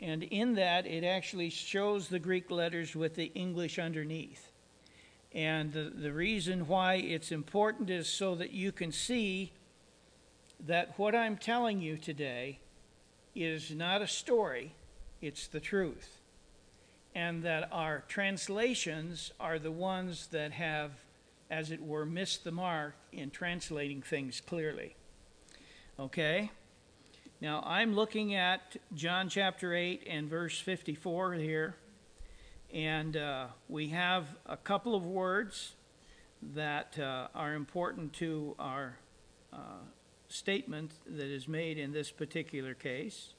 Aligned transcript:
and 0.00 0.22
in 0.22 0.54
that 0.54 0.86
it 0.86 1.04
actually 1.04 1.50
shows 1.50 2.08
the 2.08 2.18
Greek 2.18 2.50
letters 2.50 2.96
with 2.96 3.14
the 3.14 3.30
English 3.34 3.78
underneath. 3.78 4.50
And 5.32 5.72
the, 5.72 5.92
the 5.94 6.12
reason 6.12 6.66
why 6.66 6.94
it's 6.94 7.30
important 7.30 7.90
is 7.90 8.08
so 8.08 8.34
that 8.36 8.52
you 8.52 8.72
can 8.72 8.90
see 8.90 9.52
that 10.66 10.98
what 10.98 11.14
I'm 11.14 11.36
telling 11.36 11.80
you 11.80 11.96
today 11.96 12.58
is 13.34 13.70
not 13.70 14.02
a 14.02 14.06
story, 14.06 14.74
it's 15.20 15.46
the 15.46 15.60
truth. 15.60 16.18
And 17.14 17.42
that 17.42 17.68
our 17.72 18.04
translations 18.08 19.32
are 19.40 19.58
the 19.58 19.70
ones 19.70 20.28
that 20.28 20.52
have, 20.52 20.92
as 21.50 21.70
it 21.70 21.82
were, 21.82 22.06
missed 22.06 22.44
the 22.44 22.52
mark 22.52 22.94
in 23.12 23.30
translating 23.30 24.02
things 24.02 24.40
clearly. 24.40 24.94
Okay? 25.98 26.50
Now, 27.42 27.62
I'm 27.64 27.94
looking 27.94 28.34
at 28.34 28.76
John 28.94 29.30
chapter 29.30 29.74
8 29.74 30.06
and 30.06 30.28
verse 30.28 30.60
54 30.60 31.32
here. 31.32 31.74
And 32.70 33.16
uh, 33.16 33.46
we 33.66 33.88
have 33.88 34.26
a 34.44 34.58
couple 34.58 34.94
of 34.94 35.06
words 35.06 35.72
that 36.54 36.98
uh, 36.98 37.28
are 37.34 37.54
important 37.54 38.12
to 38.14 38.54
our 38.58 38.98
uh, 39.54 39.56
statement 40.28 40.92
that 41.06 41.28
is 41.28 41.48
made 41.48 41.78
in 41.78 41.92
this 41.92 42.10
particular 42.10 42.74
case. 42.74 43.32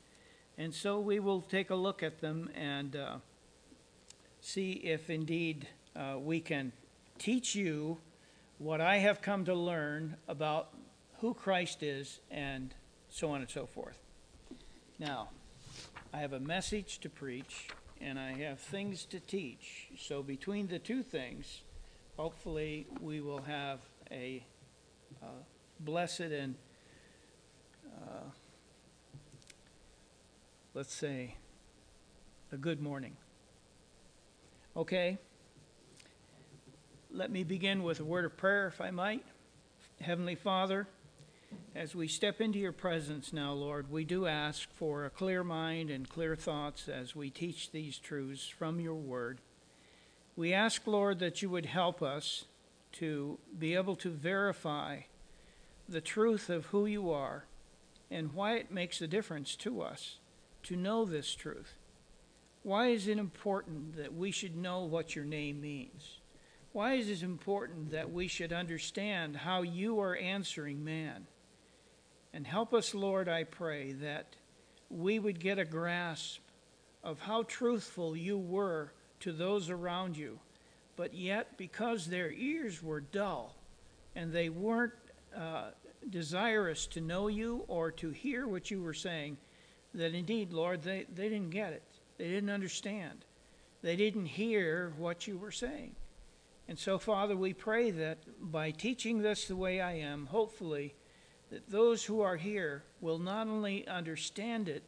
And 0.58 0.74
so 0.74 1.00
we 1.00 1.20
will 1.20 1.42
take 1.42 1.70
a 1.70 1.76
look 1.76 2.02
at 2.02 2.22
them 2.22 2.50
and 2.56 2.96
uh, 2.96 3.18
see 4.42 4.72
if 4.72 5.12
indeed 5.12 5.68
uh, 5.96 6.16
we 6.18 6.40
can 6.40 6.72
teach 7.20 7.54
you 7.54 8.00
what 8.58 8.82
I 8.82 8.98
have 8.98 9.22
come 9.22 9.46
to 9.46 9.54
learn 9.54 10.18
about 10.28 10.70
who 11.20 11.36
Christ 11.36 11.84
is 11.84 12.20
and 12.32 12.74
so 13.12 13.30
on 13.30 13.42
and 13.42 13.50
so 13.50 13.66
forth. 13.68 14.00
Now, 14.98 15.30
I 16.14 16.20
have 16.20 16.34
a 16.34 16.40
message 16.40 17.00
to 17.00 17.10
preach 17.10 17.68
and 18.00 18.18
I 18.18 18.32
have 18.40 18.60
things 18.60 19.06
to 19.06 19.20
teach. 19.20 19.90
So, 20.00 20.24
between 20.24 20.68
the 20.68 20.80
two 20.80 21.04
things, 21.04 21.62
hopefully, 22.18 22.88
we 23.00 23.22
will 23.22 23.42
have 23.44 23.80
a 24.10 24.44
uh, 25.22 25.28
blessed 25.80 26.22
and, 26.22 26.56
uh, 27.86 28.30
let's 30.74 30.94
say, 30.94 31.36
a 32.52 32.58
good 32.58 32.82
morning. 32.82 33.16
Okay? 34.76 35.20
Let 37.12 37.30
me 37.30 37.44
begin 37.44 37.84
with 37.84 38.00
a 38.00 38.06
word 38.06 38.26
of 38.26 38.36
prayer, 38.38 38.68
if 38.68 38.82
I 38.82 38.90
might. 38.90 39.26
Heavenly 40.00 40.36
Father, 40.36 40.88
as 41.76 41.96
we 41.96 42.08
step 42.08 42.42
into 42.42 42.60
your 42.60 42.72
presence 42.72 43.32
now, 43.32 43.54
Lord, 43.54 43.90
we 43.90 44.04
do 44.04 44.28
ask 44.28 44.70
for 44.74 45.06
a 45.06 45.10
clear 45.10 45.44
mind 45.44 45.90
and 45.90 46.10
clear 46.10 46.36
thoughts 46.36 46.90
as 46.90 47.16
we 47.16 47.30
teach 47.30 47.72
these 47.72 47.98
truths 47.98 48.48
from 48.48 48.80
your 48.80 48.96
word. 48.96 49.40
We 50.36 50.54
ask, 50.54 50.86
Lord, 50.86 51.20
that 51.20 51.42
you 51.42 51.50
would 51.50 51.66
help 51.66 52.02
us 52.02 52.46
to 52.94 53.40
be 53.58 53.74
able 53.76 53.96
to 53.98 54.10
verify 54.10 55.02
the 55.88 56.02
truth 56.02 56.50
of 56.50 56.68
who 56.68 56.86
you 56.86 57.10
are 57.10 57.46
and 58.10 58.34
why 58.34 58.56
it 58.56 58.72
makes 58.72 59.02
a 59.02 59.08
difference 59.08 59.56
to 59.58 59.82
us 59.82 60.18
to 60.64 60.76
know 60.76 61.06
this 61.06 61.34
truth. 61.34 61.76
Why 62.64 62.88
is 62.88 63.08
it 63.08 63.18
important 63.18 63.96
that 63.96 64.14
we 64.14 64.32
should 64.32 64.56
know 64.56 64.84
what 64.84 65.16
your 65.16 65.26
name 65.26 65.62
means? 65.62 66.20
Why 66.74 66.94
is 66.94 67.10
it 67.10 67.24
important 67.24 67.92
that 67.92 68.12
we 68.12 68.28
should 68.28 68.54
understand 68.54 69.38
how 69.38 69.62
you 69.62 70.00
are 70.00 70.16
answering 70.16 70.84
man? 70.84 71.28
And 72.34 72.48
help 72.48 72.74
us, 72.74 72.96
Lord, 72.96 73.28
I 73.28 73.44
pray, 73.44 73.92
that 73.94 74.36
we 74.90 75.20
would 75.20 75.40
get 75.40 75.60
a 75.60 75.66
grasp 75.66 76.40
of 77.04 77.20
how 77.20 77.44
truthful 77.44 78.16
you 78.16 78.38
were 78.38 78.94
to 79.22 79.32
those 79.32 79.70
around 79.70 80.18
you. 80.18 80.40
But 80.96 81.14
yet, 81.14 81.58
because 81.58 82.06
their 82.06 82.32
ears 82.32 82.84
were 82.84 83.02
dull 83.02 83.56
and 84.16 84.32
they 84.32 84.50
weren't 84.50 84.94
uh, 85.36 85.72
desirous 86.10 86.86
to 86.88 87.02
know 87.02 87.28
you 87.28 87.64
or 87.68 87.92
to 87.92 88.10
hear 88.10 88.48
what 88.48 88.72
you 88.72 88.82
were 88.82 88.94
saying, 88.94 89.38
that 89.94 90.14
indeed, 90.14 90.54
Lord, 90.54 90.84
they, 90.84 91.06
they 91.14 91.30
didn't 91.30 91.50
get 91.50 91.74
it. 91.74 91.84
They 92.18 92.28
didn't 92.30 92.50
understand. 92.50 93.26
They 93.82 93.96
didn't 93.96 94.28
hear 94.28 94.94
what 94.98 95.28
you 95.28 95.38
were 95.38 95.52
saying. 95.52 95.96
And 96.68 96.78
so, 96.78 96.98
Father, 96.98 97.36
we 97.36 97.54
pray 97.54 97.92
that 97.92 98.20
by 98.40 98.72
teaching 98.72 99.22
this 99.22 99.48
the 99.48 99.56
way 99.56 99.82
I 99.82 99.94
am, 99.94 100.28
hopefully, 100.28 100.94
that 101.52 101.70
those 101.70 102.06
who 102.06 102.22
are 102.22 102.38
here 102.38 102.84
will 103.02 103.20
not 103.20 103.48
only 103.48 103.88
understand 103.88 104.68
it, 104.68 104.84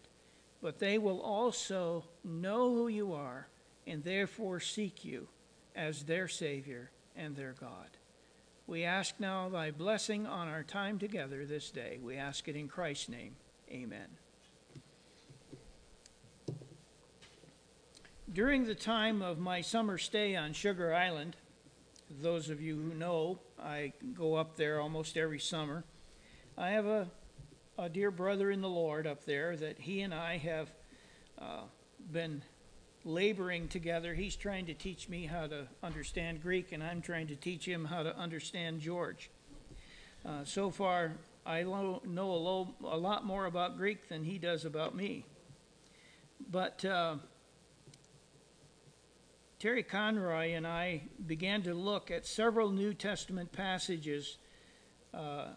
but 0.62 0.80
they 0.80 0.98
will 0.98 1.22
also 1.22 2.06
know 2.24 2.74
who 2.74 2.88
you 2.88 3.14
are 3.14 3.48
and 3.86 4.04
therefore 4.04 4.62
seek 4.62 5.04
you 5.04 5.28
as 5.76 6.04
their 6.04 6.28
Savior 6.28 6.90
and 7.16 7.36
their 7.36 7.54
God. 7.60 7.90
We 8.66 8.86
ask 8.86 9.16
now 9.20 9.50
thy 9.50 9.72
blessing 9.72 10.26
on 10.26 10.48
our 10.48 10.64
time 10.64 11.00
together 11.00 11.46
this 11.46 11.70
day. 11.70 12.00
We 12.02 12.16
ask 12.16 12.48
it 12.48 12.56
in 12.56 12.70
Christ's 12.70 13.10
name. 13.10 13.36
Amen. 13.70 14.08
During 18.32 18.66
the 18.66 18.76
time 18.76 19.22
of 19.22 19.38
my 19.38 19.60
summer 19.60 19.98
stay 19.98 20.38
on 20.38 20.54
Sugar 20.54 20.94
Island, 20.94 21.36
those 22.22 22.50
of 22.50 22.62
you 22.62 22.78
who 22.78 22.94
know, 22.94 23.40
I 23.62 23.92
go 24.14 24.36
up 24.36 24.56
there 24.56 24.80
almost 24.80 25.18
every 25.18 25.40
summer. 25.40 25.84
I 26.58 26.70
have 26.70 26.86
a, 26.86 27.08
a 27.80 27.90
dear 27.90 28.12
brother 28.12 28.52
in 28.52 28.62
the 28.62 28.70
Lord 28.70 29.08
up 29.08 29.26
there 29.26 29.56
that 29.56 29.80
he 29.80 30.02
and 30.02 30.14
I 30.14 30.38
have 30.38 30.70
uh, 31.42 31.62
been 32.12 32.44
laboring 33.04 33.68
together. 33.68 34.14
He's 34.14 34.36
trying 34.36 34.68
to 34.68 34.76
teach 34.76 35.10
me 35.10 35.26
how 35.26 35.48
to 35.48 35.68
understand 35.82 36.44
Greek, 36.44 36.72
and 36.72 36.84
I'm 36.84 37.02
trying 37.02 37.26
to 37.28 37.36
teach 37.36 37.66
him 37.66 37.86
how 37.86 38.04
to 38.04 38.16
understand 38.16 38.82
George. 38.82 39.32
Uh, 40.24 40.44
so 40.44 40.70
far, 40.70 41.14
I 41.44 41.64
lo- 41.64 42.04
know 42.06 42.30
a, 42.30 42.38
lo- 42.38 42.76
a, 42.84 42.98
lot 42.98 43.26
more 43.26 43.48
about 43.48 43.76
Greek 43.76 44.08
than 44.08 44.24
he 44.24 44.38
does 44.38 44.64
about 44.64 44.96
me. 44.96 45.26
But 46.52 46.86
uh, 46.86 47.16
Terry 49.58 49.82
Conroy 49.82 50.52
and 50.52 50.68
I 50.68 51.02
began 51.26 51.64
to 51.64 51.74
look 51.74 52.12
at 52.12 52.28
several 52.28 52.70
New 52.70 52.94
Testament 52.94 53.52
passages 53.52 54.38
uh, 55.16 55.48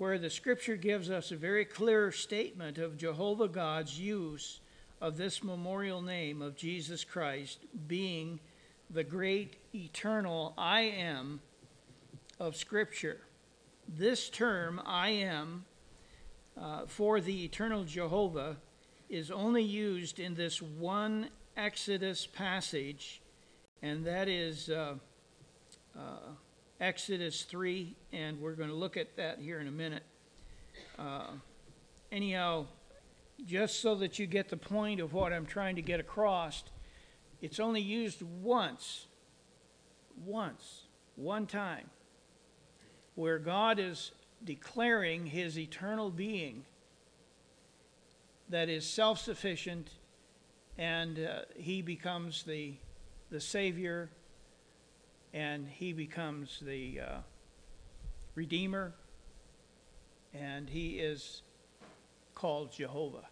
where 0.00 0.18
the 0.18 0.30
scripture 0.30 0.76
gives 0.76 1.10
us 1.10 1.30
a 1.30 1.36
very 1.36 1.62
clear 1.62 2.10
statement 2.10 2.78
of 2.78 2.96
Jehovah 2.96 3.48
God's 3.48 4.00
use 4.00 4.60
of 4.98 5.18
this 5.18 5.44
memorial 5.44 6.00
name 6.00 6.40
of 6.40 6.56
Jesus 6.56 7.04
Christ 7.04 7.58
being 7.86 8.40
the 8.88 9.04
great 9.04 9.56
eternal 9.74 10.54
I 10.56 10.80
am 10.80 11.40
of 12.38 12.56
Scripture. 12.56 13.20
This 13.86 14.30
term, 14.30 14.80
I 14.86 15.10
am, 15.10 15.66
uh, 16.58 16.86
for 16.86 17.20
the 17.20 17.44
eternal 17.44 17.84
Jehovah 17.84 18.56
is 19.10 19.30
only 19.30 19.62
used 19.62 20.18
in 20.18 20.34
this 20.34 20.62
one 20.62 21.28
Exodus 21.58 22.26
passage, 22.26 23.20
and 23.82 24.06
that 24.06 24.30
is 24.30 24.70
uh, 24.70 24.94
uh, 25.94 26.32
Exodus 26.80 27.42
3, 27.42 27.94
and 28.10 28.40
we're 28.40 28.54
going 28.54 28.70
to 28.70 28.74
look 28.74 28.96
at 28.96 29.14
that 29.16 29.38
here 29.38 29.60
in 29.60 29.66
a 29.68 29.70
minute. 29.70 30.02
Uh, 30.98 31.26
anyhow, 32.10 32.64
just 33.44 33.80
so 33.80 33.94
that 33.96 34.18
you 34.18 34.26
get 34.26 34.48
the 34.48 34.56
point 34.56 34.98
of 34.98 35.12
what 35.12 35.30
I'm 35.30 35.44
trying 35.44 35.76
to 35.76 35.82
get 35.82 36.00
across, 36.00 36.64
it's 37.42 37.60
only 37.60 37.82
used 37.82 38.22
once, 38.22 39.08
once, 40.24 40.84
one 41.16 41.46
time, 41.46 41.90
where 43.14 43.38
God 43.38 43.78
is 43.78 44.12
declaring 44.42 45.26
his 45.26 45.58
eternal 45.58 46.10
being 46.10 46.64
that 48.48 48.70
is 48.70 48.86
self 48.86 49.20
sufficient 49.20 49.90
and 50.78 51.18
uh, 51.18 51.40
he 51.56 51.82
becomes 51.82 52.42
the, 52.44 52.72
the 53.30 53.40
Savior 53.40 54.08
and 55.32 55.68
he 55.68 55.92
becomes 55.92 56.60
the 56.60 57.00
uh, 57.00 57.18
Redeemer, 58.34 58.94
and 60.34 60.68
he 60.68 60.98
is 60.98 61.42
called 62.34 62.72
Jehovah. 62.72 63.28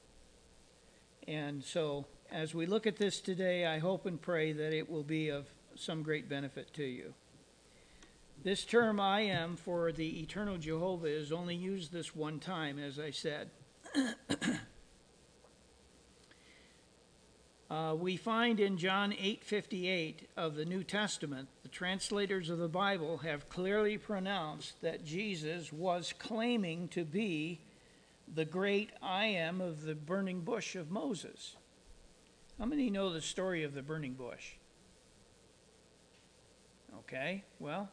And 1.27 1.62
so, 1.62 2.06
as 2.31 2.55
we 2.55 2.67
look 2.67 2.87
at 2.87 2.97
this 2.97 3.21
today, 3.21 3.67
I 3.67 3.79
hope 3.79 4.06
and 4.06 4.21
pray 4.21 4.53
that 4.53 4.73
it 4.73 4.91
will 4.91 5.03
be 5.03 5.29
of 5.29 5.47
some 5.75 6.03
great 6.03 6.29
benefit 6.29 6.73
to 6.75 6.85
you. 6.85 7.15
This 8.43 8.65
term 8.65 9.01
I 9.01 9.23
am 9.23 9.56
for 9.56 9.91
the 9.91 10.21
eternal 10.21 10.59
Jehovah 10.59 11.09
is 11.09 11.33
only 11.33 11.56
used 11.56 11.93
this 11.93 12.15
one 12.15 12.39
time, 12.39 12.79
as 12.79 12.99
I 12.99 13.11
said. 13.11 13.51
Uh, 17.71 17.94
we 17.94 18.17
find 18.17 18.61
in 18.61 18.79
John 18.79 19.12
8:58 19.12 20.27
of 20.39 20.55
the 20.55 20.65
New 20.65 20.83
Testament, 20.83 21.49
the 21.69 21.75
translators 21.75 22.49
of 22.49 22.56
the 22.56 22.67
Bible 22.67 23.19
have 23.19 23.50
clearly 23.50 23.99
pronounced 23.99 24.81
that 24.81 25.05
Jesus 25.05 25.70
was 25.70 26.15
claiming 26.19 26.88
to 26.88 27.05
be 27.05 27.61
the 28.35 28.47
great 28.47 28.88
I 29.03 29.26
am 29.26 29.61
of 29.61 29.82
the 29.82 29.94
burning 29.94 30.41
bush 30.41 30.76
of 30.76 30.91
Moses. 30.91 31.56
How 32.59 32.65
many 32.65 32.88
know 32.88 33.12
the 33.12 33.20
story 33.20 33.65
of 33.65 33.75
the 33.75 33.82
burning 33.82 34.15
bush? 34.15 34.53
Okay, 37.00 37.44
well, 37.59 37.91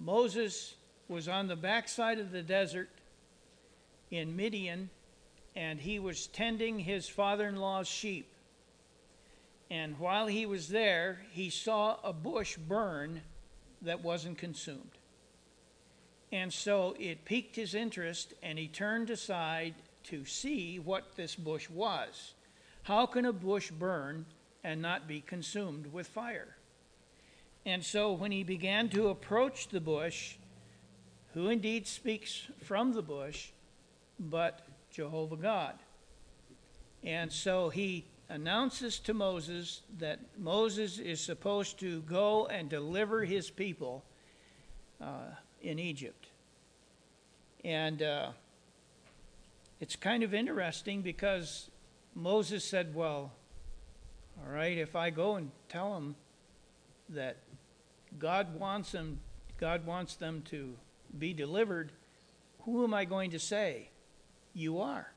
Moses 0.00 0.74
was 1.06 1.28
on 1.28 1.46
the 1.46 1.54
backside 1.54 2.18
of 2.18 2.32
the 2.32 2.42
desert 2.42 2.90
in 4.10 4.34
Midian, 4.34 4.90
and 5.54 5.78
he 5.78 6.00
was 6.00 6.26
tending 6.26 6.80
his 6.80 7.08
father 7.08 7.46
in 7.46 7.54
law's 7.54 7.86
sheep. 7.86 8.28
And 9.70 9.98
while 9.98 10.26
he 10.26 10.46
was 10.46 10.68
there, 10.68 11.20
he 11.32 11.50
saw 11.50 11.98
a 12.02 12.12
bush 12.12 12.56
burn 12.56 13.22
that 13.82 14.02
wasn't 14.02 14.38
consumed. 14.38 14.98
And 16.32 16.52
so 16.52 16.94
it 16.98 17.24
piqued 17.24 17.56
his 17.56 17.74
interest, 17.74 18.34
and 18.42 18.58
he 18.58 18.68
turned 18.68 19.10
aside 19.10 19.74
to 20.04 20.24
see 20.24 20.78
what 20.78 21.16
this 21.16 21.34
bush 21.34 21.68
was. 21.68 22.34
How 22.82 23.06
can 23.06 23.24
a 23.26 23.32
bush 23.32 23.70
burn 23.70 24.26
and 24.64 24.80
not 24.80 25.06
be 25.06 25.20
consumed 25.20 25.92
with 25.92 26.06
fire? 26.06 26.56
And 27.66 27.84
so 27.84 28.12
when 28.12 28.32
he 28.32 28.44
began 28.44 28.88
to 28.90 29.08
approach 29.08 29.68
the 29.68 29.80
bush, 29.80 30.36
who 31.34 31.48
indeed 31.48 31.86
speaks 31.86 32.48
from 32.62 32.94
the 32.94 33.02
bush, 33.02 33.50
but 34.18 34.66
Jehovah 34.90 35.36
God. 35.36 35.74
And 37.04 37.30
so 37.30 37.68
he 37.68 38.06
announces 38.28 38.98
to 39.00 39.14
Moses 39.14 39.82
that 39.98 40.20
Moses 40.38 40.98
is 40.98 41.20
supposed 41.20 41.78
to 41.80 42.02
go 42.02 42.46
and 42.46 42.68
deliver 42.68 43.24
his 43.24 43.50
people 43.50 44.04
uh, 45.00 45.34
in 45.62 45.78
Egypt. 45.78 46.26
And 47.64 48.02
uh, 48.02 48.30
it's 49.80 49.96
kind 49.96 50.22
of 50.22 50.34
interesting 50.34 51.02
because 51.02 51.70
Moses 52.14 52.64
said, 52.64 52.94
Well, 52.94 53.32
all 54.38 54.52
right, 54.52 54.76
if 54.76 54.94
I 54.94 55.10
go 55.10 55.36
and 55.36 55.50
tell 55.68 55.94
them 55.94 56.14
that 57.08 57.36
God 58.18 58.58
wants 58.58 58.92
them, 58.92 59.20
God 59.58 59.86
wants 59.86 60.14
them 60.14 60.42
to 60.50 60.74
be 61.18 61.32
delivered, 61.32 61.92
who 62.60 62.84
am 62.84 62.94
I 62.94 63.04
going 63.04 63.30
to 63.30 63.38
say? 63.38 63.90
You 64.54 64.80
are. 64.80 65.12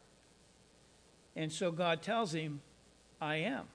And 1.36 1.52
so 1.52 1.72
God 1.72 2.02
tells 2.02 2.34
him, 2.34 2.62
I 3.22 3.36
am. 3.36 3.66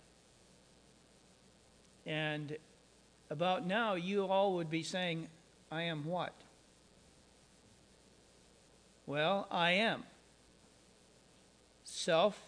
And 2.05 2.57
about 3.31 3.65
now, 3.65 3.95
you 3.95 4.27
all 4.27 4.55
would 4.55 4.69
be 4.69 4.83
saying, 4.83 5.29
I 5.71 5.83
am 5.83 6.05
what? 6.05 6.35
Well, 9.07 9.47
I 9.51 9.73
am. 9.73 10.05
Self 11.85 12.41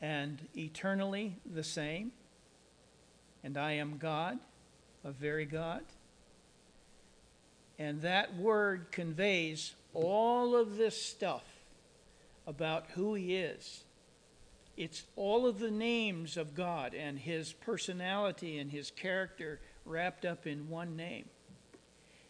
and 0.00 0.38
eternally 0.56 1.36
the 1.46 1.64
same. 1.64 2.12
And 3.44 3.56
I 3.56 3.72
am 3.72 3.98
God, 3.98 4.38
a 5.04 5.12
very 5.12 5.44
God. 5.44 5.82
And 7.78 8.02
that 8.02 8.36
word 8.36 8.90
conveys 8.90 9.74
all 9.94 10.56
of 10.56 10.76
this 10.76 11.00
stuff 11.00 11.44
about 12.46 12.86
who 12.94 13.14
He 13.14 13.36
is. 13.36 13.84
It's 14.78 15.02
all 15.16 15.44
of 15.48 15.58
the 15.58 15.72
names 15.72 16.36
of 16.36 16.54
God 16.54 16.94
and 16.94 17.18
His 17.18 17.52
personality 17.52 18.58
and 18.58 18.70
His 18.70 18.92
character 18.92 19.60
wrapped 19.84 20.24
up 20.24 20.46
in 20.46 20.68
one 20.68 20.94
name. 20.94 21.24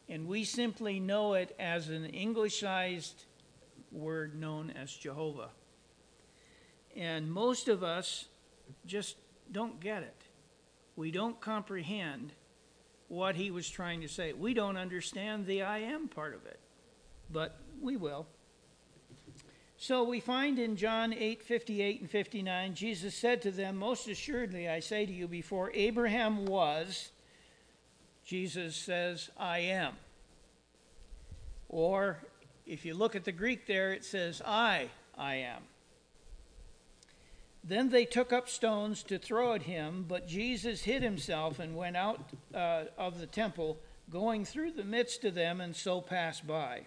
And 0.08 0.26
we 0.26 0.44
simply 0.44 0.98
know 0.98 1.34
it 1.34 1.54
as 1.60 1.90
an 1.90 2.04
Englishized 2.04 3.26
word 3.92 4.34
known 4.34 4.70
as 4.70 4.90
Jehovah. 4.94 5.50
And 6.96 7.30
most 7.30 7.68
of 7.68 7.84
us 7.84 8.24
just 8.86 9.16
don't 9.52 9.78
get 9.78 10.02
it. 10.02 10.22
We 10.96 11.10
don't 11.10 11.38
comprehend 11.42 12.32
what 13.08 13.36
he 13.36 13.50
was 13.50 13.68
trying 13.68 14.00
to 14.00 14.08
say. 14.08 14.32
We 14.32 14.54
don't 14.54 14.78
understand 14.78 15.44
the 15.44 15.64
I 15.64 15.80
am 15.80 16.08
part 16.08 16.34
of 16.34 16.46
it, 16.46 16.60
but 17.30 17.60
we 17.78 17.98
will. 17.98 18.26
So 19.80 20.02
we 20.02 20.18
find 20.18 20.58
in 20.58 20.74
John 20.74 21.14
8 21.14 21.40
58 21.40 22.00
and 22.00 22.10
59, 22.10 22.74
Jesus 22.74 23.14
said 23.14 23.40
to 23.42 23.52
them, 23.52 23.76
Most 23.76 24.08
assuredly, 24.08 24.68
I 24.68 24.80
say 24.80 25.06
to 25.06 25.12
you, 25.12 25.28
before 25.28 25.70
Abraham 25.72 26.46
was, 26.46 27.12
Jesus 28.24 28.74
says, 28.74 29.30
I 29.38 29.60
am. 29.60 29.94
Or 31.68 32.18
if 32.66 32.84
you 32.84 32.94
look 32.94 33.14
at 33.14 33.24
the 33.24 33.30
Greek 33.30 33.68
there, 33.68 33.92
it 33.92 34.04
says, 34.04 34.42
I, 34.44 34.90
I 35.16 35.36
am. 35.36 35.62
Then 37.62 37.90
they 37.90 38.04
took 38.04 38.32
up 38.32 38.48
stones 38.48 39.04
to 39.04 39.16
throw 39.18 39.52
at 39.52 39.62
him, 39.62 40.06
but 40.08 40.26
Jesus 40.26 40.82
hid 40.82 41.04
himself 41.04 41.60
and 41.60 41.76
went 41.76 41.96
out 41.96 42.20
uh, 42.52 42.84
of 42.96 43.20
the 43.20 43.26
temple, 43.26 43.78
going 44.10 44.44
through 44.44 44.72
the 44.72 44.84
midst 44.84 45.24
of 45.24 45.34
them, 45.34 45.60
and 45.60 45.76
so 45.76 46.00
passed 46.00 46.48
by. 46.48 46.82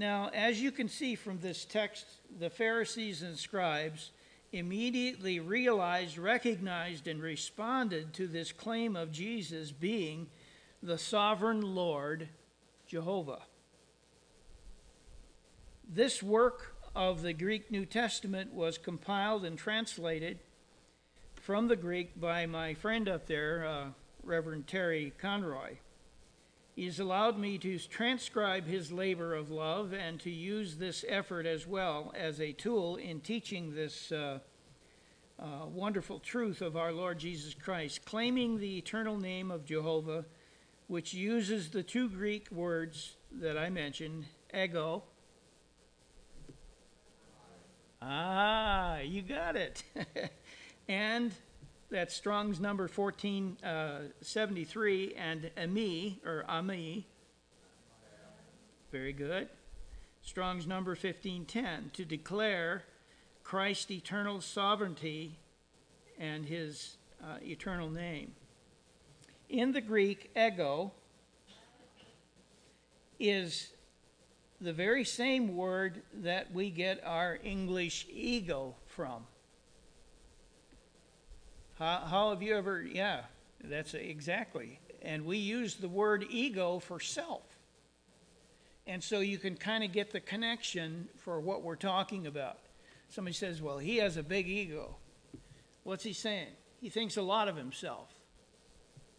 Now, 0.00 0.30
as 0.32 0.62
you 0.62 0.72
can 0.72 0.88
see 0.88 1.14
from 1.14 1.40
this 1.40 1.66
text, 1.66 2.06
the 2.38 2.48
Pharisees 2.48 3.20
and 3.20 3.36
scribes 3.36 4.12
immediately 4.50 5.40
realized, 5.40 6.16
recognized, 6.16 7.06
and 7.06 7.20
responded 7.20 8.14
to 8.14 8.26
this 8.26 8.50
claim 8.50 8.96
of 8.96 9.12
Jesus 9.12 9.72
being 9.72 10.28
the 10.82 10.96
sovereign 10.96 11.60
Lord 11.60 12.30
Jehovah. 12.86 13.42
This 15.86 16.22
work 16.22 16.76
of 16.96 17.20
the 17.20 17.34
Greek 17.34 17.70
New 17.70 17.84
Testament 17.84 18.54
was 18.54 18.78
compiled 18.78 19.44
and 19.44 19.58
translated 19.58 20.38
from 21.42 21.68
the 21.68 21.76
Greek 21.76 22.18
by 22.18 22.46
my 22.46 22.72
friend 22.72 23.06
up 23.06 23.26
there, 23.26 23.66
uh, 23.66 23.84
Reverend 24.22 24.66
Terry 24.66 25.12
Conroy. 25.20 25.76
He's 26.80 26.98
allowed 26.98 27.38
me 27.38 27.58
to 27.58 27.78
transcribe 27.78 28.66
his 28.66 28.90
labor 28.90 29.34
of 29.34 29.50
love 29.50 29.92
and 29.92 30.18
to 30.20 30.30
use 30.30 30.76
this 30.76 31.04
effort 31.06 31.44
as 31.44 31.66
well 31.66 32.10
as 32.16 32.40
a 32.40 32.52
tool 32.52 32.96
in 32.96 33.20
teaching 33.20 33.74
this 33.74 34.10
uh, 34.10 34.38
uh, 35.38 35.66
wonderful 35.66 36.20
truth 36.20 36.62
of 36.62 36.78
our 36.78 36.90
Lord 36.90 37.18
Jesus 37.18 37.52
Christ, 37.52 38.06
claiming 38.06 38.58
the 38.58 38.78
eternal 38.78 39.18
name 39.18 39.50
of 39.50 39.66
Jehovah, 39.66 40.24
which 40.86 41.12
uses 41.12 41.68
the 41.68 41.82
two 41.82 42.08
Greek 42.08 42.50
words 42.50 43.16
that 43.30 43.58
I 43.58 43.68
mentioned, 43.68 44.24
ego, 44.54 45.02
Ah, 48.00 49.00
you 49.00 49.20
got 49.20 49.54
it. 49.54 49.84
and 50.88 51.34
that's 51.90 52.14
Strong's 52.14 52.60
number 52.60 52.84
1473 52.84 55.14
uh, 55.14 55.18
and 55.18 55.50
Eimi, 55.56 56.24
or 56.24 56.44
Eimi. 56.48 57.02
Very 58.92 59.12
good. 59.12 59.48
Strong's 60.22 60.66
number 60.66 60.92
1510 60.92 61.90
to 61.94 62.04
declare 62.04 62.84
Christ's 63.42 63.90
eternal 63.90 64.40
sovereignty 64.40 65.40
and 66.18 66.46
his 66.46 66.96
uh, 67.22 67.36
eternal 67.42 67.90
name. 67.90 68.32
In 69.48 69.72
the 69.72 69.80
Greek, 69.80 70.30
ego 70.36 70.92
is 73.18 73.72
the 74.60 74.72
very 74.72 75.04
same 75.04 75.56
word 75.56 76.02
that 76.14 76.52
we 76.52 76.70
get 76.70 77.02
our 77.04 77.40
English 77.42 78.06
ego 78.12 78.76
from. 78.86 79.24
How, 81.80 82.02
how 82.06 82.30
have 82.30 82.42
you 82.42 82.56
ever, 82.56 82.80
yeah, 82.82 83.22
that's 83.64 83.94
exactly. 83.94 84.78
And 85.02 85.24
we 85.24 85.38
use 85.38 85.74
the 85.74 85.88
word 85.88 86.24
ego 86.30 86.78
for 86.78 87.00
self. 87.00 87.42
And 88.86 89.02
so 89.02 89.18
you 89.18 89.38
can 89.38 89.56
kind 89.56 89.82
of 89.82 89.90
get 89.90 90.12
the 90.12 90.20
connection 90.20 91.08
for 91.18 91.40
what 91.40 91.62
we're 91.62 91.74
talking 91.74 92.28
about. 92.28 92.58
Somebody 93.08 93.34
says, 93.34 93.60
well, 93.60 93.78
he 93.78 93.96
has 93.96 94.16
a 94.16 94.22
big 94.22 94.46
ego. 94.46 94.94
What's 95.82 96.04
he 96.04 96.12
saying? 96.12 96.50
He 96.80 96.88
thinks 96.88 97.16
a 97.16 97.22
lot 97.22 97.48
of 97.48 97.56
himself. 97.56 98.08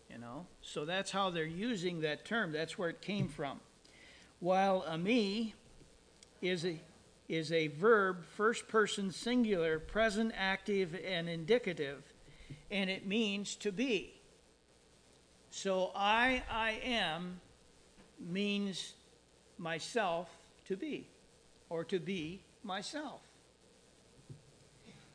You 0.10 0.20
know? 0.20 0.46
So 0.62 0.86
that's 0.86 1.12
how 1.12 1.32
they're 1.32 1.44
using 1.44 2.00
that 2.02 2.24
term. 2.24 2.54
That's 2.54 2.78
where 2.78 2.90
it 2.90 3.02
came 3.02 3.28
from 3.28 3.60
while 4.42 4.84
eimi 4.90 5.54
is 6.42 6.66
a, 6.66 6.82
is 7.30 7.52
a 7.52 7.68
verb, 7.68 8.26
first 8.26 8.68
person 8.68 9.12
singular, 9.12 9.80
present, 9.80 10.34
active, 10.36 11.00
and 11.06 11.30
indicative, 11.30 12.11
and 12.72 12.90
it 12.90 13.06
means 13.06 13.56
to 13.58 13.72
be. 13.72 14.14
So 15.52 15.92
I, 15.94 16.42
I 16.50 16.80
am 16.84 17.42
means 18.20 18.94
myself 19.58 20.30
to 20.68 20.78
be, 20.78 21.06
or 21.70 21.84
to 21.84 22.00
be 22.00 22.40
myself. 22.64 23.20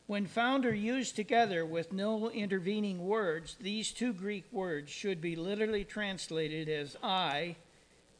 When 0.07 0.27
found 0.27 0.65
or 0.65 0.75
used 0.75 1.17
together 1.17 1.67
with 1.67 1.93
no 1.93 2.31
intervening 2.31 3.09
words, 3.09 3.57
these 3.61 3.91
two 3.91 4.13
Greek 4.13 4.45
words 4.53 4.91
should 4.91 5.21
be 5.21 5.35
literally 5.35 5.85
translated 5.85 6.69
as 6.69 6.97
I, 7.03 7.57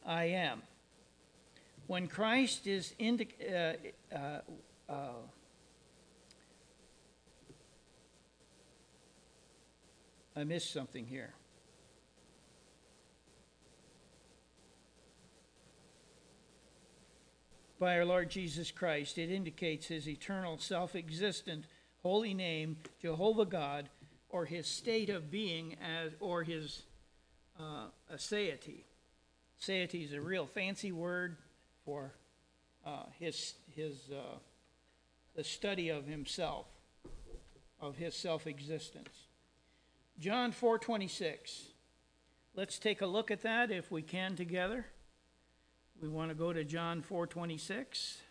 I 0.05 0.25
am. 0.25 0.63
When 1.85 2.07
Christ 2.07 2.67
is 2.67 2.93
indi- 2.99 3.29
uh, 3.49 3.73
uh, 4.13 4.41
uh, 4.89 5.09
I 10.37 10.43
missed 10.43 10.71
something 10.71 11.07
here. 11.07 11.33
By 17.79 17.97
our 17.97 18.05
Lord 18.05 18.29
Jesus 18.29 18.69
Christ, 18.69 19.17
it 19.17 19.31
indicates 19.31 19.87
his 19.87 20.07
eternal, 20.07 20.59
self 20.59 20.95
existent, 20.95 21.65
holy 22.03 22.35
name, 22.35 22.77
Jehovah 23.01 23.45
God, 23.45 23.89
or 24.29 24.45
his 24.45 24.67
state 24.67 25.09
of 25.09 25.31
being, 25.31 25.75
as, 25.81 26.11
or 26.19 26.43
his 26.43 26.83
uh, 27.59 27.87
aseity. 28.13 28.83
Aseity 29.59 30.05
is 30.05 30.13
a 30.13 30.21
real 30.21 30.45
fancy 30.45 30.91
word 30.91 31.37
for 31.83 32.13
uh, 32.85 33.05
his, 33.19 33.55
his, 33.75 34.11
uh, 34.11 34.37
the 35.35 35.43
study 35.43 35.89
of 35.89 36.05
himself, 36.05 36.67
of 37.81 37.95
his 37.95 38.13
self 38.15 38.45
existence. 38.45 39.26
John 40.19 40.51
4:26. 40.51 41.73
Let's 42.55 42.79
take 42.79 43.01
a 43.01 43.05
look 43.05 43.29
at 43.29 43.43
that 43.43 43.69
if 43.69 43.91
we 43.91 44.01
can 44.01 44.35
together. 44.35 44.87
We 46.01 46.07
want 46.07 46.29
to 46.29 46.35
go 46.35 46.51
to 46.51 46.63
John 46.63 47.03
4:26. 47.03 48.21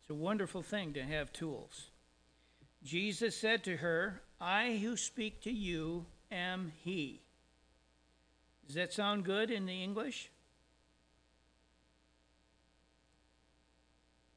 It's 0.00 0.10
a 0.10 0.14
wonderful 0.14 0.62
thing 0.62 0.94
to 0.94 1.02
have 1.02 1.30
tools. 1.34 1.90
Jesus 2.82 3.36
said 3.36 3.62
to 3.64 3.76
her, 3.76 4.22
I 4.40 4.78
who 4.82 4.96
speak 4.96 5.40
to 5.42 5.50
you 5.50 6.06
am 6.30 6.72
he. 6.84 7.20
Does 8.66 8.76
that 8.76 8.92
sound 8.92 9.24
good 9.24 9.50
in 9.50 9.66
the 9.66 9.82
English? 9.82 10.30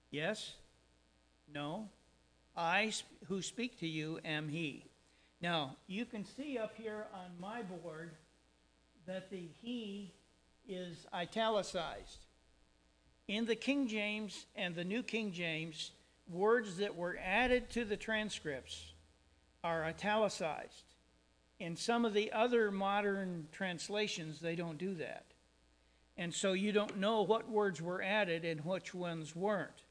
Yes? 0.09 0.53
No? 1.53 1.89
I 2.55 2.93
who 3.27 3.41
speak 3.41 3.79
to 3.79 3.87
you 3.87 4.19
am 4.25 4.49
he. 4.49 4.85
Now, 5.41 5.75
you 5.87 6.05
can 6.05 6.25
see 6.25 6.57
up 6.57 6.73
here 6.75 7.05
on 7.13 7.31
my 7.39 7.61
board 7.61 8.11
that 9.05 9.29
the 9.29 9.49
he 9.61 10.13
is 10.67 11.05
italicized. 11.13 12.25
In 13.27 13.45
the 13.45 13.55
King 13.55 13.87
James 13.87 14.45
and 14.55 14.75
the 14.75 14.83
New 14.83 15.03
King 15.03 15.31
James, 15.31 15.91
words 16.29 16.77
that 16.77 16.95
were 16.95 17.17
added 17.23 17.69
to 17.71 17.85
the 17.85 17.97
transcripts 17.97 18.90
are 19.63 19.83
italicized. 19.83 20.83
In 21.59 21.75
some 21.75 22.05
of 22.05 22.13
the 22.13 22.31
other 22.31 22.71
modern 22.71 23.47
translations, 23.51 24.39
they 24.39 24.55
don't 24.55 24.77
do 24.77 24.95
that. 24.95 25.25
And 26.17 26.33
so 26.33 26.53
you 26.53 26.71
don't 26.71 26.97
know 26.97 27.21
what 27.21 27.49
words 27.49 27.81
were 27.81 28.01
added 28.01 28.45
and 28.45 28.65
which 28.65 28.93
ones 28.93 29.35
weren't. 29.35 29.83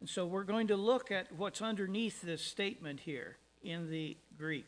And 0.00 0.08
so 0.08 0.26
we're 0.26 0.44
going 0.44 0.66
to 0.66 0.76
look 0.76 1.10
at 1.10 1.32
what's 1.32 1.62
underneath 1.62 2.22
this 2.22 2.42
statement 2.42 3.00
here 3.00 3.36
in 3.62 3.88
the 3.88 4.16
Greek. 4.36 4.66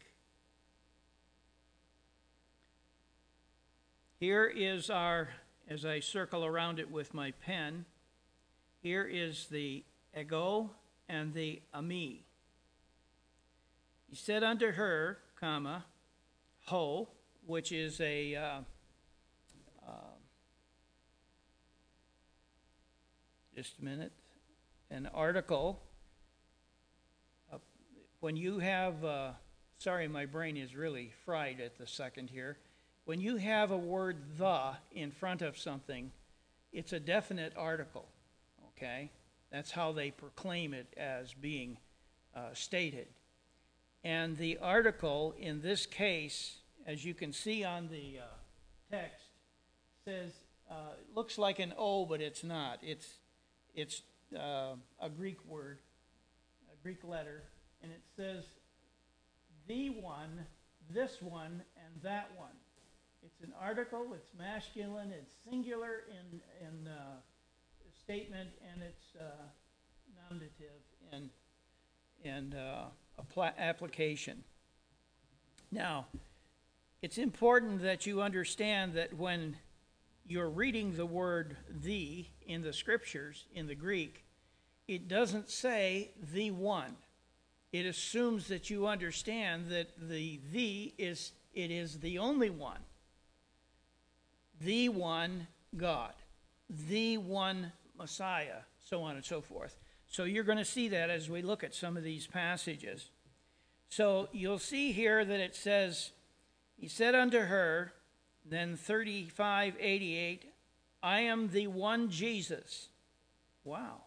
Here 4.20 4.46
is 4.46 4.90
our, 4.90 5.30
as 5.68 5.84
I 5.84 6.00
circle 6.00 6.44
around 6.44 6.78
it 6.78 6.90
with 6.90 7.12
my 7.12 7.32
pen, 7.32 7.84
here 8.80 9.04
is 9.04 9.46
the 9.49 9.82
ego 10.18 10.70
and 11.08 11.34
the 11.34 11.61
eimi. 11.75 12.20
He 14.14 14.21
said 14.21 14.44
unto 14.44 14.71
her, 14.71 15.18
comma, 15.40 15.85
ho, 16.66 17.09
which 17.47 17.73
is 17.73 18.00
a 18.00 18.37
uh, 18.37 18.59
uh, 19.85 20.14
just 23.56 23.80
a 23.80 23.85
minute, 23.85 24.12
an 24.88 25.11
article. 25.12 25.80
Uh, 27.52 27.56
when 28.21 28.37
you 28.37 28.61
have, 28.61 29.04
uh, 29.04 29.30
sorry, 29.78 30.06
my 30.06 30.26
brain 30.26 30.56
is 30.56 30.76
really 30.76 31.12
fried 31.25 31.61
at 31.61 31.76
the 31.76 31.88
second 31.88 32.30
here. 32.30 32.59
When 33.06 33.18
you 33.21 33.38
have 33.38 33.73
a 33.73 33.76
word 33.76 34.18
the 34.38 34.75
in 34.92 35.11
front 35.11 35.42
of 35.42 35.59
something, 35.59 36.12
it's 36.73 36.92
a 36.92 37.00
definite 37.00 37.52
article, 37.56 38.06
okay? 38.76 39.11
That's 39.50 39.73
how 39.73 39.90
they 39.90 40.12
proclaim 40.12 40.73
it 40.73 40.94
as 40.97 41.35
being 41.35 41.78
uh, 42.33 42.50
stated. 42.52 43.09
And 44.04 44.37
the 44.37 44.58
article 44.58 45.34
in 45.38 45.62
this 45.62 45.87
case, 45.87 46.58
as 46.87 47.04
you 47.04 47.14
can 47.14 47.32
see 47.32 47.64
on 47.64 47.88
the 47.88 48.18
uh, 48.20 48.26
text, 48.90 49.25
says, 50.04 50.32
uh, 50.70 50.92
looks 51.14 51.38
like 51.38 51.58
an 51.58 51.73
O, 51.78 52.04
but 52.04 52.20
it's 52.20 52.44
not. 52.44 52.80
It's, 52.82 53.08
it's 53.75 54.02
uh, 54.38 54.75
a 55.00 55.08
Greek 55.08 55.38
word, 55.46 55.78
a 56.70 56.82
Greek 56.82 57.02
letter, 57.02 57.44
and 57.82 57.90
it 57.90 58.02
says 58.14 58.44
the 59.66 59.88
one, 59.88 60.46
this 60.90 61.23
one, 61.23 61.62
and 61.76 62.02
that 62.02 62.30
one. 62.37 62.49
It's 63.25 63.40
an 63.42 63.54
article, 63.58 64.08
it's 64.14 64.28
masculine, 64.38 65.11
it's 65.11 65.34
singular 65.49 66.02
in, 66.11 66.40
in 66.61 66.88
uh, 66.88 67.20
statement, 68.02 68.50
and 68.70 68.82
it's 68.82 69.16
uh, 69.18 69.46
nominative 70.28 70.82
in, 71.11 71.30
in 72.23 72.54
application. 73.59 74.44
Now, 75.71 76.06
it's 77.02 77.18
important 77.18 77.83
that 77.83 78.06
you 78.06 78.23
understand 78.23 78.94
that 78.94 79.14
when 79.14 79.56
you're 80.26 80.49
reading 80.49 80.97
the 80.97 81.06
word 81.06 81.56
the 81.68 82.25
in 82.47 82.62
the 82.62 82.73
scriptures, 82.73 83.44
in 83.54 83.66
the 83.66 83.75
Greek, 83.75 84.25
it 84.88 85.09
doesn't 85.09 85.50
say 85.50 86.12
the 86.33 86.50
one. 86.50 86.97
It 87.73 87.87
assumes 87.87 88.49
that 88.49 88.71
you 88.71 88.87
understand 88.87 89.68
that 89.68 89.90
the 89.99 90.40
the 90.52 90.94
is 90.97 91.33
it 91.52 91.71
is 91.71 92.00
the 92.00 92.18
only 92.18 92.50
one. 92.50 92.80
The 94.61 94.88
one 94.88 95.49
God. 95.76 96.14
The 96.88 97.18
one 97.18 97.73
Messiah, 97.99 98.61
so 98.83 99.02
on 99.02 99.16
and 99.16 99.25
so 99.25 99.40
forth. 99.40 99.76
So 100.14 100.23
you're 100.23 100.44
going 100.44 100.59
to 100.59 100.64
see 100.64 100.87
that 100.90 101.11
as 101.11 101.28
we 101.28 101.42
look 101.42 101.64
at 101.64 101.75
some 101.75 101.97
of 101.97 102.04
these 102.04 102.25
passages. 102.25 103.11
So 103.88 104.28
you'll 104.30 104.61
see 104.61 104.92
here 104.92 105.25
that 105.25 105.40
it 105.40 105.56
says, 105.56 106.12
He 106.76 106.87
said 106.87 107.16
unto 107.16 107.40
her, 107.40 107.92
then 108.49 108.76
3588, 108.76 110.52
I 111.02 111.18
am 111.23 111.49
the 111.49 111.66
one 111.66 112.11
Jesus. 112.11 112.90
Wow. 113.64 114.02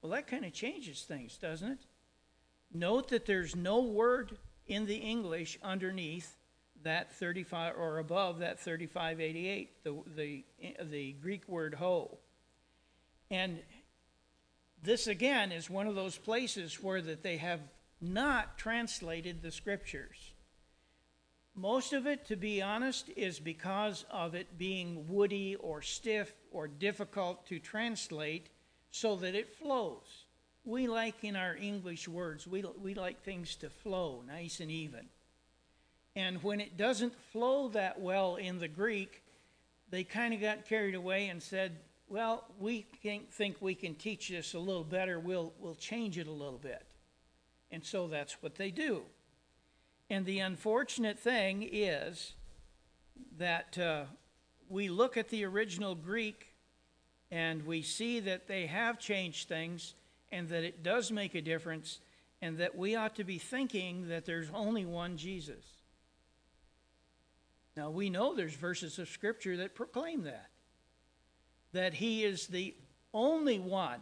Well, 0.00 0.12
that 0.12 0.26
kind 0.26 0.46
of 0.46 0.54
changes 0.54 1.02
things, 1.02 1.36
doesn't 1.36 1.72
it? 1.72 1.80
Note 2.72 3.10
that 3.10 3.26
there's 3.26 3.54
no 3.54 3.82
word 3.82 4.38
in 4.66 4.86
the 4.86 4.96
English 4.96 5.58
underneath 5.62 6.34
that 6.82 7.12
35 7.12 7.74
or 7.76 7.98
above 7.98 8.38
that 8.38 8.58
3588, 8.58 9.84
the, 9.84 10.02
the, 10.16 10.44
the 10.90 11.12
Greek 11.20 11.46
word 11.46 11.74
ho. 11.74 12.16
And 13.30 13.60
this 14.82 15.06
again 15.06 15.52
is 15.52 15.70
one 15.70 15.86
of 15.86 15.94
those 15.94 16.18
places 16.18 16.82
where 16.82 17.00
that 17.00 17.22
they 17.22 17.36
have 17.36 17.60
not 18.00 18.58
translated 18.58 19.40
the 19.40 19.50
scriptures. 19.50 20.32
Most 21.54 21.92
of 21.92 22.06
it, 22.06 22.26
to 22.26 22.36
be 22.36 22.62
honest, 22.62 23.10
is 23.14 23.38
because 23.38 24.04
of 24.10 24.34
it 24.34 24.58
being 24.58 25.06
woody 25.08 25.54
or 25.56 25.82
stiff 25.82 26.32
or 26.50 26.66
difficult 26.66 27.46
to 27.46 27.58
translate 27.58 28.48
so 28.90 29.16
that 29.16 29.34
it 29.34 29.54
flows. 29.56 30.26
We 30.64 30.88
like 30.88 31.22
in 31.22 31.36
our 31.36 31.54
English 31.56 32.08
words, 32.08 32.46
we, 32.46 32.64
we 32.80 32.94
like 32.94 33.22
things 33.22 33.54
to 33.56 33.68
flow 33.68 34.22
nice 34.26 34.60
and 34.60 34.70
even. 34.70 35.06
And 36.16 36.42
when 36.42 36.60
it 36.60 36.76
doesn't 36.76 37.14
flow 37.32 37.68
that 37.68 38.00
well 38.00 38.36
in 38.36 38.58
the 38.58 38.68
Greek, 38.68 39.22
they 39.90 40.04
kind 40.04 40.32
of 40.32 40.40
got 40.40 40.66
carried 40.66 40.94
away 40.94 41.28
and 41.28 41.42
said, 41.42 41.76
well, 42.12 42.44
we 42.60 42.84
think 43.30 43.56
we 43.60 43.74
can 43.74 43.94
teach 43.94 44.28
this 44.28 44.52
a 44.52 44.58
little 44.58 44.84
better. 44.84 45.18
We'll, 45.18 45.54
we'll 45.58 45.74
change 45.74 46.18
it 46.18 46.26
a 46.26 46.30
little 46.30 46.58
bit. 46.58 46.84
And 47.70 47.82
so 47.82 48.06
that's 48.06 48.42
what 48.42 48.56
they 48.56 48.70
do. 48.70 49.04
And 50.10 50.26
the 50.26 50.40
unfortunate 50.40 51.18
thing 51.18 51.66
is 51.72 52.34
that 53.38 53.78
uh, 53.78 54.04
we 54.68 54.90
look 54.90 55.16
at 55.16 55.30
the 55.30 55.46
original 55.46 55.94
Greek 55.94 56.48
and 57.30 57.64
we 57.64 57.80
see 57.80 58.20
that 58.20 58.46
they 58.46 58.66
have 58.66 58.98
changed 58.98 59.48
things 59.48 59.94
and 60.30 60.50
that 60.50 60.64
it 60.64 60.82
does 60.82 61.10
make 61.10 61.34
a 61.34 61.40
difference 61.40 62.00
and 62.42 62.58
that 62.58 62.76
we 62.76 62.94
ought 62.94 63.16
to 63.16 63.24
be 63.24 63.38
thinking 63.38 64.08
that 64.08 64.26
there's 64.26 64.50
only 64.52 64.84
one 64.84 65.16
Jesus. 65.16 65.64
Now, 67.74 67.88
we 67.88 68.10
know 68.10 68.34
there's 68.34 68.52
verses 68.52 68.98
of 68.98 69.08
Scripture 69.08 69.56
that 69.56 69.74
proclaim 69.74 70.24
that. 70.24 70.51
That 71.72 71.94
he 71.94 72.24
is 72.24 72.46
the 72.46 72.74
only 73.14 73.58
one 73.58 74.00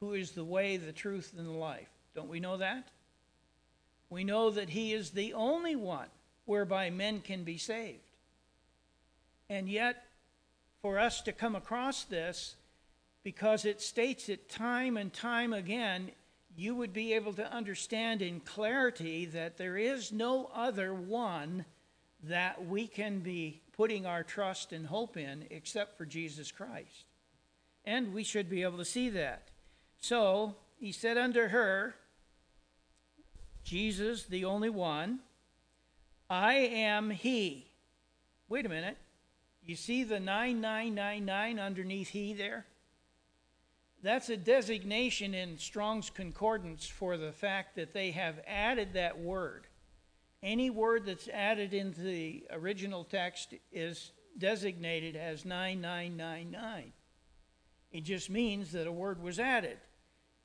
who 0.00 0.14
is 0.14 0.32
the 0.32 0.44
way, 0.44 0.76
the 0.76 0.92
truth, 0.92 1.34
and 1.36 1.46
the 1.46 1.52
life. 1.52 1.88
Don't 2.14 2.28
we 2.28 2.40
know 2.40 2.56
that? 2.56 2.88
We 4.08 4.24
know 4.24 4.50
that 4.50 4.70
he 4.70 4.92
is 4.92 5.10
the 5.10 5.34
only 5.34 5.76
one 5.76 6.08
whereby 6.46 6.90
men 6.90 7.20
can 7.20 7.44
be 7.44 7.58
saved. 7.58 7.98
And 9.48 9.68
yet, 9.68 10.04
for 10.82 10.98
us 10.98 11.20
to 11.22 11.32
come 11.32 11.54
across 11.54 12.04
this, 12.04 12.56
because 13.22 13.64
it 13.64 13.80
states 13.80 14.28
it 14.28 14.48
time 14.48 14.96
and 14.96 15.12
time 15.12 15.52
again, 15.52 16.10
you 16.56 16.74
would 16.74 16.92
be 16.92 17.12
able 17.12 17.34
to 17.34 17.52
understand 17.52 18.22
in 18.22 18.40
clarity 18.40 19.26
that 19.26 19.58
there 19.58 19.76
is 19.76 20.10
no 20.10 20.50
other 20.54 20.92
one 20.92 21.64
that 22.24 22.66
we 22.66 22.86
can 22.86 23.20
be 23.20 23.60
putting 23.80 24.04
our 24.04 24.22
trust 24.22 24.74
and 24.74 24.88
hope 24.88 25.16
in 25.16 25.46
except 25.48 25.96
for 25.96 26.04
Jesus 26.04 26.52
Christ. 26.52 27.06
And 27.86 28.12
we 28.12 28.22
should 28.22 28.50
be 28.50 28.62
able 28.62 28.76
to 28.76 28.84
see 28.84 29.08
that. 29.08 29.48
So 29.98 30.54
he 30.78 30.92
said 30.92 31.16
unto 31.16 31.48
her, 31.48 31.94
Jesus, 33.64 34.24
the 34.24 34.44
only 34.44 34.68
one, 34.68 35.20
I 36.28 36.56
am 36.56 37.08
he. 37.08 37.68
Wait 38.50 38.66
a 38.66 38.68
minute. 38.68 38.98
You 39.64 39.76
see 39.76 40.04
the 40.04 40.20
9999 40.20 41.58
underneath 41.58 42.10
he 42.10 42.34
there? 42.34 42.66
That's 44.02 44.28
a 44.28 44.36
designation 44.36 45.32
in 45.32 45.56
Strong's 45.56 46.10
Concordance 46.10 46.86
for 46.86 47.16
the 47.16 47.32
fact 47.32 47.76
that 47.76 47.94
they 47.94 48.10
have 48.10 48.40
added 48.46 48.92
that 48.92 49.18
word. 49.18 49.68
Any 50.42 50.70
word 50.70 51.04
that's 51.04 51.28
added 51.28 51.74
into 51.74 52.00
the 52.00 52.44
original 52.50 53.04
text 53.04 53.54
is 53.72 54.12
designated 54.38 55.16
as 55.16 55.44
9999. 55.44 56.92
It 57.92 58.04
just 58.04 58.30
means 58.30 58.72
that 58.72 58.86
a 58.86 58.92
word 58.92 59.22
was 59.22 59.38
added. 59.38 59.78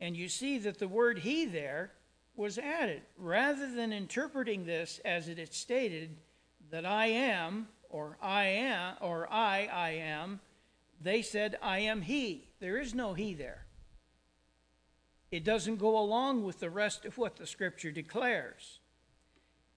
And 0.01 0.17
you 0.17 0.27
see 0.27 0.57
that 0.59 0.79
the 0.79 0.87
word 0.87 1.19
he 1.19 1.45
there 1.45 1.91
was 2.35 2.57
added. 2.57 3.03
Rather 3.17 3.71
than 3.71 3.93
interpreting 3.93 4.65
this 4.65 4.99
as 5.05 5.29
it 5.29 5.39
is 5.39 5.49
stated 5.51 6.17
that 6.71 6.85
I 6.85 7.07
am, 7.07 7.67
or 7.89 8.17
I 8.21 8.45
am, 8.45 8.95
or 8.99 9.31
I, 9.31 9.69
I 9.71 9.91
am, 9.91 10.41
they 11.01 11.21
said, 11.21 11.57
I 11.61 11.79
am 11.79 12.01
he. 12.01 12.49
There 12.59 12.77
is 12.77 12.93
no 12.93 13.13
he 13.13 13.33
there. 13.33 13.65
It 15.31 15.43
doesn't 15.43 15.77
go 15.77 15.97
along 15.97 16.43
with 16.43 16.59
the 16.59 16.69
rest 16.69 17.05
of 17.05 17.17
what 17.17 17.37
the 17.37 17.47
scripture 17.47 17.91
declares. 17.91 18.79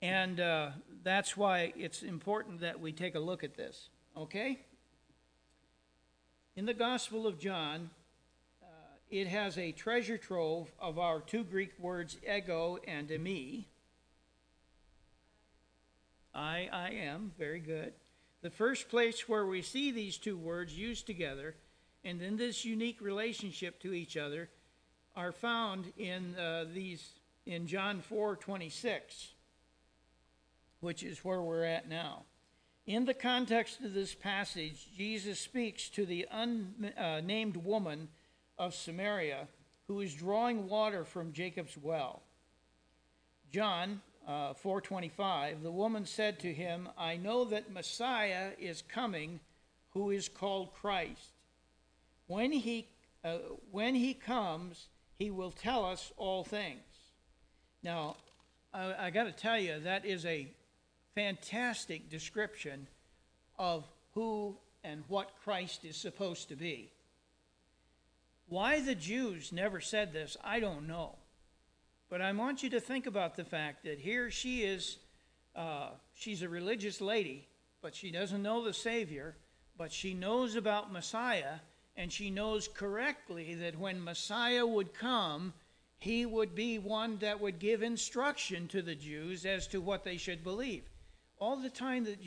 And 0.01 0.41
uh, 0.41 0.71
that's 1.03 1.37
why 1.37 1.73
it's 1.77 2.03
important 2.03 2.61
that 2.61 2.81
we 2.81 2.93
take 2.93 3.15
a 3.15 3.21
look 3.21 3.43
at 3.43 3.57
this. 3.57 3.89
Okay? 4.17 4.61
In 6.57 6.67
the 6.67 6.75
Gospel 6.75 7.27
of 7.27 7.39
John, 7.39 7.91
uh, 8.63 8.67
it 9.11 9.29
has 9.29 9.59
a 9.59 9.73
treasure 9.73 10.19
trove 10.19 10.73
of 10.81 10.99
our 10.99 11.21
two 11.21 11.45
Greek 11.45 11.73
words, 11.79 12.17
ego 12.23 12.79
and 12.87 13.09
eimi. 13.09 13.65
I, 16.35 16.69
I 16.73 16.91
am, 16.91 17.33
very 17.39 17.61
good. 17.61 17.93
The 18.43 18.51
first 18.51 18.89
place 18.89 19.29
where 19.29 19.47
we 19.47 19.63
see 19.63 19.91
these 19.91 20.17
two 20.17 20.37
words 20.37 20.77
used 20.77 21.07
together 21.07 21.57
and 22.05 22.23
in 22.23 22.37
this 22.37 22.65
unique 22.65 23.01
relationship 23.01 23.81
to 23.81 23.93
each 23.93 24.17
other 24.17 24.49
are 25.17 25.33
found 25.33 25.93
in 25.99 26.37
uh, 26.37 26.65
these 26.73 27.11
in 27.47 27.67
John 27.67 28.01
4 28.01 28.37
26 28.37 29.33
which 30.81 31.03
is 31.03 31.25
where 31.25 31.43
we're 31.43 31.65
at 31.65 31.89
now. 31.89 32.25
In 32.87 33.05
the 33.05 33.15
context 33.15 33.81
of 33.81 33.93
this 33.93 34.15
passage, 34.15 34.89
Jesus 34.97 35.39
speaks 35.39 35.89
to 35.91 36.07
the 36.07 36.27
unnamed 36.31 37.57
woman 37.57 38.09
of 38.57 38.75
Samaria 38.75 39.49
who 39.89 40.01
is 40.01 40.15
drawing 40.15 40.69
water 40.69 41.05
from 41.05 41.33
Jacob's 41.33 41.77
well. 41.77 42.23
John 43.51 44.03
uh, 44.27 44.53
4:25, 44.53 45.63
the 45.63 45.73
woman 45.73 46.05
said 46.05 46.39
to 46.41 46.53
him, 46.53 46.89
"I 46.99 47.17
know 47.17 47.47
that 47.47 47.73
Messiah 47.73 48.53
is 48.59 48.83
coming, 48.83 49.41
who 49.91 50.11
is 50.11 50.29
called 50.29 50.75
Christ. 50.75 51.33
When 52.27 52.53
he 52.53 52.89
uh, 53.25 53.39
when 53.71 53.95
he 53.95 54.13
comes, 54.13 54.89
he 55.19 55.31
will 55.31 55.51
tell 55.51 55.87
us 55.87 56.13
all 56.19 56.45
things." 56.45 56.83
Now, 57.83 58.17
I, 58.75 59.07
I 59.07 59.11
got 59.11 59.25
to 59.25 59.33
tell 59.33 59.59
you 59.59 59.81
that 59.81 60.05
is 60.05 60.27
a 60.27 60.49
fantastic 61.19 62.09
description 62.09 62.87
of 63.59 63.85
who 64.15 64.57
and 64.85 65.03
what 65.09 65.33
Christ 65.43 65.85
is 65.85 65.97
supposed 65.97 66.49
to 66.49 66.55
be. 66.55 66.93
Why 68.49 68.81
the 68.81 68.95
Jews 68.95 69.51
never 69.51 69.81
said 69.81 70.13
this, 70.13 70.37
I 70.45 70.61
don't 70.61 70.87
know. 70.87 71.17
But 72.09 72.21
I 72.21 72.31
want 72.31 72.63
you 72.63 72.71
to 72.71 72.79
think 72.79 73.07
about 73.07 73.35
the 73.35 73.45
fact 73.45 73.83
that 73.83 73.99
here 73.99 74.31
she 74.31 74.63
is, 74.63 74.99
uh, 75.57 75.89
she's 76.15 76.43
a 76.43 76.49
religious 76.49 77.01
lady, 77.01 77.49
but 77.83 77.97
she 77.97 78.13
doesn't 78.13 78.45
know 78.45 78.63
the 78.63 78.73
Savior, 78.73 79.35
but 79.77 79.93
she 79.93 80.15
knows 80.15 80.55
about 80.55 80.93
Messiah, 80.93 81.57
and 81.97 82.13
she 82.13 82.31
knows 82.31 82.69
correctly 82.69 83.57
that 83.57 83.77
when 83.77 84.05
Messiah 84.05 84.65
would 84.65 84.95
come, 84.95 85.53
he 85.99 86.25
would 86.27 86.55
be 86.55 86.79
one 86.79 87.19
that 87.19 87.41
would 87.41 87.59
give 87.59 87.83
instruction 87.83 88.69
to 88.69 88.83
the 88.83 88.95
Jews 88.95 89.45
as 89.45 89.67
to 89.67 89.81
what 89.81 90.05
they 90.05 90.17
should 90.17 90.45
believe 90.45 90.85
all 91.41 91.57
the 91.57 91.71
time 91.71 92.05
that 92.05 92.23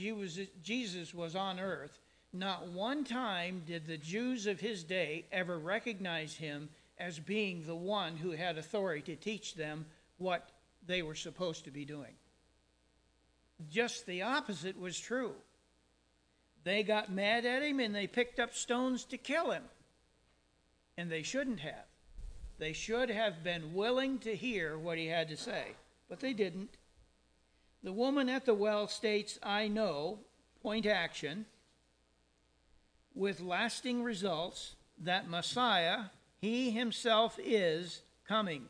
Jesus 0.63 1.13
was 1.13 1.35
on 1.35 1.59
earth, 1.59 1.99
not 2.33 2.69
one 2.69 3.03
time 3.03 3.63
did 3.65 3.85
the 3.85 3.97
Jews 3.97 4.47
of 4.47 4.59
his 4.59 4.83
day 4.83 5.25
ever 5.31 5.59
recognize 5.59 6.35
him 6.35 6.69
as 6.97 7.19
being 7.19 7.63
the 7.65 7.75
one 7.75 8.15
who 8.15 8.31
had 8.31 8.57
authority 8.57 9.01
to 9.01 9.15
teach 9.15 9.55
them 9.55 9.85
what 10.17 10.49
they 10.85 11.01
were 11.01 11.15
supposed 11.15 11.65
to 11.65 11.71
be 11.71 11.83
doing. 11.83 12.13
Just 13.69 14.05
the 14.05 14.21
opposite 14.21 14.79
was 14.79 14.99
true. 14.99 15.33
They 16.63 16.83
got 16.83 17.11
mad 17.11 17.45
at 17.45 17.63
him 17.63 17.79
and 17.79 17.93
they 17.93 18.07
picked 18.07 18.39
up 18.39 18.53
stones 18.53 19.03
to 19.05 19.17
kill 19.17 19.51
him. 19.51 19.63
And 20.97 21.11
they 21.11 21.23
shouldn't 21.23 21.59
have. 21.61 21.85
They 22.59 22.73
should 22.73 23.09
have 23.09 23.43
been 23.43 23.73
willing 23.73 24.19
to 24.19 24.35
hear 24.35 24.77
what 24.77 24.99
he 24.99 25.07
had 25.07 25.29
to 25.29 25.37
say, 25.37 25.69
but 26.07 26.19
they 26.19 26.33
didn't. 26.33 26.77
The 27.83 27.93
woman 27.93 28.29
at 28.29 28.45
the 28.45 28.53
well 28.53 28.87
states, 28.87 29.39
I 29.41 29.67
know, 29.67 30.19
point 30.61 30.85
action, 30.85 31.45
with 33.15 33.41
lasting 33.41 34.03
results, 34.03 34.75
that 34.99 35.27
Messiah, 35.27 36.05
he 36.39 36.69
himself 36.71 37.39
is 37.43 38.01
coming. 38.27 38.65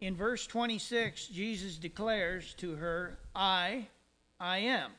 In 0.00 0.16
verse 0.16 0.46
26, 0.46 1.28
Jesus 1.28 1.76
declares 1.76 2.52
to 2.54 2.74
her, 2.76 3.18
I, 3.34 3.86
I 4.40 4.58
am, 4.58 4.90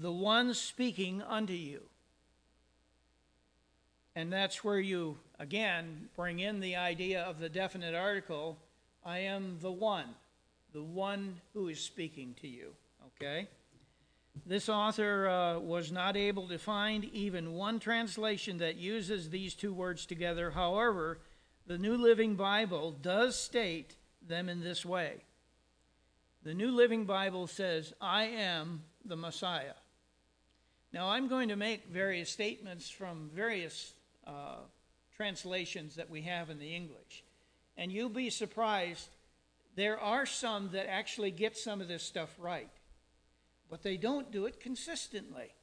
the 0.00 0.10
one 0.10 0.54
speaking 0.54 1.22
unto 1.22 1.52
you. 1.52 1.82
And 4.16 4.32
that's 4.32 4.64
where 4.64 4.80
you, 4.80 5.18
again, 5.38 6.08
bring 6.16 6.40
in 6.40 6.60
the 6.60 6.76
idea 6.76 7.22
of 7.22 7.38
the 7.38 7.48
definite 7.48 7.94
article 7.94 8.58
I 9.04 9.18
am 9.18 9.58
the 9.60 9.72
one 9.72 10.14
the 10.72 10.82
one 10.82 11.40
who 11.52 11.68
is 11.68 11.80
speaking 11.80 12.34
to 12.40 12.48
you. 12.48 12.72
Okay? 13.06 13.48
This 14.46 14.68
author 14.68 15.28
uh, 15.28 15.58
was 15.58 15.92
not 15.92 16.16
able 16.16 16.48
to 16.48 16.58
find 16.58 17.04
even 17.04 17.52
one 17.52 17.78
translation 17.78 18.58
that 18.58 18.76
uses 18.76 19.28
these 19.28 19.54
two 19.54 19.74
words 19.74 20.06
together. 20.06 20.50
However, 20.50 21.18
the 21.66 21.78
New 21.78 21.96
Living 21.96 22.34
Bible 22.34 22.92
does 22.92 23.38
state 23.38 23.96
them 24.26 24.48
in 24.48 24.60
this 24.60 24.84
way. 24.84 25.24
The 26.44 26.54
New 26.54 26.72
Living 26.72 27.04
Bible 27.04 27.46
says, 27.46 27.92
I 28.00 28.24
am 28.24 28.82
the 29.04 29.16
Messiah. 29.16 29.74
Now, 30.92 31.10
I'm 31.10 31.28
going 31.28 31.48
to 31.48 31.56
make 31.56 31.86
various 31.86 32.30
statements 32.30 32.90
from 32.90 33.30
various 33.34 33.94
uh, 34.26 34.56
translations 35.16 35.94
that 35.96 36.10
we 36.10 36.22
have 36.22 36.50
in 36.50 36.58
the 36.58 36.74
English. 36.74 37.22
And 37.76 37.92
you'll 37.92 38.08
be 38.08 38.28
surprised 38.28 39.08
there 39.74 39.98
are 39.98 40.26
some 40.26 40.70
that 40.72 40.90
actually 40.90 41.30
get 41.30 41.56
some 41.56 41.80
of 41.80 41.88
this 41.88 42.02
stuff 42.02 42.34
right, 42.38 42.70
but 43.70 43.82
they 43.82 43.96
don't 43.96 44.30
do 44.30 44.46
it 44.46 44.60
consistently. 44.60 45.54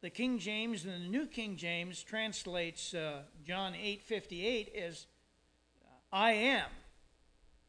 The 0.00 0.10
King 0.10 0.38
James 0.38 0.84
and 0.84 1.04
the 1.04 1.08
New 1.08 1.26
King 1.26 1.56
James 1.56 2.02
translates 2.02 2.94
uh, 2.94 3.22
John 3.44 3.74
8:58 3.74 4.74
as 4.74 5.06
I 6.12 6.32
am. 6.32 6.68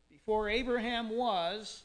Before 0.09 0.47
Abraham 0.47 1.09
was, 1.09 1.83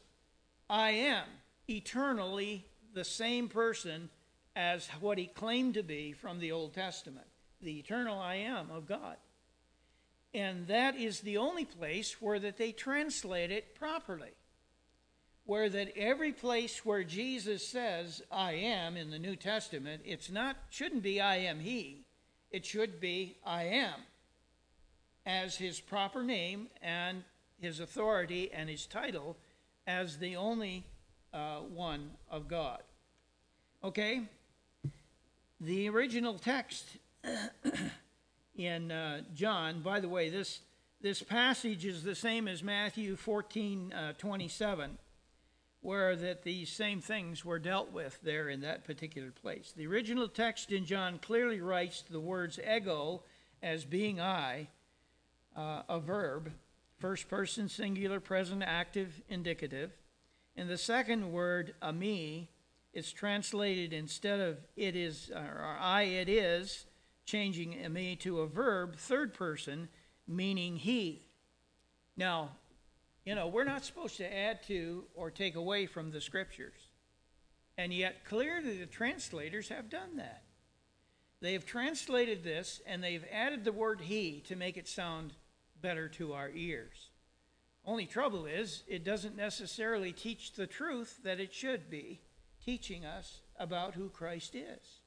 I 0.68 0.90
am 0.90 1.24
eternally 1.68 2.66
the 2.94 3.04
same 3.04 3.48
person 3.48 4.10
as 4.54 4.88
what 5.00 5.18
he 5.18 5.26
claimed 5.26 5.74
to 5.74 5.82
be 5.82 6.12
from 6.12 6.38
the 6.38 6.52
Old 6.52 6.74
Testament, 6.74 7.26
the 7.60 7.78
eternal 7.78 8.18
I 8.18 8.36
am 8.36 8.70
of 8.70 8.86
God. 8.86 9.16
And 10.36 10.66
that 10.66 10.96
is 10.96 11.20
the 11.20 11.38
only 11.38 11.64
place 11.64 12.20
where 12.20 12.38
that 12.38 12.58
they 12.58 12.70
translate 12.70 13.50
it 13.50 13.74
properly. 13.74 14.32
where 15.46 15.68
that 15.68 15.96
every 15.96 16.32
place 16.32 16.84
where 16.84 17.04
Jesus 17.04 17.66
says 17.66 18.20
I 18.32 18.52
am 18.54 18.96
in 18.96 19.10
the 19.10 19.18
New 19.18 19.36
Testament, 19.36 20.02
it's 20.04 20.28
not 20.28 20.56
shouldn't 20.70 21.04
be 21.04 21.20
I 21.20 21.36
am 21.36 21.60
he. 21.60 22.04
It 22.50 22.66
should 22.66 23.00
be 23.00 23.38
I 23.46 23.62
am 23.62 24.00
as 25.24 25.56
his 25.56 25.80
proper 25.80 26.24
name 26.24 26.66
and 26.82 27.22
his 27.60 27.78
authority 27.80 28.50
and 28.52 28.68
his 28.68 28.86
title 28.86 29.36
as 29.86 30.18
the 30.18 30.34
only 30.36 30.84
uh, 31.32 31.58
one 31.60 32.10
of 32.28 32.48
God. 32.48 32.82
Okay? 33.84 34.22
The 35.60 35.88
original 35.88 36.38
text 36.38 36.86
in 38.56 38.90
uh, 38.90 39.22
John, 39.34 39.80
by 39.80 40.00
the 40.00 40.08
way, 40.08 40.30
this, 40.30 40.60
this 41.00 41.22
passage 41.22 41.84
is 41.84 42.02
the 42.02 42.14
same 42.14 42.48
as 42.48 42.62
Matthew 42.62 43.16
14 43.16 43.92
uh, 43.92 44.12
27, 44.18 44.98
where 45.80 46.16
that 46.16 46.42
these 46.42 46.70
same 46.70 47.00
things 47.00 47.44
were 47.44 47.58
dealt 47.58 47.92
with 47.92 48.18
there 48.22 48.48
in 48.48 48.60
that 48.62 48.84
particular 48.84 49.30
place. 49.30 49.72
The 49.76 49.86
original 49.86 50.28
text 50.28 50.72
in 50.72 50.84
John 50.84 51.18
clearly 51.18 51.60
writes 51.60 52.02
the 52.08 52.20
words 52.20 52.58
ego 52.58 53.22
as 53.62 53.84
being 53.84 54.20
I, 54.20 54.68
uh, 55.56 55.82
a 55.88 56.00
verb, 56.00 56.52
first 56.98 57.28
person 57.28 57.68
singular 57.68 58.20
present 58.20 58.62
active 58.62 59.22
indicative. 59.28 59.92
And 60.56 60.68
the 60.68 60.78
second 60.78 61.32
word, 61.32 61.74
eimi, 61.82 62.48
is 62.94 63.12
translated 63.12 63.92
instead 63.92 64.40
of 64.40 64.56
it 64.74 64.96
is 64.96 65.30
or 65.30 65.76
I 65.78 66.02
it 66.02 66.30
is, 66.30 66.85
changing 67.26 67.92
me 67.92 68.16
to 68.16 68.40
a 68.40 68.46
verb, 68.46 68.96
third 68.96 69.34
person, 69.34 69.88
meaning 70.26 70.76
he. 70.76 71.26
Now, 72.16 72.50
you 73.24 73.34
know, 73.34 73.48
we're 73.48 73.64
not 73.64 73.84
supposed 73.84 74.16
to 74.18 74.34
add 74.34 74.62
to 74.68 75.04
or 75.14 75.30
take 75.30 75.56
away 75.56 75.86
from 75.86 76.10
the 76.10 76.20
scriptures. 76.20 76.78
And 77.76 77.92
yet, 77.92 78.24
clearly, 78.24 78.78
the 78.78 78.86
translators 78.86 79.68
have 79.68 79.90
done 79.90 80.16
that. 80.16 80.44
They 81.42 81.52
have 81.52 81.66
translated 81.66 82.42
this 82.42 82.80
and 82.86 83.02
they've 83.02 83.24
added 83.30 83.64
the 83.64 83.72
word 83.72 84.00
he 84.00 84.42
to 84.46 84.56
make 84.56 84.76
it 84.76 84.88
sound 84.88 85.34
better 85.82 86.08
to 86.10 86.32
our 86.32 86.48
ears. 86.50 87.10
Only 87.84 88.06
trouble 88.06 88.46
is, 88.46 88.82
it 88.88 89.04
doesn't 89.04 89.36
necessarily 89.36 90.12
teach 90.12 90.54
the 90.54 90.66
truth 90.66 91.18
that 91.24 91.38
it 91.38 91.52
should 91.52 91.90
be 91.90 92.20
teaching 92.64 93.04
us 93.04 93.40
about 93.58 93.94
who 93.94 94.08
Christ 94.08 94.54
is. 94.54 95.00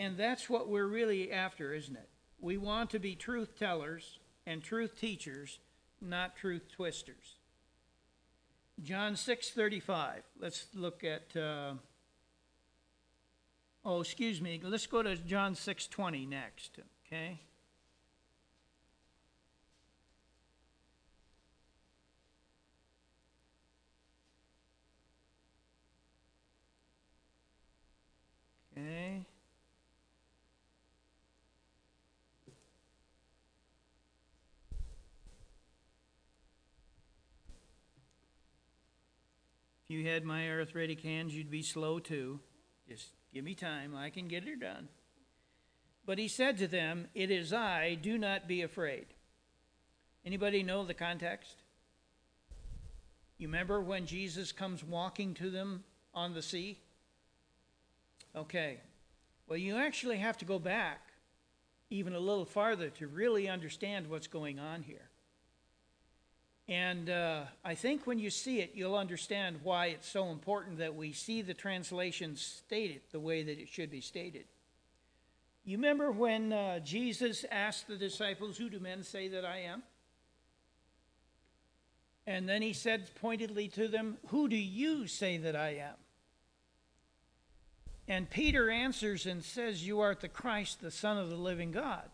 And 0.00 0.16
that's 0.16 0.48
what 0.48 0.70
we're 0.70 0.86
really 0.86 1.30
after, 1.30 1.74
isn't 1.74 1.94
it? 1.94 2.08
We 2.40 2.56
want 2.56 2.88
to 2.90 2.98
be 2.98 3.14
truth 3.14 3.58
tellers 3.58 4.18
and 4.46 4.62
truth 4.62 4.98
teachers, 4.98 5.58
not 6.00 6.36
truth 6.36 6.62
twisters. 6.74 7.36
John 8.82 9.12
6:35. 9.12 10.22
Let's 10.38 10.68
look 10.74 11.04
at 11.04 11.36
uh, 11.36 11.74
Oh, 13.84 14.00
excuse 14.00 14.40
me. 14.40 14.58
Let's 14.62 14.86
go 14.86 15.02
to 15.02 15.16
John 15.16 15.54
6:20 15.54 16.26
next, 16.26 16.78
okay? 17.06 17.40
Okay. 28.74 29.26
If 29.26 29.26
you 39.90 40.06
had 40.06 40.24
my 40.24 40.48
arthritic 40.48 41.00
hands, 41.02 41.34
you'd 41.34 41.50
be 41.50 41.62
slow 41.62 41.98
too. 41.98 42.40
Just 42.88 43.08
give 43.32 43.44
me 43.44 43.54
time, 43.54 43.94
I 43.94 44.10
can 44.10 44.28
get 44.28 44.46
it 44.46 44.60
done. 44.60 44.88
But 46.06 46.18
he 46.18 46.28
said 46.28 46.58
to 46.58 46.66
them, 46.66 47.08
It 47.14 47.30
is 47.30 47.52
I, 47.52 47.94
do 48.00 48.18
not 48.18 48.48
be 48.48 48.62
afraid. 48.62 49.06
Anybody 50.24 50.62
know 50.62 50.84
the 50.84 50.94
context? 50.94 51.62
You 53.38 53.48
remember 53.48 53.80
when 53.80 54.06
Jesus 54.06 54.52
comes 54.52 54.84
walking 54.84 55.34
to 55.34 55.50
them 55.50 55.84
on 56.14 56.34
the 56.34 56.42
sea? 56.42 56.78
Okay. 58.36 58.80
Well, 59.48 59.58
you 59.58 59.76
actually 59.76 60.18
have 60.18 60.38
to 60.38 60.44
go 60.44 60.58
back 60.58 61.00
even 61.90 62.14
a 62.14 62.20
little 62.20 62.44
farther 62.44 62.90
to 62.90 63.08
really 63.08 63.48
understand 63.48 64.08
what's 64.08 64.28
going 64.28 64.58
on 64.58 64.82
here. 64.82 65.09
And 66.70 67.10
uh, 67.10 67.42
I 67.64 67.74
think 67.74 68.06
when 68.06 68.20
you 68.20 68.30
see 68.30 68.60
it, 68.60 68.70
you'll 68.74 68.96
understand 68.96 69.58
why 69.64 69.86
it's 69.86 70.08
so 70.08 70.30
important 70.30 70.78
that 70.78 70.94
we 70.94 71.12
see 71.12 71.42
the 71.42 71.52
translation 71.52 72.36
stated 72.36 73.00
the 73.10 73.18
way 73.18 73.42
that 73.42 73.58
it 73.58 73.68
should 73.68 73.90
be 73.90 74.00
stated. 74.00 74.44
You 75.64 75.78
remember 75.78 76.12
when 76.12 76.52
uh, 76.52 76.78
Jesus 76.78 77.44
asked 77.50 77.88
the 77.88 77.96
disciples, 77.96 78.56
Who 78.56 78.70
do 78.70 78.78
men 78.78 79.02
say 79.02 79.26
that 79.28 79.44
I 79.44 79.62
am? 79.62 79.82
And 82.24 82.48
then 82.48 82.62
he 82.62 82.72
said 82.72 83.10
pointedly 83.16 83.66
to 83.70 83.88
them, 83.88 84.18
Who 84.28 84.48
do 84.48 84.56
you 84.56 85.08
say 85.08 85.38
that 85.38 85.56
I 85.56 85.70
am? 85.70 85.96
And 88.06 88.30
Peter 88.30 88.70
answers 88.70 89.26
and 89.26 89.42
says, 89.42 89.84
You 89.84 89.98
art 89.98 90.20
the 90.20 90.28
Christ, 90.28 90.80
the 90.80 90.92
Son 90.92 91.18
of 91.18 91.30
the 91.30 91.36
living 91.36 91.72
God. 91.72 92.10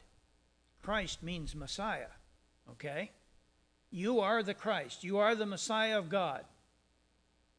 Christ 0.83 1.23
means 1.23 1.55
Messiah, 1.55 2.09
okay? 2.71 3.11
You 3.97 4.21
are 4.21 4.43
the 4.43 4.53
Christ. 4.53 5.05
You 5.05 5.17
are 5.17 5.35
the 5.35 5.47
Messiah 5.47 5.99
of 5.99 6.11
God, 6.11 6.45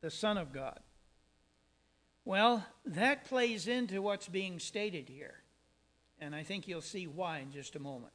the 0.01 0.11
Son 0.11 0.37
of 0.37 0.53
God. 0.53 0.79
Well, 2.25 2.63
that 2.85 3.25
plays 3.25 3.67
into 3.67 4.03
what's 4.03 4.27
being 4.27 4.59
stated 4.59 5.09
here. 5.09 5.39
And 6.21 6.35
I 6.35 6.43
think 6.43 6.67
you'll 6.67 6.81
see 6.81 7.07
why 7.07 7.39
in 7.39 7.51
just 7.51 7.75
a 7.75 7.79
moment. 7.79 8.13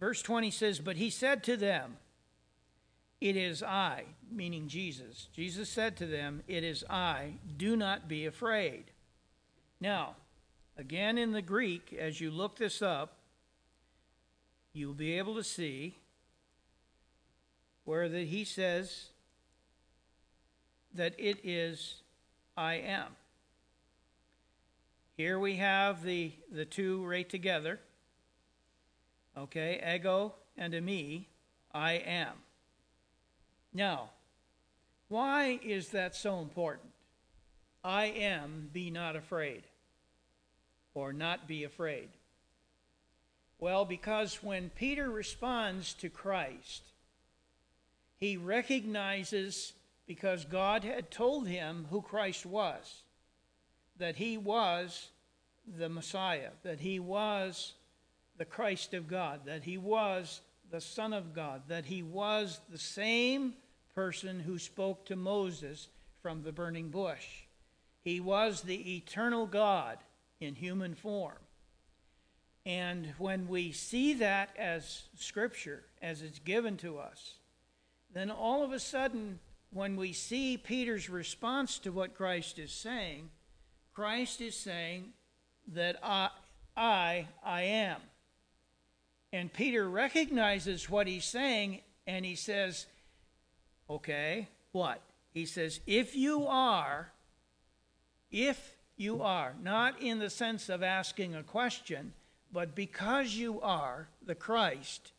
Verse 0.00 0.22
20 0.22 0.50
says, 0.50 0.78
But 0.78 0.96
he 0.96 1.10
said 1.10 1.44
to 1.44 1.58
them, 1.58 1.98
it 3.20 3.36
is 3.36 3.62
I, 3.62 4.04
meaning 4.30 4.66
Jesus. 4.66 5.28
Jesus 5.34 5.68
said 5.68 5.98
to 5.98 6.06
them, 6.06 6.42
It 6.48 6.64
is 6.64 6.82
I, 6.88 7.34
do 7.58 7.76
not 7.76 8.08
be 8.08 8.24
afraid. 8.24 8.84
Now, 9.82 10.16
again 10.78 11.18
in 11.18 11.32
the 11.32 11.42
Greek, 11.42 11.92
as 11.92 12.22
you 12.22 12.30
look 12.30 12.56
this 12.56 12.80
up, 12.80 13.18
you'll 14.72 14.94
be 14.94 15.18
able 15.18 15.34
to 15.34 15.44
see 15.44 15.96
where 17.84 18.08
that 18.08 18.26
he 18.26 18.44
says 18.44 19.08
that 20.94 21.14
it 21.18 21.38
is 21.44 22.02
I 22.56 22.74
am. 22.74 23.08
Here 25.16 25.38
we 25.38 25.56
have 25.56 26.02
the, 26.02 26.32
the 26.50 26.64
two 26.64 27.04
right 27.04 27.28
together. 27.28 27.80
Okay, 29.36 29.82
ego 29.94 30.34
and 30.56 30.74
a 30.74 30.80
me, 30.80 31.28
I 31.72 31.92
am. 31.94 32.34
Now, 33.72 34.10
why 35.08 35.58
is 35.62 35.88
that 35.88 36.14
so 36.14 36.40
important? 36.40 36.90
I 37.82 38.06
am, 38.06 38.70
be 38.72 38.90
not 38.90 39.16
afraid, 39.16 39.64
or 40.94 41.12
not 41.12 41.46
be 41.46 41.64
afraid. 41.64 42.08
Well, 43.58 43.84
because 43.84 44.42
when 44.42 44.70
Peter 44.70 45.10
responds 45.10 45.92
to 45.94 46.08
Christ, 46.08 46.82
he 48.24 48.38
recognizes, 48.38 49.74
because 50.06 50.46
God 50.46 50.82
had 50.82 51.10
told 51.10 51.46
him 51.46 51.86
who 51.90 52.00
Christ 52.00 52.46
was, 52.46 53.02
that 53.98 54.16
he 54.16 54.38
was 54.38 55.08
the 55.66 55.90
Messiah, 55.90 56.50
that 56.62 56.80
he 56.80 56.98
was 56.98 57.74
the 58.38 58.46
Christ 58.46 58.94
of 58.94 59.08
God, 59.08 59.40
that 59.44 59.64
he 59.64 59.76
was 59.76 60.40
the 60.70 60.80
Son 60.80 61.12
of 61.12 61.34
God, 61.34 61.64
that 61.68 61.84
he 61.84 62.02
was 62.02 62.60
the 62.70 62.78
same 62.78 63.52
person 63.94 64.40
who 64.40 64.58
spoke 64.58 65.04
to 65.04 65.16
Moses 65.16 65.88
from 66.22 66.42
the 66.42 66.52
burning 66.52 66.88
bush. 66.88 67.42
He 68.00 68.20
was 68.20 68.62
the 68.62 68.96
eternal 68.96 69.46
God 69.46 69.98
in 70.40 70.54
human 70.54 70.94
form. 70.94 71.36
And 72.64 73.12
when 73.18 73.48
we 73.48 73.72
see 73.72 74.14
that 74.14 74.48
as 74.58 75.02
Scripture, 75.14 75.84
as 76.00 76.22
it's 76.22 76.38
given 76.38 76.78
to 76.78 76.98
us, 76.98 77.34
then 78.14 78.30
all 78.30 78.62
of 78.62 78.72
a 78.72 78.78
sudden, 78.78 79.40
when 79.70 79.96
we 79.96 80.12
see 80.12 80.56
Peter's 80.56 81.10
response 81.10 81.78
to 81.80 81.90
what 81.90 82.14
Christ 82.14 82.58
is 82.58 82.72
saying, 82.72 83.28
Christ 83.92 84.40
is 84.40 84.56
saying 84.56 85.12
that 85.72 85.96
I, 86.02 86.30
I, 86.76 87.26
I 87.44 87.62
am. 87.62 88.00
And 89.32 89.52
Peter 89.52 89.88
recognizes 89.88 90.88
what 90.88 91.08
he's 91.08 91.24
saying 91.24 91.80
and 92.06 92.24
he 92.24 92.36
says, 92.36 92.86
Okay, 93.90 94.48
what? 94.72 95.00
He 95.32 95.44
says, 95.44 95.80
if 95.86 96.14
you 96.14 96.46
are, 96.46 97.10
if 98.30 98.76
you 98.96 99.22
are, 99.22 99.54
not 99.62 100.00
in 100.00 100.20
the 100.20 100.30
sense 100.30 100.68
of 100.68 100.82
asking 100.82 101.34
a 101.34 101.42
question, 101.42 102.12
but 102.52 102.76
because 102.76 103.34
you 103.34 103.60
are 103.60 104.08
the 104.24 104.36
Christ, 104.36 105.12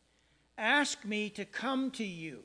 ask 0.56 1.04
me 1.04 1.28
to 1.30 1.44
come 1.44 1.90
to 1.92 2.04
you. 2.04 2.44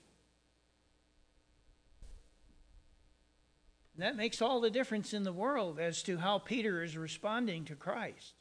That 4.01 4.15
makes 4.15 4.41
all 4.41 4.61
the 4.61 4.71
difference 4.71 5.13
in 5.13 5.23
the 5.23 5.31
world 5.31 5.79
as 5.79 6.01
to 6.03 6.17
how 6.17 6.39
Peter 6.39 6.81
is 6.81 6.97
responding 6.97 7.65
to 7.65 7.75
Christ. 7.75 8.33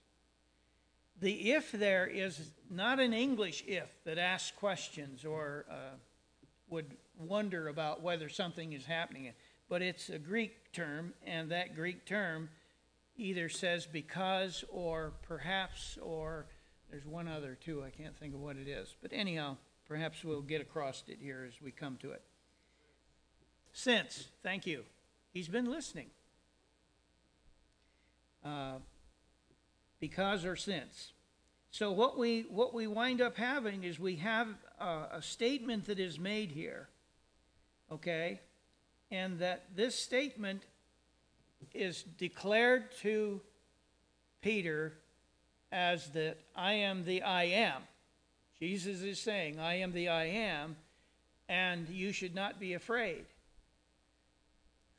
The 1.21 1.53
if 1.53 1.71
there 1.71 2.07
is 2.07 2.51
not 2.71 2.99
an 2.99 3.13
English 3.13 3.65
if 3.67 3.93
that 4.05 4.17
asks 4.17 4.57
questions 4.57 5.23
or 5.23 5.67
uh, 5.71 5.97
would 6.71 6.97
wonder 7.19 7.69
about 7.69 8.01
whether 8.03 8.31
something 8.31 8.73
is 8.73 8.87
happening, 8.87 9.31
but 9.69 9.83
it's 9.83 10.09
a 10.09 10.19
Greek 10.19 10.73
term, 10.73 11.13
and 11.27 11.51
that 11.51 11.75
Greek 11.75 12.07
term 12.07 12.49
either 13.19 13.51
says 13.51 13.85
because 13.85 14.65
or 14.71 15.13
perhaps 15.21 15.99
or 16.01 16.47
there's 16.91 17.05
one 17.05 17.29
other 17.29 17.55
too. 17.55 17.85
I 17.85 17.91
can't 17.91 18.17
think 18.17 18.33
of 18.33 18.41
what 18.41 18.57
it 18.57 18.67
is. 18.67 18.97
But 19.03 19.13
anyhow, 19.13 19.59
perhaps 19.87 20.25
we'll 20.25 20.41
get 20.41 20.63
across 20.63 21.05
it 21.07 21.19
here 21.21 21.45
as 21.47 21.61
we 21.61 21.71
come 21.71 21.99
to 21.99 22.13
it. 22.13 22.23
Since, 23.73 24.29
thank 24.43 24.67
you. 24.67 24.85
He's 25.33 25.49
been 25.49 25.71
listening. 25.71 26.11
Uh, 28.45 28.79
because 30.01 30.45
or 30.45 30.57
since. 30.57 31.13
So 31.71 31.93
what 31.93 32.19
we 32.19 32.47
what 32.49 32.75
we 32.75 32.87
wind 32.87 33.21
up 33.21 33.37
having 33.37 33.85
is 33.85 34.01
we 34.01 34.17
have 34.17 34.49
a, 34.81 35.07
a 35.13 35.23
statement 35.23 35.85
that 35.87 36.01
is 36.01 36.19
made 36.19 36.51
here, 36.51 36.89
okay, 37.93 38.41
and 39.11 39.39
that 39.39 39.67
this 39.77 39.95
statement 39.95 40.63
is 41.73 42.03
declared 42.03 42.91
to 43.03 43.41
Peter 44.43 44.95
as 45.71 46.09
that 46.11 46.39
I 46.57 46.73
am 46.73 47.05
the 47.05 47.23
I 47.23 47.45
am. 47.45 47.83
Jesus 48.59 49.03
is 49.03 49.21
saying, 49.21 49.61
I 49.61 49.75
am 49.75 49.93
the 49.93 50.09
I 50.09 50.25
am, 50.25 50.77
and 51.49 51.89
you 51.89 52.13
should 52.13 52.35
not 52.35 52.59
be 52.59 52.75
afraid. 52.75 53.27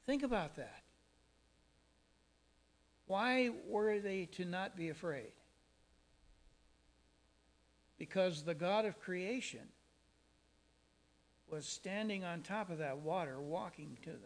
Think 0.06 0.24
about 0.24 0.56
that. 0.56 0.82
Why 3.08 3.50
were 3.68 4.00
they 4.00 4.26
to 4.34 4.46
not 4.46 4.76
be 4.76 4.90
afraid? 4.90 5.34
Because 7.98 8.44
the 8.44 8.56
God 8.56 8.86
of 8.86 9.00
creation 9.00 9.68
was 11.50 11.66
standing 11.66 12.24
on 12.24 12.42
top 12.42 12.70
of 12.70 12.78
that 12.78 13.00
water, 13.00 13.40
walking 13.40 13.98
to 14.04 14.12
them. 14.12 14.20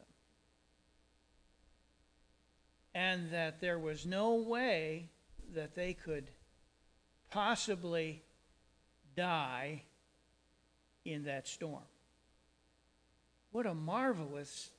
And 2.93 3.31
that 3.31 3.59
there 3.59 3.79
was 3.79 4.05
no 4.05 4.35
way 4.35 5.09
that 5.53 5.75
they 5.75 5.93
could 5.93 6.29
possibly 7.31 8.23
die 9.15 9.83
in 11.03 11.23
that 11.25 11.47
storm. 11.47 11.83
What 13.51 13.65
a 13.65 13.73
marvelous 13.73 14.69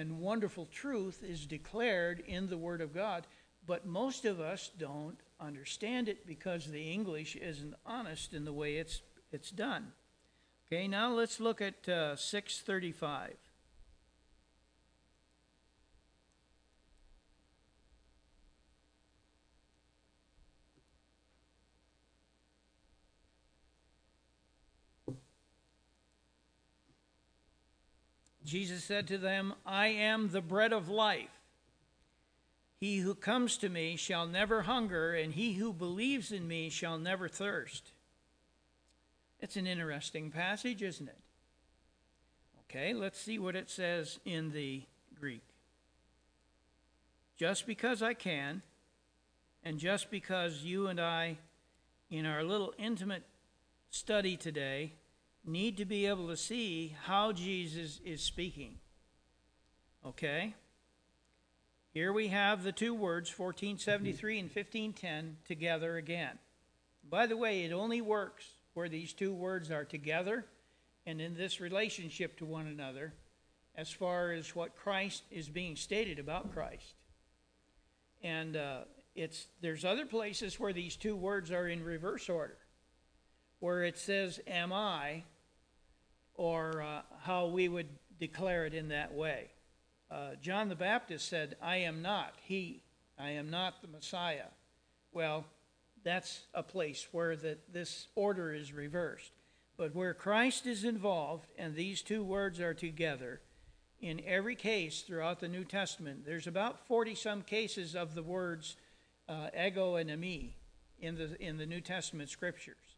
and 0.00 0.18
wonderful 0.18 0.64
truth 0.64 1.22
is 1.22 1.44
declared 1.44 2.20
in 2.26 2.48
the 2.48 2.56
Word 2.56 2.80
of 2.80 2.94
God, 2.94 3.26
but 3.66 3.84
most 3.86 4.24
of 4.24 4.40
us 4.40 4.70
don't 4.78 5.18
understand 5.38 6.08
it 6.08 6.26
because 6.26 6.66
the 6.66 6.90
English 6.90 7.36
isn't 7.36 7.74
honest 7.84 8.32
in 8.32 8.46
the 8.46 8.52
way 8.52 8.76
it's, 8.76 9.02
it's 9.30 9.50
done. 9.50 9.92
Okay, 10.66 10.88
now 10.88 11.12
let's 11.12 11.38
look 11.38 11.60
at 11.60 11.86
uh, 11.86 12.16
635. 12.16 13.36
Jesus 28.50 28.82
said 28.82 29.06
to 29.06 29.16
them, 29.16 29.54
I 29.64 29.86
am 29.86 30.30
the 30.30 30.40
bread 30.40 30.72
of 30.72 30.88
life. 30.88 31.30
He 32.80 32.98
who 32.98 33.14
comes 33.14 33.56
to 33.58 33.68
me 33.68 33.94
shall 33.94 34.26
never 34.26 34.62
hunger, 34.62 35.14
and 35.14 35.32
he 35.32 35.52
who 35.52 35.72
believes 35.72 36.32
in 36.32 36.48
me 36.48 36.68
shall 36.68 36.98
never 36.98 37.28
thirst. 37.28 37.92
It's 39.38 39.54
an 39.56 39.68
interesting 39.68 40.32
passage, 40.32 40.82
isn't 40.82 41.06
it? 41.06 41.20
Okay, 42.64 42.92
let's 42.92 43.20
see 43.20 43.38
what 43.38 43.54
it 43.54 43.70
says 43.70 44.18
in 44.24 44.50
the 44.50 44.82
Greek. 45.14 45.44
Just 47.36 47.68
because 47.68 48.02
I 48.02 48.14
can, 48.14 48.62
and 49.62 49.78
just 49.78 50.10
because 50.10 50.64
you 50.64 50.88
and 50.88 51.00
I, 51.00 51.38
in 52.10 52.26
our 52.26 52.42
little 52.42 52.74
intimate 52.78 53.22
study 53.90 54.36
today, 54.36 54.94
need 55.44 55.76
to 55.78 55.84
be 55.84 56.06
able 56.06 56.28
to 56.28 56.36
see 56.36 56.94
how 57.04 57.32
Jesus 57.32 58.00
is 58.04 58.22
speaking. 58.22 58.76
Okay? 60.04 60.54
Here 61.92 62.12
we 62.12 62.28
have 62.28 62.62
the 62.62 62.72
two 62.72 62.94
words, 62.94 63.30
1473 63.30 64.38
and 64.38 64.48
1510, 64.48 65.38
together 65.46 65.96
again. 65.96 66.38
By 67.08 67.26
the 67.26 67.36
way, 67.36 67.64
it 67.64 67.72
only 67.72 68.00
works 68.00 68.44
where 68.74 68.88
these 68.88 69.12
two 69.12 69.34
words 69.34 69.70
are 69.70 69.84
together 69.84 70.46
and 71.04 71.20
in 71.20 71.34
this 71.34 71.60
relationship 71.60 72.38
to 72.38 72.44
one 72.44 72.66
another 72.66 73.14
as 73.74 73.90
far 73.90 74.30
as 74.32 74.54
what 74.54 74.76
Christ 74.76 75.24
is 75.30 75.48
being 75.48 75.74
stated 75.74 76.18
about 76.18 76.52
Christ. 76.52 76.94
And 78.22 78.56
uh, 78.56 78.80
it's, 79.16 79.46
there's 79.60 79.84
other 79.84 80.06
places 80.06 80.60
where 80.60 80.72
these 80.72 80.96
two 80.96 81.16
words 81.16 81.50
are 81.50 81.66
in 81.66 81.82
reverse 81.82 82.28
order 82.28 82.58
where 83.60 83.84
it 83.84 83.96
says, 83.96 84.40
Am 84.46 84.72
I, 84.72 85.22
or 86.34 86.82
uh, 86.82 87.02
how 87.22 87.46
we 87.46 87.68
would 87.68 87.88
declare 88.20 88.66
it 88.66 88.74
in 88.74 88.88
that 88.88 89.12
way. 89.14 89.48
Uh, 90.10 90.30
John 90.40 90.68
the 90.68 90.74
Baptist 90.74 91.28
said, 91.28 91.56
I 91.62 91.76
am 91.76 92.02
not 92.02 92.34
he, 92.42 92.82
I 93.18 93.30
am 93.30 93.50
not 93.50 93.82
the 93.82 93.88
Messiah. 93.88 94.48
Well, 95.12 95.44
that's 96.04 96.46
a 96.54 96.62
place 96.62 97.06
where 97.12 97.36
the, 97.36 97.58
this 97.72 98.08
order 98.14 98.52
is 98.52 98.72
reversed. 98.72 99.32
But 99.76 99.94
where 99.94 100.14
Christ 100.14 100.66
is 100.66 100.84
involved 100.84 101.50
and 101.58 101.74
these 101.74 102.02
two 102.02 102.22
words 102.22 102.60
are 102.60 102.74
together, 102.74 103.40
in 104.00 104.20
every 104.26 104.56
case 104.56 105.02
throughout 105.02 105.40
the 105.40 105.48
New 105.48 105.64
Testament, 105.64 106.24
there's 106.24 106.46
about 106.46 106.86
40 106.86 107.14
some 107.14 107.42
cases 107.42 107.94
of 107.94 108.14
the 108.14 108.22
words 108.22 108.76
uh, 109.28 109.48
ego 109.58 109.96
and 109.96 110.10
eimi 110.10 110.52
in 111.00 111.16
the, 111.16 111.40
in 111.40 111.56
the 111.56 111.66
New 111.66 111.80
Testament 111.80 112.28
scriptures. 112.28 112.89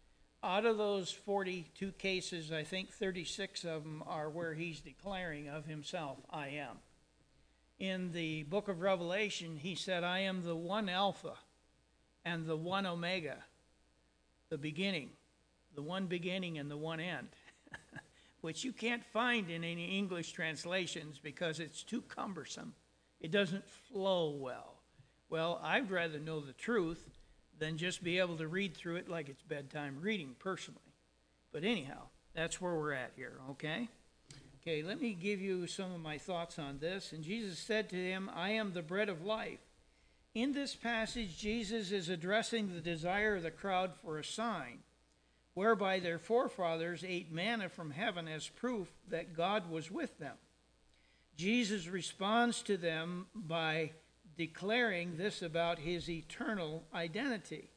Out 0.44 0.66
of 0.66 0.76
those 0.76 1.12
42 1.12 1.92
cases, 1.92 2.50
I 2.50 2.64
think 2.64 2.90
36 2.90 3.64
of 3.64 3.84
them 3.84 4.02
are 4.06 4.28
where 4.28 4.54
he's 4.54 4.80
declaring 4.80 5.48
of 5.48 5.66
himself, 5.66 6.18
I 6.30 6.48
am. 6.48 6.78
In 7.78 8.10
the 8.10 8.42
book 8.44 8.66
of 8.66 8.80
Revelation, 8.80 9.56
he 9.56 9.76
said, 9.76 10.02
I 10.02 10.20
am 10.20 10.42
the 10.42 10.56
one 10.56 10.88
Alpha 10.88 11.34
and 12.24 12.44
the 12.44 12.56
one 12.56 12.86
Omega, 12.86 13.36
the 14.48 14.58
beginning, 14.58 15.10
the 15.76 15.82
one 15.82 16.06
beginning 16.06 16.58
and 16.58 16.68
the 16.68 16.76
one 16.76 16.98
end, 16.98 17.28
which 18.40 18.64
you 18.64 18.72
can't 18.72 19.04
find 19.04 19.48
in 19.48 19.62
any 19.62 19.96
English 19.96 20.32
translations 20.32 21.20
because 21.22 21.60
it's 21.60 21.84
too 21.84 22.02
cumbersome. 22.02 22.74
It 23.20 23.30
doesn't 23.30 23.68
flow 23.68 24.30
well. 24.30 24.74
Well, 25.30 25.60
I'd 25.62 25.90
rather 25.90 26.18
know 26.18 26.40
the 26.40 26.52
truth 26.52 27.08
than 27.62 27.78
just 27.78 28.02
be 28.02 28.18
able 28.18 28.36
to 28.36 28.48
read 28.48 28.76
through 28.76 28.96
it 28.96 29.08
like 29.08 29.28
it's 29.28 29.44
bedtime 29.44 29.96
reading 30.00 30.34
personally. 30.40 30.80
But 31.52 31.62
anyhow, 31.62 32.08
that's 32.34 32.60
where 32.60 32.74
we're 32.74 32.92
at 32.92 33.12
here, 33.14 33.38
okay? 33.50 33.88
Okay, 34.60 34.82
let 34.82 35.00
me 35.00 35.12
give 35.12 35.40
you 35.40 35.68
some 35.68 35.92
of 35.92 36.00
my 36.00 36.18
thoughts 36.18 36.58
on 36.58 36.80
this. 36.80 37.12
And 37.12 37.22
Jesus 37.22 37.60
said 37.60 37.88
to 37.90 37.96
him, 37.96 38.28
I 38.34 38.50
am 38.50 38.72
the 38.72 38.82
bread 38.82 39.08
of 39.08 39.24
life. 39.24 39.60
In 40.34 40.52
this 40.52 40.74
passage, 40.74 41.38
Jesus 41.38 41.92
is 41.92 42.08
addressing 42.08 42.74
the 42.74 42.80
desire 42.80 43.36
of 43.36 43.44
the 43.44 43.52
crowd 43.52 43.92
for 43.94 44.18
a 44.18 44.24
sign, 44.24 44.78
whereby 45.54 46.00
their 46.00 46.18
forefathers 46.18 47.04
ate 47.06 47.30
manna 47.30 47.68
from 47.68 47.92
heaven 47.92 48.26
as 48.26 48.48
proof 48.48 48.88
that 49.08 49.36
God 49.36 49.70
was 49.70 49.88
with 49.88 50.18
them. 50.18 50.34
Jesus 51.36 51.86
responds 51.86 52.60
to 52.62 52.76
them 52.76 53.26
by 53.36 53.92
declaring 54.36 55.16
this 55.16 55.42
about 55.42 55.78
his 55.78 56.08
eternal 56.08 56.84
identity. 56.94 57.70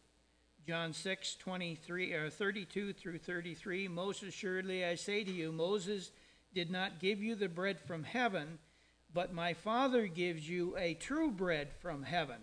John 0.67 0.93
6, 0.93 1.35
23, 1.35 2.13
or 2.13 2.29
32 2.29 2.93
through 2.93 3.19
33, 3.19 3.87
Most 3.87 4.23
assuredly 4.23 4.83
I 4.83 4.95
say 4.95 5.23
to 5.23 5.31
you, 5.31 5.51
Moses 5.51 6.11
did 6.53 6.71
not 6.71 6.99
give 6.99 7.21
you 7.21 7.35
the 7.35 7.49
bread 7.49 7.79
from 7.79 8.03
heaven, 8.03 8.57
but 9.13 9.33
my 9.33 9.53
Father 9.53 10.07
gives 10.07 10.49
you 10.49 10.75
a 10.77 10.95
true 10.95 11.29
bread 11.29 11.69
from 11.79 12.03
heaven. 12.03 12.37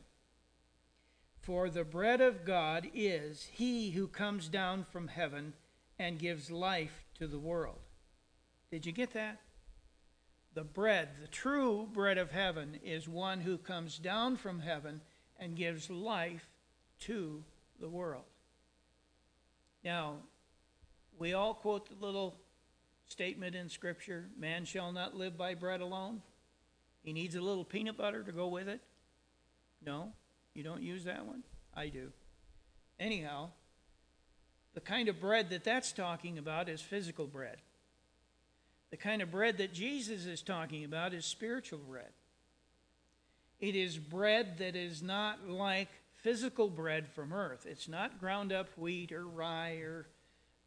For 1.40 1.68
the 1.68 1.84
bread 1.84 2.20
of 2.20 2.44
God 2.44 2.88
is 2.94 3.48
he 3.52 3.90
who 3.90 4.06
comes 4.06 4.48
down 4.48 4.84
from 4.84 5.08
heaven 5.08 5.54
and 5.98 6.18
gives 6.18 6.50
life 6.50 7.04
to 7.18 7.26
the 7.26 7.40
world. 7.40 7.80
Did 8.70 8.86
you 8.86 8.92
get 8.92 9.12
that? 9.14 9.40
The 10.54 10.64
bread, 10.64 11.08
the 11.20 11.28
true 11.28 11.88
bread 11.92 12.18
of 12.18 12.30
heaven, 12.30 12.78
is 12.84 13.08
one 13.08 13.40
who 13.40 13.56
comes 13.56 13.98
down 13.98 14.36
from 14.36 14.60
heaven 14.60 15.00
and 15.38 15.56
gives 15.56 15.88
life 15.88 16.46
to 17.00 17.42
the 17.80 17.88
world. 17.88 18.24
Now, 19.82 20.16
we 21.18 21.32
all 21.32 21.54
quote 21.54 21.88
the 21.88 22.04
little 22.04 22.36
statement 23.08 23.54
in 23.54 23.68
Scripture 23.68 24.26
man 24.38 24.64
shall 24.64 24.92
not 24.92 25.16
live 25.16 25.36
by 25.36 25.54
bread 25.54 25.80
alone. 25.80 26.22
He 27.02 27.12
needs 27.12 27.34
a 27.34 27.40
little 27.40 27.64
peanut 27.64 27.96
butter 27.96 28.22
to 28.22 28.32
go 28.32 28.48
with 28.48 28.68
it? 28.68 28.80
No? 29.84 30.12
You 30.54 30.62
don't 30.62 30.82
use 30.82 31.04
that 31.04 31.26
one? 31.26 31.42
I 31.74 31.88
do. 31.88 32.12
Anyhow, 33.00 33.50
the 34.74 34.80
kind 34.80 35.08
of 35.08 35.20
bread 35.20 35.50
that 35.50 35.64
that's 35.64 35.92
talking 35.92 36.38
about 36.38 36.68
is 36.68 36.80
physical 36.80 37.26
bread. 37.26 37.56
The 38.92 38.98
kind 38.98 39.22
of 39.22 39.30
bread 39.30 39.56
that 39.56 39.72
Jesus 39.72 40.26
is 40.26 40.42
talking 40.42 40.84
about 40.84 41.14
is 41.14 41.24
spiritual 41.24 41.78
bread. 41.78 42.10
It 43.58 43.74
is 43.74 43.96
bread 43.96 44.58
that 44.58 44.76
is 44.76 45.02
not 45.02 45.48
like 45.48 45.88
physical 46.20 46.68
bread 46.68 47.08
from 47.08 47.32
earth. 47.32 47.64
It's 47.66 47.88
not 47.88 48.20
ground 48.20 48.52
up 48.52 48.68
wheat 48.76 49.10
or 49.10 49.26
rye 49.26 49.76
or, 49.76 50.08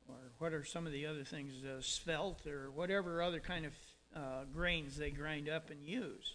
or 0.10 0.16
what 0.40 0.54
are 0.54 0.66
some 0.66 0.88
of 0.88 0.92
the 0.92 1.06
other 1.06 1.24
things, 1.24 1.64
uh, 1.64 1.82
spelt 1.82 2.48
or 2.48 2.72
whatever 2.72 3.22
other 3.22 3.40
kind 3.40 3.68
of 3.68 3.74
uh, 4.16 4.46
grains 4.52 4.98
they 4.98 5.12
grind 5.12 5.48
up 5.48 5.70
and 5.70 5.86
use. 5.86 6.34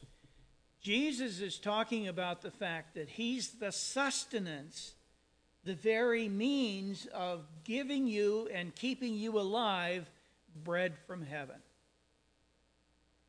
Jesus 0.80 1.40
is 1.40 1.58
talking 1.58 2.06
about 2.06 2.40
the 2.40 2.52
fact 2.52 2.94
that 2.94 3.08
he's 3.08 3.48
the 3.48 3.72
sustenance, 3.72 4.94
the 5.64 5.74
very 5.74 6.28
means 6.28 7.08
of 7.12 7.46
giving 7.64 8.06
you 8.06 8.48
and 8.54 8.76
keeping 8.76 9.14
you 9.14 9.40
alive 9.40 10.08
bread 10.62 10.94
from 11.08 11.22
heaven. 11.26 11.56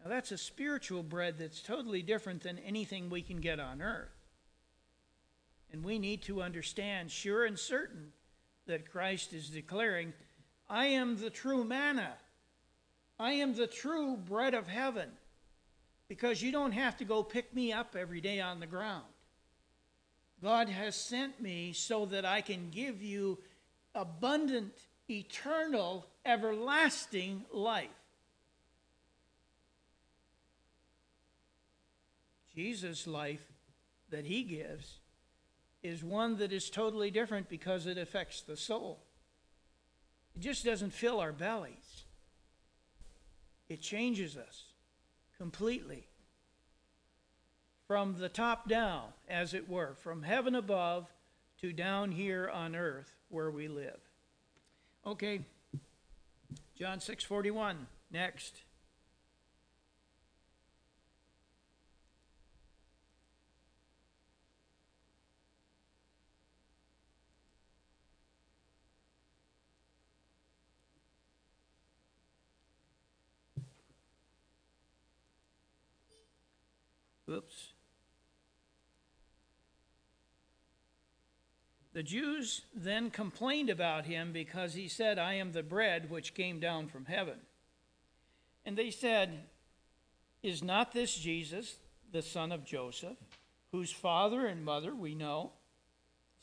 Now, 0.03 0.09
that's 0.09 0.31
a 0.31 0.37
spiritual 0.37 1.03
bread 1.03 1.37
that's 1.37 1.61
totally 1.61 2.01
different 2.01 2.41
than 2.41 2.57
anything 2.59 3.09
we 3.09 3.21
can 3.21 3.39
get 3.39 3.59
on 3.59 3.81
earth. 3.81 4.09
And 5.71 5.83
we 5.83 5.99
need 5.99 6.23
to 6.23 6.41
understand, 6.41 7.11
sure 7.11 7.45
and 7.45 7.57
certain, 7.57 8.11
that 8.65 8.91
Christ 8.91 9.33
is 9.33 9.49
declaring, 9.49 10.13
I 10.69 10.87
am 10.87 11.17
the 11.17 11.29
true 11.29 11.63
manna. 11.63 12.13
I 13.19 13.33
am 13.33 13.53
the 13.53 13.67
true 13.67 14.17
bread 14.17 14.53
of 14.53 14.67
heaven. 14.67 15.09
Because 16.07 16.41
you 16.41 16.51
don't 16.51 16.73
have 16.73 16.97
to 16.97 17.05
go 17.05 17.23
pick 17.23 17.53
me 17.53 17.71
up 17.71 17.95
every 17.97 18.21
day 18.21 18.41
on 18.41 18.59
the 18.59 18.67
ground. 18.67 19.05
God 20.41 20.67
has 20.67 20.95
sent 20.95 21.39
me 21.39 21.71
so 21.73 22.05
that 22.07 22.25
I 22.25 22.41
can 22.41 22.69
give 22.71 23.03
you 23.03 23.37
abundant, 23.93 24.73
eternal, 25.09 26.07
everlasting 26.25 27.45
life. 27.53 27.89
Jesus' 32.53 33.07
life 33.07 33.51
that 34.09 34.25
he 34.25 34.43
gives 34.43 34.99
is 35.83 36.03
one 36.03 36.37
that 36.37 36.51
is 36.51 36.69
totally 36.69 37.09
different 37.09 37.49
because 37.49 37.87
it 37.87 37.97
affects 37.97 38.41
the 38.41 38.57
soul. 38.57 38.99
It 40.35 40.41
just 40.41 40.63
doesn't 40.63 40.93
fill 40.93 41.19
our 41.19 41.33
bellies, 41.33 42.03
it 43.69 43.81
changes 43.81 44.37
us 44.37 44.65
completely. 45.37 46.07
From 47.87 48.15
the 48.19 48.29
top 48.29 48.69
down, 48.69 49.07
as 49.27 49.53
it 49.53 49.67
were, 49.67 49.95
from 49.95 50.23
heaven 50.23 50.55
above 50.55 51.11
to 51.59 51.73
down 51.73 52.13
here 52.13 52.49
on 52.49 52.73
earth 52.73 53.17
where 53.27 53.51
we 53.51 53.67
live. 53.67 53.99
Okay, 55.05 55.41
John 56.75 56.99
6:41 56.99 57.87
next. 58.09 58.63
Oops. 77.31 77.73
The 81.93 82.03
Jews 82.03 82.61
then 82.73 83.09
complained 83.09 83.69
about 83.69 84.05
him 84.05 84.31
because 84.31 84.73
he 84.73 84.87
said, 84.87 85.19
I 85.19 85.35
am 85.35 85.51
the 85.51 85.63
bread 85.63 86.09
which 86.09 86.33
came 86.33 86.59
down 86.59 86.87
from 86.87 87.05
heaven. 87.05 87.39
And 88.65 88.77
they 88.77 88.91
said, 88.91 89.43
Is 90.41 90.63
not 90.63 90.93
this 90.93 91.13
Jesus, 91.13 91.75
the 92.11 92.21
son 92.21 92.51
of 92.51 92.65
Joseph, 92.65 93.17
whose 93.71 93.91
father 93.91 94.45
and 94.45 94.63
mother 94.63 94.95
we 94.95 95.15
know? 95.15 95.51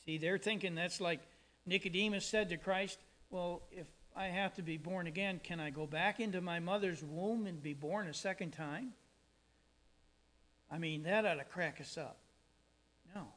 See, 0.05 0.19
they're 0.19 0.39
thinking 0.39 0.75
that's 0.75 1.01
like 1.01 1.21
Nicodemus 1.65 2.27
said 2.27 2.51
to 2.51 2.57
Christ, 2.57 2.99
Well, 3.31 3.63
if 3.71 3.87
I 4.15 4.27
have 4.27 4.55
to 4.55 4.63
be 4.63 4.77
born 4.77 5.07
again, 5.07 5.41
can 5.43 5.61
I 5.61 5.71
go 5.71 5.87
back 5.87 6.21
into 6.21 6.41
my 6.41 6.61
mother's 6.61 7.03
womb 7.03 7.47
and 7.47 7.63
be 7.63 7.75
born 7.75 8.07
a 8.07 8.15
second 8.15 8.51
time? 8.51 8.93
I 10.71 10.79
mean, 10.79 11.05
that 11.05 11.25
ought 11.25 11.35
to 11.35 11.45
crack 11.45 11.81
us 11.81 11.97
up. 11.97 12.19
No. 13.15 13.29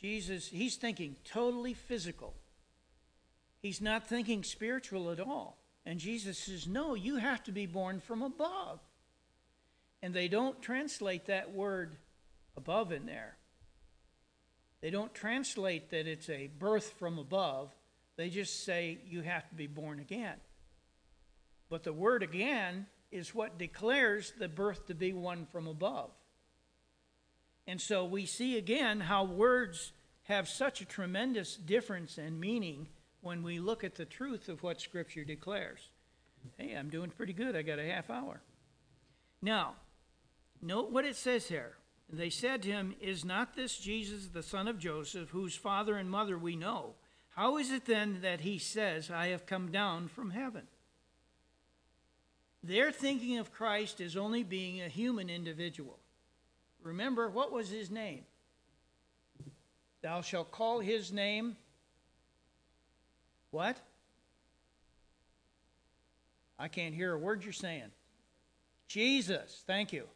Jesus, 0.00 0.48
he's 0.48 0.76
thinking 0.76 1.16
totally 1.24 1.74
physical. 1.74 2.34
He's 3.60 3.80
not 3.80 4.08
thinking 4.08 4.44
spiritual 4.44 5.10
at 5.10 5.20
all. 5.20 5.58
And 5.84 5.98
Jesus 5.98 6.38
says, 6.38 6.66
No, 6.66 6.94
you 6.94 7.16
have 7.16 7.42
to 7.44 7.52
be 7.52 7.66
born 7.66 8.00
from 8.00 8.22
above. 8.22 8.80
And 10.02 10.14
they 10.14 10.28
don't 10.28 10.60
translate 10.62 11.26
that 11.26 11.52
word 11.52 11.96
above 12.56 12.92
in 12.92 13.06
there. 13.06 13.36
They 14.80 14.90
don't 14.90 15.12
translate 15.12 15.90
that 15.90 16.06
it's 16.06 16.28
a 16.28 16.48
birth 16.58 16.94
from 16.98 17.18
above. 17.18 17.74
They 18.16 18.28
just 18.28 18.64
say 18.64 18.98
you 19.08 19.22
have 19.22 19.48
to 19.48 19.54
be 19.54 19.66
born 19.66 19.98
again. 19.98 20.36
But 21.68 21.82
the 21.82 21.92
word 21.92 22.22
again 22.22 22.86
is 23.10 23.34
what 23.34 23.58
declares 23.58 24.32
the 24.38 24.48
birth 24.48 24.86
to 24.86 24.94
be 24.94 25.12
one 25.12 25.46
from 25.46 25.66
above. 25.66 26.10
And 27.66 27.80
so 27.80 28.04
we 28.04 28.26
see 28.26 28.56
again 28.56 29.00
how 29.00 29.24
words 29.24 29.92
have 30.24 30.48
such 30.48 30.80
a 30.80 30.86
tremendous 30.86 31.56
difference 31.56 32.18
and 32.18 32.40
meaning 32.40 32.88
when 33.20 33.42
we 33.42 33.58
look 33.58 33.84
at 33.84 33.94
the 33.94 34.04
truth 34.04 34.48
of 34.48 34.62
what 34.62 34.80
Scripture 34.80 35.24
declares. 35.24 35.90
Hey, 36.56 36.74
I'm 36.74 36.90
doing 36.90 37.10
pretty 37.10 37.32
good. 37.32 37.56
I 37.56 37.62
got 37.62 37.78
a 37.78 37.84
half 37.84 38.10
hour. 38.10 38.40
Now, 39.42 39.74
note 40.62 40.90
what 40.90 41.04
it 41.04 41.16
says 41.16 41.48
here. 41.48 41.76
They 42.10 42.30
said 42.30 42.62
to 42.62 42.70
him, 42.70 42.94
Is 43.00 43.24
not 43.24 43.54
this 43.54 43.78
Jesus, 43.78 44.28
the 44.28 44.42
son 44.42 44.66
of 44.66 44.78
Joseph, 44.78 45.30
whose 45.30 45.54
father 45.54 45.96
and 45.96 46.10
mother 46.10 46.38
we 46.38 46.56
know? 46.56 46.94
How 47.34 47.58
is 47.58 47.70
it 47.70 47.84
then 47.84 48.20
that 48.22 48.40
he 48.40 48.58
says, 48.58 49.10
I 49.10 49.28
have 49.28 49.46
come 49.46 49.70
down 49.70 50.08
from 50.08 50.30
heaven? 50.30 50.64
They're 52.68 52.92
thinking 52.92 53.38
of 53.38 53.50
Christ 53.50 53.98
as 54.02 54.14
only 54.14 54.42
being 54.42 54.82
a 54.82 54.88
human 54.88 55.30
individual. 55.30 55.98
Remember, 56.82 57.30
what 57.30 57.50
was 57.50 57.70
his 57.70 57.90
name? 57.90 58.24
Thou 60.02 60.20
shalt 60.20 60.50
call 60.50 60.80
his 60.80 61.10
name 61.10 61.56
what? 63.50 63.78
I 66.58 66.68
can't 66.68 66.94
hear 66.94 67.14
a 67.14 67.18
word 67.18 67.42
you're 67.42 67.54
saying. 67.54 67.90
Jesus, 68.86 69.62
thank 69.66 69.90
you. 69.90 70.06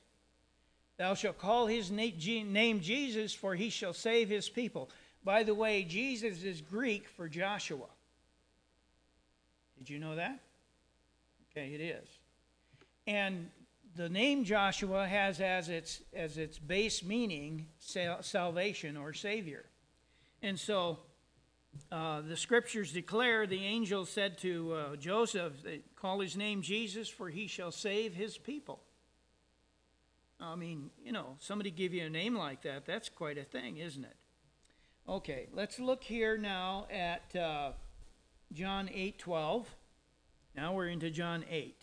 Thou 0.99 1.15
shalt 1.15 1.38
call 1.38 1.67
his 1.67 1.91
name 1.91 2.81
Jesus, 2.81 3.33
for 3.33 3.55
he 3.55 3.71
shall 3.71 3.95
save 3.95 4.29
his 4.29 4.51
people. 4.51 4.91
By 5.25 5.43
the 5.43 5.55
way, 5.55 5.85
Jesus 5.85 6.43
is 6.43 6.61
Greek 6.61 7.09
for 7.09 7.31
Joshua. 7.31 7.88
Did 9.79 9.88
you 9.88 9.99
know 9.99 10.17
that? 10.17 10.38
Okay, 11.51 11.73
it 11.73 11.81
is. 11.81 12.07
And 13.07 13.51
the 13.95 14.09
name 14.09 14.45
Joshua 14.45 15.07
has 15.07 15.41
as 15.41 15.69
its, 15.69 16.01
as 16.15 16.38
its 16.38 16.59
base 16.59 17.03
meaning 17.03 17.67
sal- 17.79 18.23
salvation 18.23 18.97
or 18.97 19.12
Savior. 19.12 19.65
And 20.43 20.59
so 20.59 21.01
uh, 21.91 22.21
the 22.23 22.37
scriptures 22.37 22.93
declare 22.93 23.47
the 23.47 23.65
angel 23.65 24.05
said 24.07 24.38
to 24.38 24.73
uh, 24.73 24.97
Joseph, 24.97 25.53
Call 25.97 26.21
his 26.21 26.37
name 26.37 26.62
Jesus, 26.62 27.09
for 27.09 27.29
he 27.29 27.47
shall 27.47 27.71
save 27.71 28.15
his 28.15 28.38
people. 28.38 28.81
I 30.41 30.57
mean, 30.57 30.91
you 31.05 31.12
know, 31.12 31.37
somebody 31.38 31.71
give 31.71 31.95
you 31.95 32.05
a 32.05 32.11
name 32.11 32.37
like 32.37 32.63
that, 32.63 32.85
that's 32.85 33.09
quite 33.09 33.38
a 33.38 33.44
thing, 33.44 33.77
isn't 33.77 34.05
it? 34.05 34.17
Okay, 35.09 35.48
let's 35.53 35.79
look 35.79 36.03
here 36.03 36.37
now 36.37 36.87
at 36.90 37.35
uh, 37.37 37.73
John 38.53 38.88
8 38.92 39.19
12. 39.19 39.69
Now 40.57 40.75
we're 40.75 40.88
into 40.88 41.11
John 41.11 41.44
8. 41.50 41.77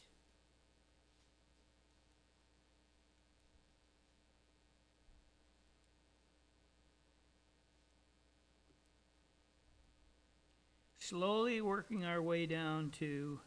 Slowly 11.09 11.59
working 11.59 12.05
our 12.05 12.21
way 12.21 12.45
down 12.45 12.91
to 12.91 13.39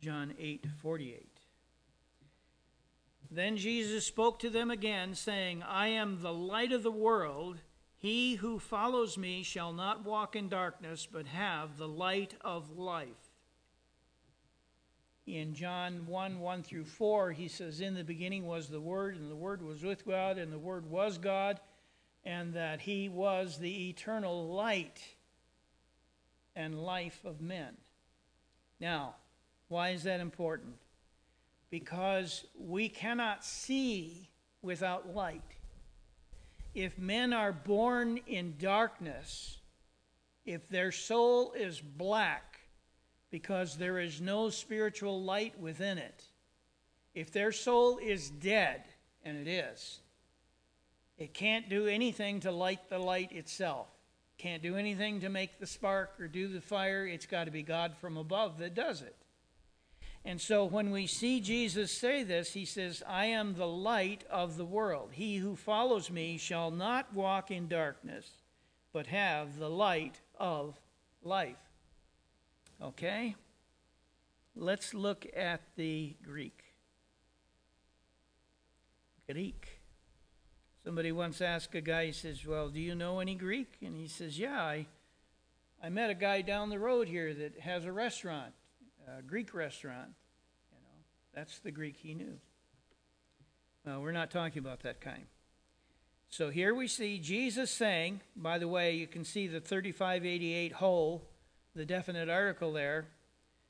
John 0.00 0.34
8 0.38 0.66
48. 0.80 1.40
Then 3.28 3.56
Jesus 3.56 4.06
spoke 4.06 4.38
to 4.38 4.48
them 4.50 4.70
again, 4.70 5.16
saying, 5.16 5.64
I 5.64 5.88
am 5.88 6.22
the 6.22 6.32
light 6.32 6.70
of 6.70 6.84
the 6.84 6.92
world. 6.92 7.58
He 7.96 8.36
who 8.36 8.60
follows 8.60 9.18
me 9.18 9.42
shall 9.42 9.72
not 9.72 10.04
walk 10.04 10.36
in 10.36 10.48
darkness, 10.48 11.08
but 11.10 11.26
have 11.26 11.76
the 11.76 11.88
light 11.88 12.34
of 12.40 12.78
life. 12.78 13.32
in 15.26 15.54
John 15.54 16.06
1 16.06 16.38
1 16.38 16.62
through 16.62 16.84
4, 16.84 17.32
he 17.32 17.48
says, 17.48 17.80
In 17.80 17.94
the 17.94 18.04
beginning 18.04 18.46
was 18.46 18.68
the 18.68 18.80
Word, 18.80 19.16
and 19.16 19.28
the 19.28 19.34
Word 19.34 19.60
was 19.60 19.82
with 19.82 20.06
God, 20.06 20.38
and 20.38 20.52
the 20.52 20.58
Word 20.58 20.88
was 20.88 21.18
God, 21.18 21.58
and 22.24 22.54
that 22.54 22.82
he 22.82 23.08
was 23.08 23.58
the 23.58 23.88
eternal 23.88 24.54
light 24.54 25.15
and 26.56 26.82
life 26.82 27.20
of 27.24 27.40
men. 27.40 27.76
Now, 28.80 29.14
why 29.68 29.90
is 29.90 30.02
that 30.04 30.20
important? 30.20 30.74
Because 31.70 32.44
we 32.58 32.88
cannot 32.88 33.44
see 33.44 34.30
without 34.62 35.14
light. 35.14 35.42
If 36.74 36.98
men 36.98 37.32
are 37.32 37.52
born 37.52 38.18
in 38.26 38.54
darkness, 38.58 39.58
if 40.44 40.68
their 40.68 40.92
soul 40.92 41.52
is 41.52 41.80
black 41.80 42.60
because 43.30 43.76
there 43.76 43.98
is 43.98 44.20
no 44.20 44.48
spiritual 44.50 45.22
light 45.22 45.58
within 45.58 45.98
it, 45.98 46.24
if 47.14 47.32
their 47.32 47.52
soul 47.52 47.98
is 47.98 48.30
dead, 48.30 48.84
and 49.24 49.36
it 49.36 49.50
is, 49.50 50.00
it 51.18 51.34
can't 51.34 51.68
do 51.68 51.86
anything 51.86 52.40
to 52.40 52.50
light 52.52 52.88
the 52.88 52.98
light 52.98 53.32
itself. 53.32 53.88
Can't 54.38 54.62
do 54.62 54.76
anything 54.76 55.20
to 55.20 55.28
make 55.28 55.58
the 55.58 55.66
spark 55.66 56.12
or 56.20 56.28
do 56.28 56.48
the 56.48 56.60
fire. 56.60 57.06
It's 57.06 57.26
got 57.26 57.44
to 57.44 57.50
be 57.50 57.62
God 57.62 57.96
from 57.96 58.16
above 58.16 58.58
that 58.58 58.74
does 58.74 59.00
it. 59.00 59.16
And 60.24 60.40
so 60.40 60.64
when 60.64 60.90
we 60.90 61.06
see 61.06 61.40
Jesus 61.40 61.92
say 61.92 62.24
this, 62.24 62.52
he 62.52 62.64
says, 62.64 63.02
I 63.06 63.26
am 63.26 63.54
the 63.54 63.66
light 63.66 64.24
of 64.28 64.56
the 64.56 64.64
world. 64.64 65.10
He 65.12 65.36
who 65.36 65.54
follows 65.54 66.10
me 66.10 66.36
shall 66.36 66.72
not 66.72 67.14
walk 67.14 67.50
in 67.52 67.68
darkness, 67.68 68.28
but 68.92 69.06
have 69.06 69.58
the 69.58 69.70
light 69.70 70.20
of 70.38 70.80
life. 71.22 71.56
Okay? 72.82 73.36
Let's 74.56 74.94
look 74.94 75.26
at 75.36 75.60
the 75.76 76.16
Greek. 76.24 76.64
Greek. 79.30 79.75
Somebody 80.86 81.10
once 81.10 81.40
asked 81.40 81.74
a 81.74 81.80
guy, 81.80 82.06
he 82.06 82.12
says, 82.12 82.46
Well, 82.46 82.68
do 82.68 82.78
you 82.78 82.94
know 82.94 83.18
any 83.18 83.34
Greek? 83.34 83.74
And 83.82 83.96
he 83.96 84.06
says, 84.06 84.38
Yeah, 84.38 84.62
I, 84.62 84.86
I 85.82 85.88
met 85.88 86.10
a 86.10 86.14
guy 86.14 86.42
down 86.42 86.70
the 86.70 86.78
road 86.78 87.08
here 87.08 87.34
that 87.34 87.58
has 87.58 87.84
a 87.84 87.90
restaurant 87.90 88.52
a 89.18 89.22
Greek 89.22 89.52
restaurant. 89.52 90.10
You 90.70 90.78
know, 90.78 91.02
that's 91.34 91.58
the 91.58 91.72
Greek 91.72 91.96
he 91.96 92.14
knew. 92.14 92.38
Well, 93.84 94.00
we're 94.00 94.12
not 94.12 94.30
talking 94.30 94.60
about 94.60 94.84
that 94.84 95.00
kind. 95.00 95.26
So 96.28 96.50
here 96.50 96.72
we 96.72 96.86
see 96.86 97.18
Jesus 97.18 97.72
saying, 97.72 98.20
by 98.36 98.58
the 98.58 98.68
way, 98.68 98.94
you 98.94 99.08
can 99.08 99.24
see 99.24 99.48
the 99.48 99.58
3588 99.58 100.74
ho, 100.74 101.22
the 101.74 101.84
definite 101.84 102.28
article 102.28 102.72
there. 102.72 103.06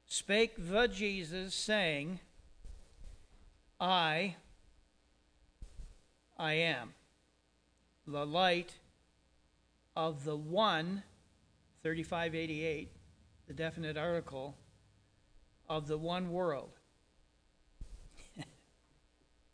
Spake 0.07 0.53
the 0.59 0.87
Jesus, 0.87 1.55
saying, 1.55 2.21
I, 3.81 4.37
I 6.39 6.53
am 6.53 6.93
the 8.07 8.25
light 8.25 8.75
of 9.97 10.25
the 10.25 10.37
one, 10.37 11.03
3588, 11.83 12.91
the 13.49 13.55
definite 13.55 13.97
article, 13.97 14.57
of 15.69 15.89
the 15.89 15.99
one 15.99 16.31
world. 16.31 16.71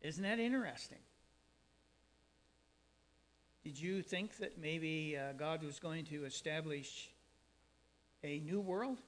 Isn't 0.02 0.22
that 0.22 0.38
interesting? 0.38 0.98
Did 3.64 3.80
you 3.80 4.02
think 4.02 4.36
that 4.38 4.60
maybe 4.60 5.16
uh, 5.16 5.32
God 5.32 5.62
was 5.62 5.78
going 5.78 6.04
to 6.06 6.24
establish 6.24 7.10
a 8.24 8.40
new 8.40 8.60
world? 8.60 8.98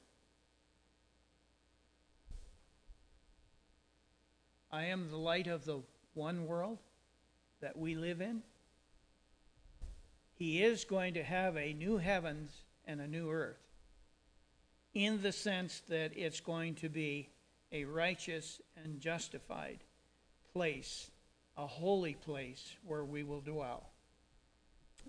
I 4.70 4.86
am 4.86 5.11
the 5.11 5.16
light 5.16 5.49
of 5.49 5.64
the 5.64 5.82
one 6.14 6.47
world 6.47 6.78
that 7.61 7.76
we 7.76 7.95
live 7.95 8.20
in. 8.20 8.42
He 10.35 10.62
is 10.62 10.85
going 10.85 11.14
to 11.14 11.22
have 11.22 11.57
a 11.57 11.72
new 11.72 11.99
heavens 11.99 12.51
and 12.87 13.01
a 13.01 13.09
new 13.09 13.30
earth 13.30 13.64
in 14.93 15.22
the 15.22 15.32
sense 15.32 15.82
that 15.89 16.12
it's 16.16 16.41
going 16.41 16.74
to 16.76 16.89
be 16.89 17.28
a 17.72 17.85
righteous 17.85 18.61
and 18.82 19.01
justified 19.01 19.78
place, 20.53 21.11
a 21.57 21.66
holy 21.66 22.14
place 22.14 22.74
where 22.85 23.05
we 23.05 23.22
will 23.24 23.41
dwell. 23.41 23.91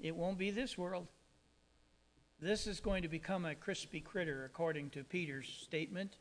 It 0.01 0.15
won't 0.15 0.38
be 0.38 0.51
this 0.51 0.78
world. 0.78 1.07
This 2.41 2.67
is 2.67 2.80
going 2.80 3.03
to 3.03 3.07
become 3.07 3.45
a 3.45 3.55
crispy 3.55 4.01
critter, 4.01 4.43
according 4.45 4.89
to 4.91 5.03
Peter's 5.03 5.47
statement 5.47 6.17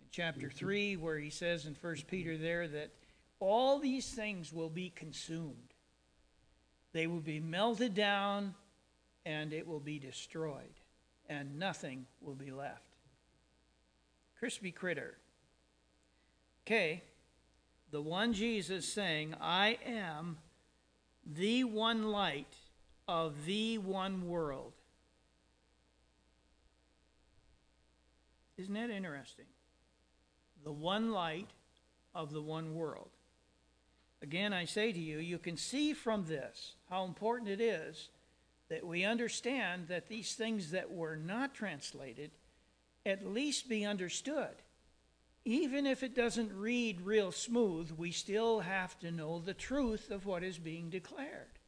in 0.00 0.06
chapter 0.10 0.48
mm-hmm. 0.48 0.58
3, 0.58 0.96
where 0.96 1.18
he 1.18 1.30
says 1.30 1.66
in 1.66 1.76
1 1.80 1.96
Peter 2.08 2.36
there 2.36 2.66
that 2.68 2.90
all 3.38 3.78
these 3.78 4.08
things 4.08 4.52
will 4.52 4.70
be 4.70 4.90
consumed. 4.90 5.74
They 6.92 7.06
will 7.06 7.20
be 7.20 7.40
melted 7.40 7.94
down 7.94 8.54
and 9.24 9.52
it 9.52 9.66
will 9.66 9.80
be 9.80 9.98
destroyed 9.98 10.80
and 11.28 11.58
nothing 11.58 12.06
will 12.20 12.34
be 12.34 12.50
left. 12.50 12.82
Crispy 14.38 14.72
critter. 14.72 15.16
Okay, 16.66 17.02
the 17.90 18.02
one 18.02 18.32
Jesus 18.32 18.86
saying, 18.86 19.34
I 19.40 19.78
am 19.84 20.38
the 21.24 21.64
one 21.64 22.10
light 22.10 22.54
of 23.06 23.44
the 23.46 23.78
one 23.78 24.28
world. 24.28 24.72
Isn't 28.56 28.74
that 28.74 28.90
interesting? 28.90 29.46
The 30.64 30.72
one 30.72 31.12
light 31.12 31.48
of 32.14 32.32
the 32.32 32.42
one 32.42 32.74
world. 32.74 33.10
Again, 34.22 34.52
I 34.52 34.64
say 34.64 34.92
to 34.92 34.98
you, 34.98 35.18
you 35.18 35.38
can 35.38 35.56
see 35.56 35.94
from 35.94 36.26
this 36.26 36.74
how 36.90 37.04
important 37.04 37.48
it 37.48 37.60
is 37.60 38.08
that 38.68 38.86
we 38.86 39.04
understand 39.04 39.88
that 39.88 40.08
these 40.08 40.34
things 40.34 40.72
that 40.72 40.92
were 40.92 41.16
not 41.16 41.54
translated 41.54 42.30
at 43.06 43.26
least 43.26 43.68
be 43.68 43.84
understood. 43.84 44.54
Even 45.44 45.86
if 45.86 46.02
it 46.02 46.14
doesn't 46.14 46.52
read 46.52 47.00
real 47.00 47.32
smooth, 47.32 47.92
we 47.96 48.10
still 48.10 48.60
have 48.60 48.98
to 48.98 49.10
know 49.10 49.38
the 49.38 49.54
truth 49.54 50.10
of 50.10 50.26
what 50.26 50.42
is 50.42 50.58
being 50.58 50.90
declared. 50.90 51.58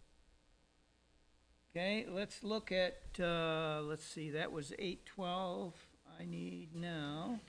Okay, 1.75 2.05
let's 2.09 2.45
look 2.45 2.71
at, 2.71 2.99
uh, 3.19 3.81
let's 3.83 4.05
see, 4.05 4.31
that 4.31 4.53
was 4.53 4.73
812. 4.79 5.73
I 6.21 6.25
need 6.27 6.75
now 6.75 7.41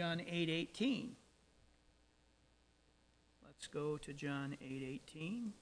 John 0.00 0.20
8 0.26 0.48
18. 0.48 1.14
Let's 3.60 3.68
go 3.68 3.98
to 3.98 4.14
John 4.14 4.56
8 4.62 5.00
18. 5.12 5.52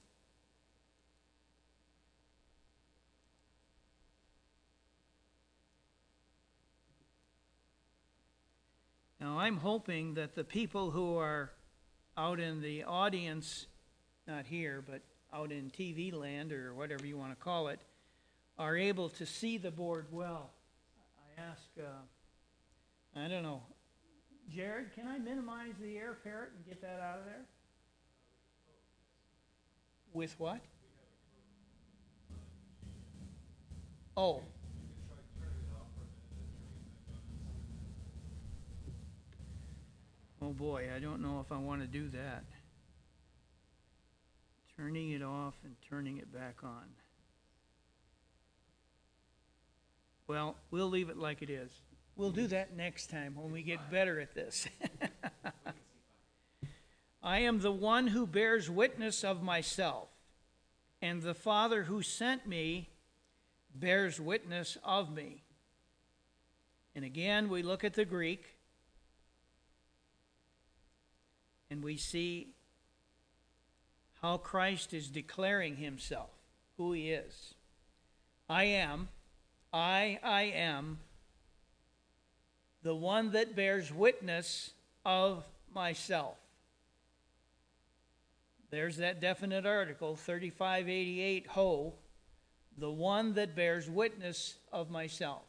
Now, 9.21 9.37
I'm 9.41 9.57
hoping 9.57 10.15
that 10.15 10.37
the 10.37 10.45
people 10.45 10.93
who 10.93 11.17
are 11.17 11.51
out 12.17 12.39
in 12.39 12.63
the 12.63 12.85
audience, 12.85 13.67
not 14.29 14.47
here, 14.47 14.81
but 14.89 15.01
out 15.35 15.51
in 15.51 15.69
TV 15.69 16.15
land 16.15 16.53
or 16.53 16.73
whatever 16.75 17.05
you 17.05 17.19
want 17.19 17.33
to 17.33 17.45
call 17.45 17.67
it, 17.67 17.81
are 18.61 18.77
able 18.77 19.09
to 19.09 19.27
see 19.27 19.59
the 19.59 19.73
board 19.73 20.07
well. 20.13 20.51
I 21.37 21.41
ask, 21.51 21.63
uh, 21.77 23.19
I 23.19 23.27
don't 23.27 23.43
know, 23.43 23.63
Jared, 24.55 24.95
can 24.95 25.09
I 25.09 25.19
minimize 25.19 25.75
the 25.81 25.97
AirParrot 25.97 26.55
and 26.55 26.65
get 26.65 26.81
that 26.83 27.01
out 27.01 27.19
of 27.19 27.25
there? 27.25 27.45
With 30.19 30.35
what? 30.41 30.59
Oh, 34.16 34.43
Oh 40.43 40.53
boy, 40.53 40.89
I 40.93 40.99
don't 40.99 41.23
know 41.23 41.39
if 41.39 41.53
I 41.53 41.59
want 41.59 41.83
to 41.83 41.87
do 41.87 42.09
that. 42.09 42.43
Turning 44.77 45.12
it 45.12 45.23
off 45.23 45.55
and 45.62 45.77
turning 45.89 46.19
it 46.19 46.33
back 46.33 46.64
on. 46.64 46.87
Well, 50.27 50.57
we'll 50.73 50.91
leave 50.91 51.11
it 51.11 51.16
like 51.16 51.43
it 51.43 51.51
is. 51.51 51.71
We'll 52.16 52.33
do 52.33 52.49
that 52.49 52.77
next 52.77 53.09
time 53.09 53.37
when 53.37 53.53
we 53.53 53.62
get 53.62 53.89
better 53.89 54.19
at 54.19 54.35
this. 54.35 54.66
I 57.29 57.41
am 57.41 57.61
the 57.61 57.70
one 57.70 58.07
who 58.07 58.26
bears 58.26 58.70
witness 58.70 59.22
of 59.22 59.43
myself, 59.43 60.09
and 61.03 61.20
the 61.20 61.35
Father 61.35 61.83
who 61.83 62.01
sent 62.01 62.47
me 62.47 62.89
bears 63.74 64.18
witness 64.18 64.79
of 64.83 65.12
me. 65.12 65.43
And 66.95 67.05
again, 67.05 67.51
we 67.51 67.62
look 67.62 67.85
at 67.85 67.93
the 67.93 68.07
Greek 68.07 68.57
and 71.70 71.85
we 71.85 71.99
see 71.99 72.55
how 74.22 74.39
Christ 74.39 74.95
is 74.95 75.11
declaring 75.11 75.76
himself, 75.76 76.31
who 76.79 76.93
he 76.93 77.11
is. 77.11 77.53
I 78.49 78.64
am, 78.64 79.09
I, 79.70 80.18
I 80.24 80.45
am 80.45 81.01
the 82.83 82.97
one 82.97 83.33
that 83.33 83.55
bears 83.55 83.93
witness 83.93 84.70
of 85.05 85.45
myself. 85.74 86.39
There's 88.71 88.99
that 88.99 89.21
definite 89.21 89.64
article, 89.64 90.14
3588 90.16 91.47
Ho, 91.49 91.95
the 92.77 92.91
one 92.91 93.35
that 93.35 93.57
bears 93.57 93.89
witness 93.89 94.57
of 94.73 94.91
myself. 94.91 95.43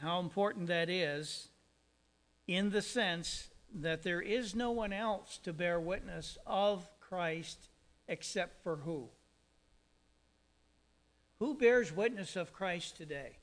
How 0.00 0.20
important 0.20 0.68
that 0.68 0.88
is 0.88 1.48
in 2.46 2.70
the 2.70 2.82
sense 2.82 3.48
that 3.74 4.02
there 4.02 4.22
is 4.22 4.54
no 4.54 4.70
one 4.70 4.92
else 4.92 5.38
to 5.44 5.52
bear 5.52 5.78
witness 5.78 6.38
of 6.46 6.88
Christ 7.00 7.68
except 8.06 8.62
for 8.62 8.76
who? 8.76 9.08
Who 11.38 11.54
bears 11.54 11.94
witness 11.94 12.34
of 12.34 12.52
Christ 12.52 12.96
today? 12.96 13.36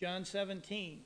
John 0.00 0.24
17. 0.24 1.04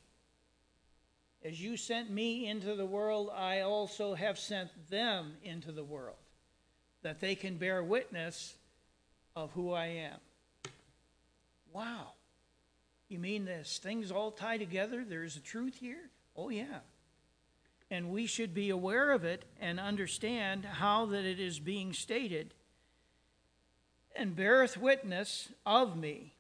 As 1.49 1.59
you 1.63 1.79
sent 1.79 2.11
me 2.11 2.47
into 2.47 2.75
the 2.75 2.85
world, 2.85 3.31
I 3.35 3.63
also 3.63 4.13
have 4.13 4.39
sent 4.39 4.69
them 4.91 5.33
into 5.43 5.73
the 5.73 5.83
world, 5.83 6.19
that 7.01 7.21
they 7.21 7.35
can 7.35 7.57
bear 7.57 7.83
witness 7.83 8.55
of 9.35 9.51
who 9.53 9.73
I 9.73 9.87
am. 9.87 10.19
Wow. 11.73 12.09
You 13.09 13.19
mean 13.19 13.47
this 13.47 13.79
things 13.79 14.13
all 14.13 14.31
tie 14.31 14.59
together? 14.59 15.07
There's 15.09 15.39
a 15.39 15.41
truth 15.41 15.79
here? 15.81 16.11
Oh, 16.37 16.51
yeah. 16.51 16.81
And 17.91 18.11
we 18.11 18.27
should 18.27 18.53
be 18.53 18.69
aware 18.69 19.11
of 19.11 19.25
it 19.25 19.47
and 19.59 19.81
understand 19.81 20.67
how 20.67 21.07
that 21.07 21.25
it 21.25 21.41
is 21.41 21.59
being 21.59 21.95
stated. 21.95 22.53
And 24.15 24.37
beareth 24.37 24.77
witness 24.77 25.49
of 25.65 25.97
me. 25.97 26.35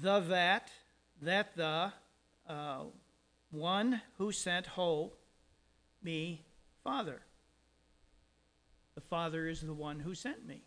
The 0.00 0.20
that, 0.20 0.70
that 1.20 1.54
the, 1.54 1.92
uh, 2.48 2.84
one 3.50 4.00
who 4.16 4.32
sent 4.32 4.66
ho, 4.66 5.12
me, 6.02 6.42
Father. 6.82 7.20
The 8.94 9.00
Father 9.02 9.48
is 9.48 9.60
the 9.60 9.74
one 9.74 10.00
who 10.00 10.14
sent 10.14 10.46
me. 10.46 10.62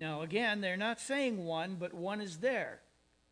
Now, 0.00 0.22
again, 0.22 0.60
they're 0.60 0.76
not 0.76 1.00
saying 1.00 1.44
one, 1.44 1.76
but 1.78 1.94
one 1.94 2.20
is 2.20 2.38
there. 2.38 2.80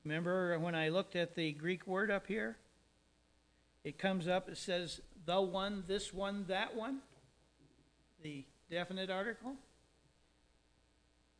Remember 0.05 0.59
when 0.59 0.75
I 0.75 0.89
looked 0.89 1.17
at 1.17 1.35
the 1.35 1.53
Greek 1.53 1.87
word 1.87 2.11
up 2.11 2.27
here? 2.27 2.57
It 3.85 3.99
comes 3.99 4.29
up, 4.29 4.49
it 4.49 4.59
says 4.59 5.01
the 5.27 5.41
one, 5.41 5.85
this 5.87 6.13
one, 6.13 6.45
that 6.49 6.77
one, 6.77 6.99
the 8.23 8.45
definite 8.71 9.11
article. 9.11 9.55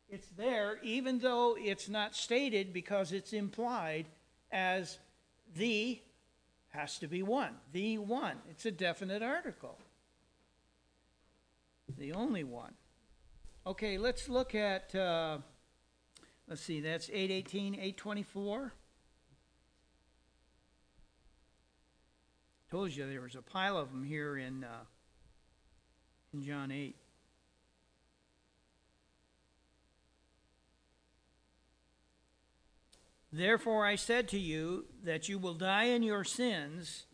It's 0.09 0.27
there, 0.37 0.77
even 0.83 1.19
though 1.19 1.55
it's 1.57 1.89
not 1.89 2.15
stated 2.15 2.73
because 2.73 3.11
it's 3.11 3.33
implied 3.33 4.05
as 4.51 4.99
the 5.55 6.01
has 6.69 6.97
to 6.99 7.07
be 7.07 7.21
one. 7.21 7.55
The 7.71 7.97
one. 7.97 8.37
It's 8.49 8.65
a 8.65 8.71
definite 8.71 9.21
article. 9.21 9.77
The 11.97 12.13
only 12.13 12.43
one. 12.43 12.73
Okay, 13.65 13.97
let's 13.97 14.27
look 14.27 14.55
at, 14.55 14.93
uh, 14.95 15.37
let's 16.47 16.61
see, 16.61 16.81
that's 16.81 17.09
818, 17.09 17.75
824. 17.75 18.73
Told 22.71 22.95
you 22.95 23.07
there 23.07 23.21
was 23.21 23.35
a 23.35 23.41
pile 23.41 23.77
of 23.77 23.91
them 23.91 24.03
here 24.03 24.37
in, 24.37 24.63
uh, 24.63 24.85
in 26.33 26.41
John 26.41 26.71
8. 26.71 26.95
Therefore 33.33 33.85
I 33.85 33.95
said 33.95 34.29
to 34.29 34.39
you 34.39 34.85
that 35.03 35.27
you 35.27 35.37
will 35.37 35.55
die 35.55 35.85
in 35.85 36.03
your 36.03 36.23
sins, 36.23 37.05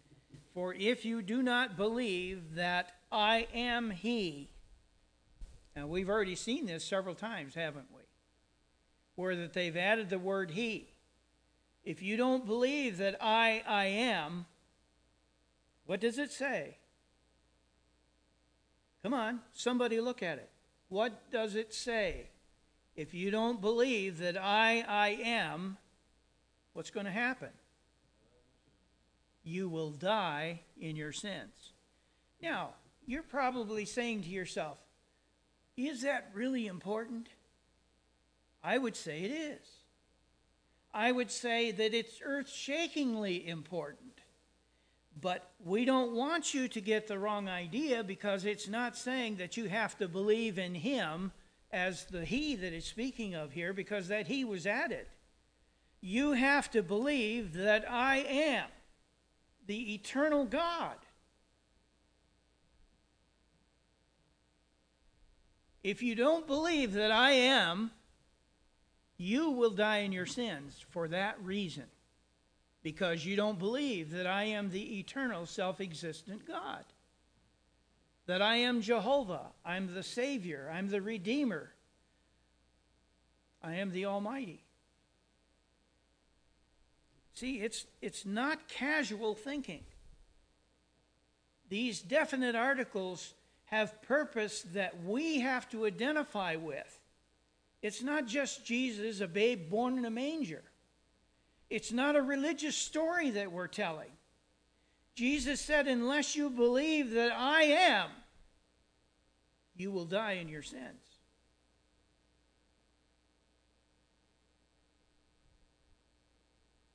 for 0.54 0.76
if 0.76 1.04
you 1.04 1.24
do 1.24 1.42
not 1.42 1.76
believe 1.76 2.56
that 2.56 2.92
I 3.12 3.48
am 3.54 3.90
He, 3.90 4.50
now, 5.80 5.88
we've 5.88 6.10
already 6.10 6.36
seen 6.36 6.66
this 6.66 6.84
several 6.84 7.16
times, 7.16 7.56
haven't 7.56 7.88
we? 7.96 8.02
Where 9.16 9.34
that 9.38 9.54
they've 9.54 9.78
added 9.78 10.10
the 10.10 10.20
word 10.20 10.52
he. 10.52 10.90
If 11.86 12.02
you 12.02 12.18
don't 12.18 12.46
believe 12.46 12.98
that 12.98 13.16
I, 13.22 13.64
I 13.66 13.86
am, 13.86 14.46
what 15.86 16.02
does 16.02 16.18
it 16.18 16.34
say? 16.34 16.80
Come 19.02 19.14
on, 19.14 19.40
somebody 19.54 20.02
look 20.02 20.22
at 20.22 20.38
it. 20.38 20.50
What 20.90 21.32
does 21.32 21.56
it 21.56 21.74
say? 21.74 22.28
If 22.98 23.14
you 23.14 23.32
don't 23.32 23.62
believe 23.62 24.18
that 24.20 24.38
I, 24.38 24.84
I 24.86 25.18
am, 25.24 25.78
what's 26.74 26.92
going 26.92 27.06
to 27.06 27.12
happen? 27.12 27.50
You 29.44 29.70
will 29.70 29.92
die 29.92 30.62
in 30.80 30.96
your 30.96 31.12
sins. 31.12 31.74
Now, 32.42 32.72
you're 33.06 33.24
probably 33.24 33.86
saying 33.86 34.24
to 34.24 34.30
yourself, 34.30 34.78
is 35.76 36.02
that 36.02 36.30
really 36.34 36.68
important? 36.68 37.30
I 38.64 38.78
would 38.78 38.96
say 38.96 39.22
it 39.22 39.32
is. 39.32 39.68
I 40.94 41.12
would 41.12 41.32
say 41.32 41.72
that 41.72 41.94
it's 41.94 42.22
earth 42.24 42.50
shakingly 42.50 43.48
important. 43.48 44.10
But 45.22 45.52
we 45.64 45.86
don't 45.86 46.14
want 46.14 46.54
you 46.54 46.68
to 46.68 46.82
get 46.82 47.08
the 47.08 47.20
wrong 47.20 47.50
idea 47.50 48.04
because 48.04 48.46
it's 48.46 48.68
not 48.68 48.98
saying 48.98 49.36
that 49.38 49.58
you 49.58 49.68
have 49.68 49.98
to 49.98 50.08
believe 50.08 50.58
in 50.58 50.76
Him 50.76 51.32
as 51.72 52.06
the 52.06 52.26
He 52.26 52.56
that 52.56 52.74
is 52.74 52.86
speaking 52.86 53.36
of 53.36 53.52
here 53.52 53.74
because 53.74 54.08
that 54.08 54.28
He 54.28 54.46
was 54.46 54.66
added. 54.66 55.08
You 56.02 56.34
have 56.34 56.72
to 56.72 56.82
believe 56.82 57.54
that 57.54 57.90
I 57.90 58.18
am 58.18 58.68
the 59.68 59.94
eternal 59.94 60.46
God 60.46 60.96
If 65.84 66.04
you 66.04 66.16
don't 66.16 66.46
believe 66.46 66.94
that 66.94 67.12
I 67.12 67.32
am, 67.32 67.92
you 69.18 69.52
will 69.52 69.72
die 69.72 70.00
in 70.00 70.12
your 70.12 70.26
sins 70.26 70.84
for 70.90 71.08
that 71.08 71.42
reason. 71.42 71.86
Because 72.82 73.26
you 73.26 73.36
don't 73.36 73.60
believe 73.60 74.12
that 74.12 74.28
I 74.28 74.44
am 74.44 74.70
the 74.70 75.00
eternal, 75.00 75.46
self 75.46 75.82
existent 75.82 76.46
God. 76.46 76.86
That 78.26 78.42
I 78.42 78.58
am 78.58 78.82
Jehovah. 78.82 79.48
I'm 79.66 79.94
the 79.94 80.04
Savior. 80.04 80.72
I'm 80.74 80.90
the 80.90 81.02
Redeemer. 81.02 81.72
I 83.62 83.76
am 83.76 83.92
the 83.92 84.06
Almighty. 84.06 84.64
See, 87.40 87.62
it's, 87.62 87.86
it's 88.02 88.26
not 88.26 88.68
casual 88.68 89.34
thinking. 89.34 89.86
These 91.70 92.02
definite 92.02 92.54
articles 92.54 93.34
have 93.68 94.02
purpose 94.02 94.64
that 94.74 95.06
we 95.06 95.40
have 95.40 95.70
to 95.70 95.86
identify 95.86 96.58
with. 96.58 97.00
It's 97.82 98.04
not 98.04 98.28
just 98.28 98.66
Jesus, 98.66 99.22
a 99.22 99.28
babe 99.28 99.70
born 99.70 99.98
in 99.98 100.04
a 100.04 100.10
manger. 100.10 100.64
It's 101.70 101.94
not 101.94 102.18
a 102.18 102.22
religious 102.22 102.76
story 102.76 103.30
that 103.30 103.54
we're 103.54 103.68
telling. 103.68 104.12
Jesus 105.16 105.62
said, 105.62 105.88
Unless 105.88 106.36
you 106.36 106.50
believe 106.50 107.12
that 107.12 107.32
I 107.32 107.62
am, 107.62 108.10
you 109.78 109.92
will 109.92 110.04
die 110.04 110.34
in 110.34 110.50
your 110.50 110.64
sins. 110.64 111.09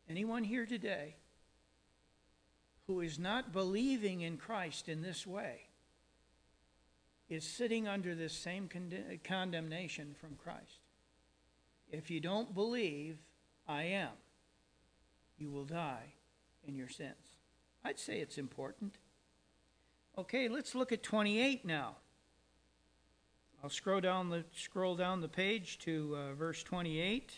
Anyone 0.08 0.44
here 0.44 0.66
today 0.66 1.16
who 2.86 3.00
is 3.00 3.18
not 3.18 3.52
believing 3.52 4.20
in 4.20 4.36
Christ 4.36 4.88
in 4.88 5.02
this 5.02 5.26
way 5.26 5.68
is 7.28 7.44
sitting 7.44 7.88
under 7.88 8.14
this 8.14 8.34
same 8.34 8.68
condemnation 9.24 10.14
from 10.20 10.36
Christ. 10.36 10.80
If 11.90 12.10
you 12.10 12.20
don't 12.20 12.54
believe 12.54 13.18
I 13.66 13.84
am, 13.84 14.10
you 15.38 15.50
will 15.50 15.64
die 15.64 16.12
in 16.66 16.76
your 16.76 16.88
sins. 16.88 17.14
I'd 17.82 17.98
say 17.98 18.20
it's 18.20 18.38
important. 18.38 18.98
Okay, 20.18 20.48
let's 20.48 20.74
look 20.74 20.92
at 20.92 21.02
28 21.02 21.64
now. 21.64 21.96
I'll 23.62 23.70
scroll 23.70 24.00
down 24.00 24.28
the 24.28 24.44
scroll 24.54 24.94
down 24.94 25.22
the 25.22 25.28
page 25.28 25.78
to 25.80 26.16
uh, 26.16 26.34
verse 26.34 26.62
28. 26.62 27.32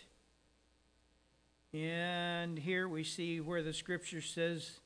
And 1.77 2.59
here 2.59 2.89
we 2.89 3.05
see 3.05 3.39
where 3.39 3.63
the 3.63 3.75
scripture 3.75 4.23
says, 4.23 4.81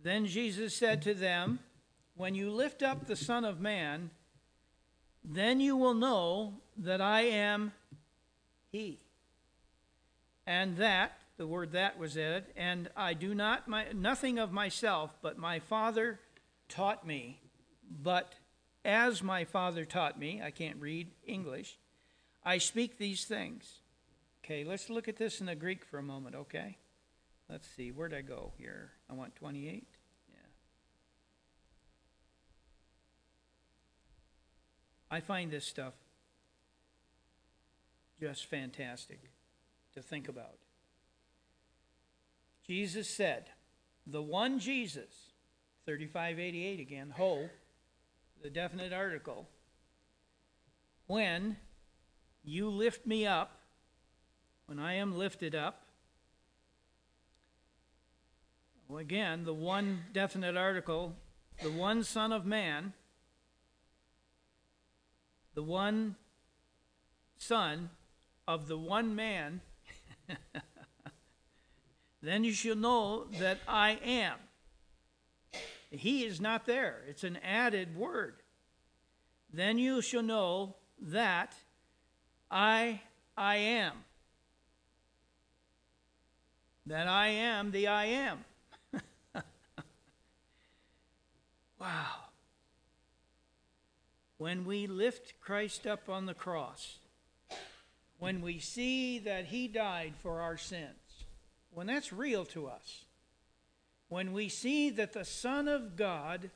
Then 0.00 0.26
Jesus 0.26 0.72
said 0.72 1.02
to 1.02 1.14
them, 1.14 1.58
When 2.16 2.36
you 2.36 2.48
lift 2.48 2.80
up 2.80 3.06
the 3.06 3.16
Son 3.16 3.44
of 3.44 3.60
Man, 3.60 4.10
then 5.24 5.58
you 5.58 5.76
will 5.76 5.94
know 5.94 6.60
that 6.76 7.00
I 7.00 7.22
am 7.22 7.72
He. 8.70 9.00
And 10.46 10.76
that, 10.76 11.18
the 11.38 11.46
word 11.46 11.72
that 11.72 11.98
was 11.98 12.16
added, 12.16 12.44
and 12.56 12.88
I 12.96 13.14
do 13.14 13.34
not 13.34 13.66
my, 13.66 13.86
nothing 13.92 14.38
of 14.38 14.52
myself, 14.52 15.10
but 15.22 15.38
my 15.38 15.58
Father 15.58 16.20
taught 16.68 17.04
me. 17.04 17.40
But 18.00 18.34
as 18.84 19.24
my 19.24 19.44
Father 19.44 19.84
taught 19.84 20.20
me, 20.20 20.40
I 20.40 20.52
can't 20.52 20.80
read 20.80 21.08
English, 21.26 21.78
I 22.44 22.58
speak 22.58 22.96
these 22.96 23.24
things. 23.24 23.81
Okay, 24.44 24.64
let's 24.64 24.90
look 24.90 25.06
at 25.06 25.16
this 25.16 25.40
in 25.40 25.46
the 25.46 25.54
Greek 25.54 25.84
for 25.84 25.98
a 25.98 26.02
moment, 26.02 26.34
okay? 26.34 26.76
Let's 27.48 27.66
see, 27.76 27.90
where'd 27.90 28.12
I 28.12 28.22
go 28.22 28.52
here? 28.56 28.90
I 29.08 29.14
want 29.14 29.36
28. 29.36 29.86
Yeah. 30.28 30.36
I 35.10 35.20
find 35.20 35.50
this 35.50 35.64
stuff 35.64 35.94
just 38.20 38.46
fantastic 38.46 39.20
to 39.94 40.02
think 40.02 40.28
about. 40.28 40.58
Jesus 42.66 43.08
said, 43.08 43.50
the 44.06 44.22
one 44.22 44.58
Jesus, 44.58 45.32
3588 45.86 46.80
again, 46.80 47.14
ho, 47.16 47.48
the 48.42 48.50
definite 48.50 48.92
article, 48.92 49.48
when 51.06 51.56
you 52.42 52.68
lift 52.68 53.06
me 53.06 53.26
up, 53.26 53.61
when 54.66 54.78
I 54.78 54.94
am 54.94 55.16
lifted 55.16 55.54
up, 55.54 55.82
well, 58.88 58.98
again, 58.98 59.44
the 59.44 59.54
one 59.54 60.04
definite 60.12 60.56
article, 60.56 61.14
the 61.62 61.70
one 61.70 62.04
Son 62.04 62.32
of 62.32 62.44
Man, 62.44 62.92
the 65.54 65.62
one 65.62 66.16
Son 67.38 67.90
of 68.46 68.68
the 68.68 68.76
one 68.76 69.14
man, 69.16 69.60
then 72.22 72.44
you 72.44 72.52
shall 72.52 72.76
know 72.76 73.24
that 73.38 73.58
I 73.66 73.98
am. 74.04 74.36
He 75.90 76.24
is 76.24 76.40
not 76.40 76.66
there, 76.66 77.02
it's 77.08 77.24
an 77.24 77.38
added 77.42 77.96
word. 77.96 78.42
Then 79.52 79.78
you 79.78 80.00
shall 80.00 80.22
know 80.22 80.76
that 81.00 81.54
I 82.50 83.00
I 83.36 83.56
am. 83.56 83.92
That 86.86 87.06
I 87.06 87.28
am 87.28 87.70
the 87.70 87.86
I 87.86 88.04
am. 88.06 88.44
wow. 91.80 92.16
When 94.38 94.64
we 94.64 94.86
lift 94.86 95.40
Christ 95.40 95.86
up 95.86 96.08
on 96.08 96.26
the 96.26 96.34
cross, 96.34 96.98
when 98.18 98.40
we 98.40 98.58
see 98.58 99.18
that 99.20 99.46
he 99.46 99.68
died 99.68 100.14
for 100.22 100.40
our 100.40 100.56
sins, 100.56 101.24
when 101.72 101.86
that's 101.86 102.12
real 102.12 102.44
to 102.46 102.66
us, 102.66 103.04
when 104.08 104.32
we 104.32 104.48
see 104.48 104.90
that 104.90 105.12
the 105.12 105.24
Son 105.24 105.68
of 105.68 105.96
God 105.96 106.50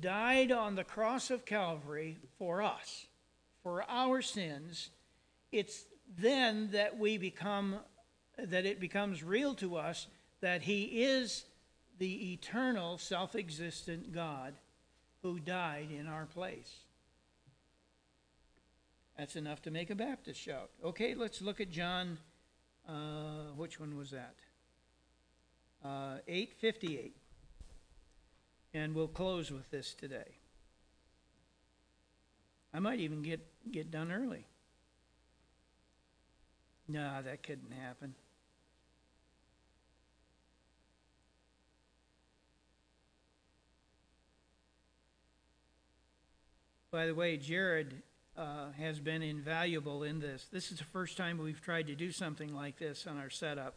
died 0.00 0.50
on 0.50 0.74
the 0.74 0.84
cross 0.84 1.30
of 1.30 1.44
Calvary 1.44 2.16
for 2.38 2.62
us, 2.62 3.06
for 3.62 3.84
our 3.88 4.22
sins, 4.22 4.90
it's 5.52 5.84
then 6.16 6.70
that 6.72 6.98
we 6.98 7.18
become, 7.18 7.76
that 8.38 8.66
it 8.66 8.80
becomes 8.80 9.22
real 9.22 9.54
to 9.56 9.76
us 9.76 10.06
that 10.40 10.62
He 10.62 11.02
is 11.02 11.44
the 11.98 12.32
eternal, 12.32 12.98
self 12.98 13.34
existent 13.34 14.12
God 14.12 14.54
who 15.22 15.38
died 15.38 15.88
in 15.90 16.06
our 16.06 16.26
place. 16.26 16.78
That's 19.18 19.34
enough 19.34 19.62
to 19.62 19.70
make 19.72 19.90
a 19.90 19.96
Baptist 19.96 20.40
shout. 20.40 20.70
Okay, 20.84 21.14
let's 21.14 21.42
look 21.42 21.60
at 21.60 21.70
John. 21.70 22.18
Uh, 22.88 23.52
which 23.56 23.80
one 23.80 23.96
was 23.96 24.12
that? 24.12 24.34
Uh, 25.84 26.18
858. 26.28 27.16
And 28.74 28.94
we'll 28.94 29.08
close 29.08 29.50
with 29.50 29.68
this 29.70 29.92
today. 29.92 30.36
I 32.72 32.78
might 32.78 33.00
even 33.00 33.22
get, 33.22 33.40
get 33.70 33.90
done 33.90 34.12
early. 34.12 34.46
No, 36.86 37.20
that 37.22 37.42
couldn't 37.42 37.72
happen. 37.72 38.14
By 46.90 47.04
the 47.04 47.14
way, 47.14 47.36
Jared 47.36 48.02
uh, 48.34 48.72
has 48.78 48.98
been 48.98 49.22
invaluable 49.22 50.04
in 50.04 50.20
this. 50.20 50.46
This 50.50 50.72
is 50.72 50.78
the 50.78 50.84
first 50.84 51.18
time 51.18 51.36
we've 51.36 51.60
tried 51.60 51.86
to 51.88 51.94
do 51.94 52.10
something 52.10 52.54
like 52.54 52.78
this 52.78 53.06
on 53.06 53.18
our 53.18 53.28
setup. 53.28 53.74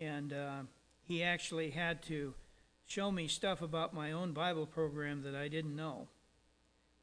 And 0.00 0.32
uh, 0.32 0.60
he 1.02 1.24
actually 1.24 1.70
had 1.70 2.02
to 2.04 2.34
show 2.86 3.10
me 3.10 3.26
stuff 3.26 3.62
about 3.62 3.94
my 3.94 4.12
own 4.12 4.32
Bible 4.32 4.64
program 4.64 5.22
that 5.22 5.34
I 5.34 5.48
didn't 5.48 5.74
know. 5.74 6.06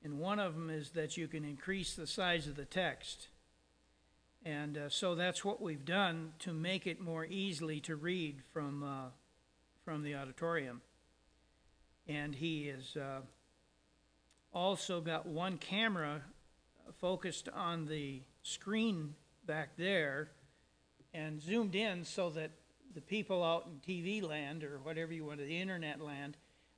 And 0.02 0.18
one 0.18 0.40
of 0.40 0.54
them 0.54 0.70
is 0.70 0.92
that 0.92 1.18
you 1.18 1.28
can 1.28 1.44
increase 1.44 1.94
the 1.94 2.08
size 2.08 2.48
of 2.48 2.56
the 2.56 2.64
text. 2.64 3.28
And 4.46 4.78
uh, 4.78 4.90
so 4.90 5.14
that's 5.14 5.44
what 5.44 5.62
we've 5.62 5.84
done 5.84 6.34
to 6.40 6.54
make 6.54 6.88
it 6.88 7.02
more 7.02 7.26
easily 7.26 7.82
to 7.82 7.98
read 7.98 8.44
from, 8.54 8.82
uh, 8.82 9.10
from 9.84 10.04
the 10.04 10.16
auditorium. 10.16 10.82
And 12.08 12.34
he 12.36 12.70
is 12.70 12.96
uh, 12.96 13.22
also 14.56 15.02
got 15.02 15.28
one 15.28 15.58
camera 15.58 16.22
focused 17.00 17.50
on 17.50 17.86
the 17.86 18.22
screen 18.42 19.14
back 19.46 19.76
there 19.78 20.30
and 21.14 21.42
zoomed 21.42 21.76
in 21.76 22.06
so 22.06 22.30
that 22.30 22.52
the 22.96 23.02
people 23.02 23.44
out 23.44 23.68
in 23.68 23.80
TV 23.86 24.24
land 24.24 24.64
or 24.64 24.80
whatever 24.82 25.14
you 25.14 25.26
want, 25.26 25.40
to 25.40 25.46
the 25.46 25.60
internet 25.60 26.00
land, 26.00 26.38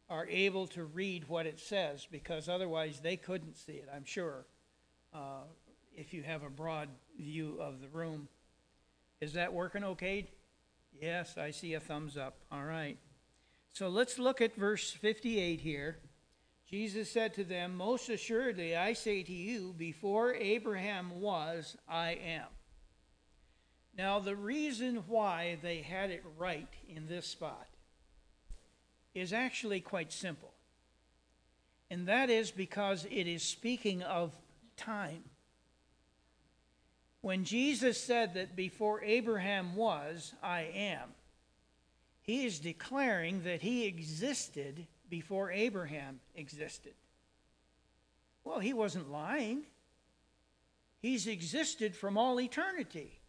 are 0.09 0.25
able 0.28 0.65
to 0.65 0.84
read 0.86 1.28
what 1.28 1.45
it 1.45 1.59
says 1.59 2.07
because 2.11 2.49
otherwise 2.49 2.99
they 2.99 3.15
couldn't 3.15 3.55
see 3.55 3.73
it, 3.73 3.88
I'm 3.93 4.05
sure, 4.05 4.45
uh, 5.13 5.43
if 5.95 6.13
you 6.13 6.23
have 6.23 6.43
a 6.43 6.49
broad 6.49 6.89
view 7.19 7.57
of 7.59 7.82
the 7.82 7.88
room. 7.89 8.28
Is 9.21 9.34
that 9.34 9.53
working 9.53 9.84
okay? 9.84 10.30
Yes, 10.99 11.38
I 11.38 11.51
see 11.51 11.75
a 11.75 11.80
thumbs 11.80 12.17
up. 12.17 12.38
All 12.51 12.63
right. 12.63 12.97
So 13.73 13.89
let's 13.89 14.17
look 14.17 14.41
at 14.41 14.55
verse 14.55 14.91
58 14.91 15.59
here. 15.59 15.97
Jesus 16.70 17.09
said 17.09 17.34
to 17.36 17.45
them, 17.45 17.76
Most 17.78 18.09
assuredly, 18.09 18.76
I 18.76 18.93
say 18.93 19.24
to 19.24 19.34
you, 19.34 19.74
before 19.78 20.34
Abraham 20.34 21.22
was, 21.22 21.78
I 21.88 22.11
am. 22.11 22.47
Now, 23.97 24.20
the 24.20 24.36
reason 24.36 25.03
why 25.07 25.57
they 25.61 25.82
had 25.82 26.11
it 26.11 26.24
right 26.38 26.68
in 26.93 27.07
this 27.07 27.26
spot 27.26 27.68
is 29.15 29.32
actually 29.32 29.80
quite 29.80 30.11
simple. 30.11 30.53
And 31.89 32.07
that 32.07 32.30
is 32.30 32.51
because 32.51 33.05
it 33.09 33.28
is 33.28 33.41
speaking 33.41 34.03
of 34.03 34.34
time. 34.76 35.24
When 37.22 37.45
Jesus 37.45 38.01
said 38.01 38.34
that 38.34 38.55
before 38.55 39.01
Abraham 39.03 39.76
was, 39.76 40.34
I 40.43 40.70
am, 40.76 41.09
he 42.22 42.45
is 42.45 42.59
declaring 42.59 43.43
that 43.43 43.61
he 43.61 43.86
existed 43.86 44.86
before 45.10 45.51
Abraham 45.51 46.20
existed. 46.36 46.93
Well, 48.43 48.60
he 48.60 48.74
wasn't 48.74 49.12
lying. 49.12 49.64
He's 51.01 51.28
existed 51.28 51.95
from 51.95 52.18
all 52.18 52.39
eternity. 52.39 53.20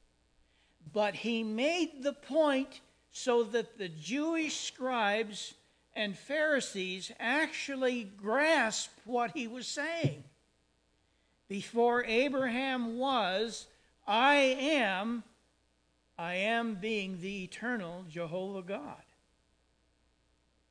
But 0.92 1.14
he 1.14 1.42
made 1.42 2.02
the 2.02 2.12
point 2.12 2.80
so 3.10 3.42
that 3.42 3.78
the 3.78 3.88
Jewish 3.88 4.56
scribes 4.60 5.54
and 5.94 6.16
Pharisees 6.16 7.10
actually 7.18 8.04
grasp 8.04 8.90
what 9.04 9.32
he 9.32 9.48
was 9.48 9.66
saying. 9.66 10.22
Before 11.48 12.04
Abraham 12.04 12.98
was, 12.98 13.66
I 14.06 14.34
am, 14.36 15.24
I 16.16 16.34
am 16.34 16.76
being 16.76 17.20
the 17.20 17.44
eternal 17.44 18.04
Jehovah 18.08 18.62
God. 18.62 19.02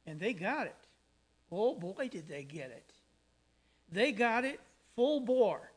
And 0.06 0.20
they 0.20 0.34
got 0.34 0.68
it. 0.68 0.87
Oh 1.52 1.76
boy, 1.76 2.10
did 2.10 2.28
they 2.28 2.44
get 2.44 2.72
it. 2.72 2.92
They 3.92 4.12
got 4.12 4.44
it 4.46 4.60
full 4.96 5.22
bore. 5.22 5.72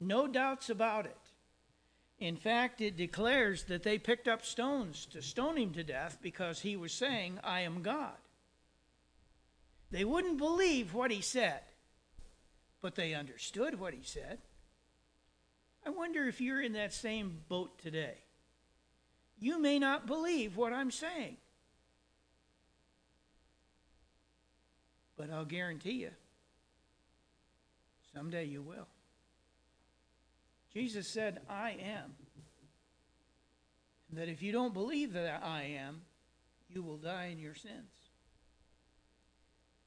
No 0.00 0.26
doubts 0.26 0.70
about 0.70 1.06
it. 1.06 1.16
In 2.18 2.36
fact, 2.36 2.80
it 2.80 2.96
declares 2.96 3.64
that 3.64 3.82
they 3.82 3.98
picked 3.98 4.28
up 4.28 4.44
stones 4.44 5.06
to 5.06 5.22
stone 5.22 5.56
him 5.56 5.72
to 5.72 5.82
death 5.82 6.18
because 6.20 6.60
he 6.60 6.76
was 6.76 6.92
saying, 6.92 7.38
I 7.42 7.60
am 7.60 7.82
God. 7.82 8.16
They 9.90 10.04
wouldn't 10.04 10.38
believe 10.38 10.94
what 10.94 11.10
he 11.10 11.22
said, 11.22 11.62
but 12.80 12.94
they 12.94 13.14
understood 13.14 13.80
what 13.80 13.94
he 13.94 14.02
said. 14.02 14.38
I 15.84 15.90
wonder 15.90 16.28
if 16.28 16.40
you're 16.40 16.60
in 16.60 16.74
that 16.74 16.92
same 16.92 17.40
boat 17.48 17.78
today. 17.78 18.18
You 19.38 19.58
may 19.58 19.78
not 19.78 20.06
believe 20.06 20.56
what 20.56 20.74
I'm 20.74 20.90
saying. 20.90 21.38
But 25.20 25.30
I'll 25.30 25.44
guarantee 25.44 26.00
you, 26.00 26.12
someday 28.14 28.46
you 28.46 28.62
will. 28.62 28.86
Jesus 30.72 31.06
said, 31.06 31.42
I 31.46 31.72
am. 31.72 32.14
And 34.08 34.18
that 34.18 34.30
if 34.30 34.42
you 34.42 34.50
don't 34.50 34.72
believe 34.72 35.12
that 35.12 35.42
I 35.44 35.76
am, 35.78 36.00
you 36.70 36.82
will 36.82 36.96
die 36.96 37.28
in 37.30 37.38
your 37.38 37.54
sins. 37.54 37.90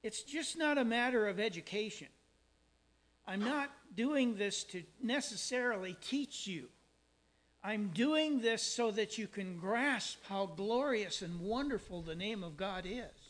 It's 0.04 0.22
just 0.22 0.56
not 0.56 0.78
a 0.78 0.86
matter 0.86 1.28
of 1.28 1.40
education. 1.40 2.10
I'm 3.26 3.44
not 3.44 3.72
doing 3.96 4.36
this 4.36 4.64
to 4.66 4.84
necessarily 5.02 5.98
teach 6.00 6.46
you. 6.46 6.68
I'm 7.64 7.88
doing 7.88 8.40
this 8.40 8.62
so 8.62 8.92
that 8.92 9.18
you 9.18 9.26
can 9.26 9.58
grasp 9.58 10.20
how 10.30 10.46
glorious 10.46 11.24
and 11.24 11.42
wonderful 11.42 12.04
the 12.04 12.14
name 12.14 12.44
of 12.44 12.56
God 12.56 12.86
is. 12.86 13.23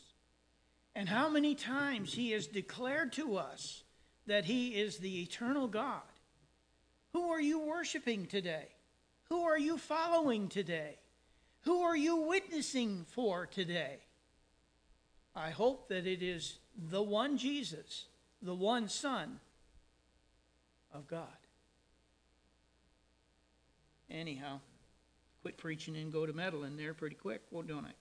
And 0.94 1.08
how 1.08 1.28
many 1.28 1.54
times 1.54 2.14
He 2.14 2.30
has 2.30 2.46
declared 2.46 3.12
to 3.14 3.36
us 3.36 3.82
that 4.26 4.44
He 4.44 4.80
is 4.80 4.98
the 4.98 5.22
eternal 5.22 5.68
God. 5.68 6.02
Who 7.12 7.30
are 7.30 7.40
you 7.40 7.60
worshiping 7.60 8.26
today? 8.26 8.68
Who 9.28 9.42
are 9.44 9.58
you 9.58 9.78
following 9.78 10.48
today? 10.48 10.98
Who 11.62 11.82
are 11.82 11.96
you 11.96 12.16
witnessing 12.16 13.06
for 13.08 13.46
today? 13.46 13.98
I 15.34 15.50
hope 15.50 15.88
that 15.88 16.06
it 16.06 16.22
is 16.22 16.58
the 16.90 17.02
one 17.02 17.38
Jesus, 17.38 18.06
the 18.42 18.54
one 18.54 18.88
Son 18.88 19.40
of 20.92 21.08
God. 21.08 21.26
Anyhow, 24.10 24.60
quit 25.42 25.56
preaching 25.56 25.96
and 25.96 26.12
go 26.12 26.26
to 26.26 26.32
meddling 26.32 26.76
there 26.76 26.94
pretty 26.94 27.16
quick, 27.16 27.42
well, 27.50 27.62
don't 27.62 27.86
I? 27.86 27.92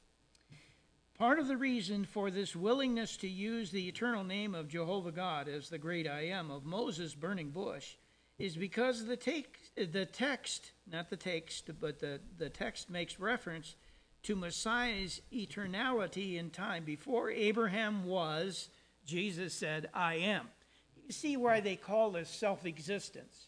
Part 1.18 1.38
of 1.38 1.48
the 1.48 1.58
reason 1.58 2.06
for 2.06 2.32
this 2.32 2.56
willingness 2.56 3.18
to 3.18 3.28
use 3.28 3.70
the 3.70 3.88
eternal 3.88 4.24
name 4.24 4.56
of 4.56 4.68
Jehovah 4.68 5.12
God 5.12 5.48
as 5.48 5.70
the 5.70 5.78
great 5.78 6.08
I 6.08 6.28
am 6.28 6.50
of 6.50 6.66
Moses' 6.66 7.14
burning 7.14 7.52
bush 7.52 7.96
is 8.40 8.56
because 8.58 9.06
the, 9.06 9.16
take, 9.16 9.58
the 9.76 10.08
text, 10.08 10.72
not 10.92 11.12
the 11.12 11.16
text, 11.16 11.70
but 11.80 12.00
the, 12.00 12.20
the 12.40 12.50
text 12.50 12.90
makes 12.90 13.20
reference 13.20 13.76
to 14.24 14.36
Messiah's 14.36 15.22
eternality 15.32 16.40
in 16.40 16.50
time. 16.50 16.84
Before 16.84 17.30
Abraham 17.30 18.06
was, 18.06 18.70
Jesus 19.06 19.54
said, 19.54 19.90
I 19.94 20.16
am. 20.16 20.48
You 21.06 21.12
see 21.12 21.38
why 21.38 21.60
they 21.60 21.76
call 21.76 22.12
this 22.12 22.30
self 22.30 22.66
existence. 22.66 23.48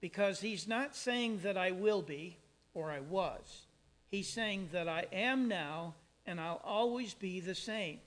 Because 0.00 0.40
he's 0.40 0.68
not 0.68 0.94
saying 0.94 1.40
that 1.42 1.56
I 1.56 1.72
will 1.72 2.02
be 2.02 2.38
or 2.72 2.90
I 2.90 3.00
was. 3.00 3.66
He's 4.10 4.28
saying 4.28 4.68
that 4.72 4.86
I 4.86 5.06
am 5.12 5.48
now 5.48 5.94
and 6.26 6.40
I'll 6.40 6.60
always 6.64 7.14
be 7.14 7.40
the 7.40 7.54
same. 7.54 8.00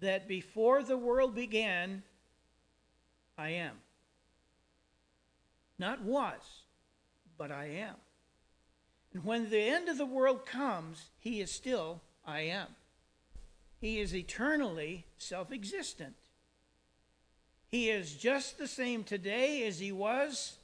That 0.00 0.26
before 0.26 0.82
the 0.82 0.96
world 0.96 1.34
began, 1.34 2.02
I 3.36 3.50
am. 3.50 3.76
Not 5.78 6.02
was, 6.02 6.40
but 7.38 7.50
I 7.50 7.66
am. 7.66 7.96
And 9.12 9.24
when 9.24 9.50
the 9.50 9.60
end 9.60 9.88
of 9.88 9.98
the 9.98 10.06
world 10.06 10.46
comes, 10.46 11.10
he 11.18 11.40
is 11.40 11.50
still 11.50 12.00
I 12.26 12.40
am. 12.40 12.68
He 13.80 13.98
is 13.98 14.14
eternally 14.14 15.06
self 15.18 15.52
existent. 15.52 16.14
He 17.68 17.88
is 17.88 18.14
just 18.14 18.58
the 18.58 18.66
same 18.66 19.04
today 19.04 19.66
as 19.66 19.78
he 19.78 19.92
was 19.92 20.56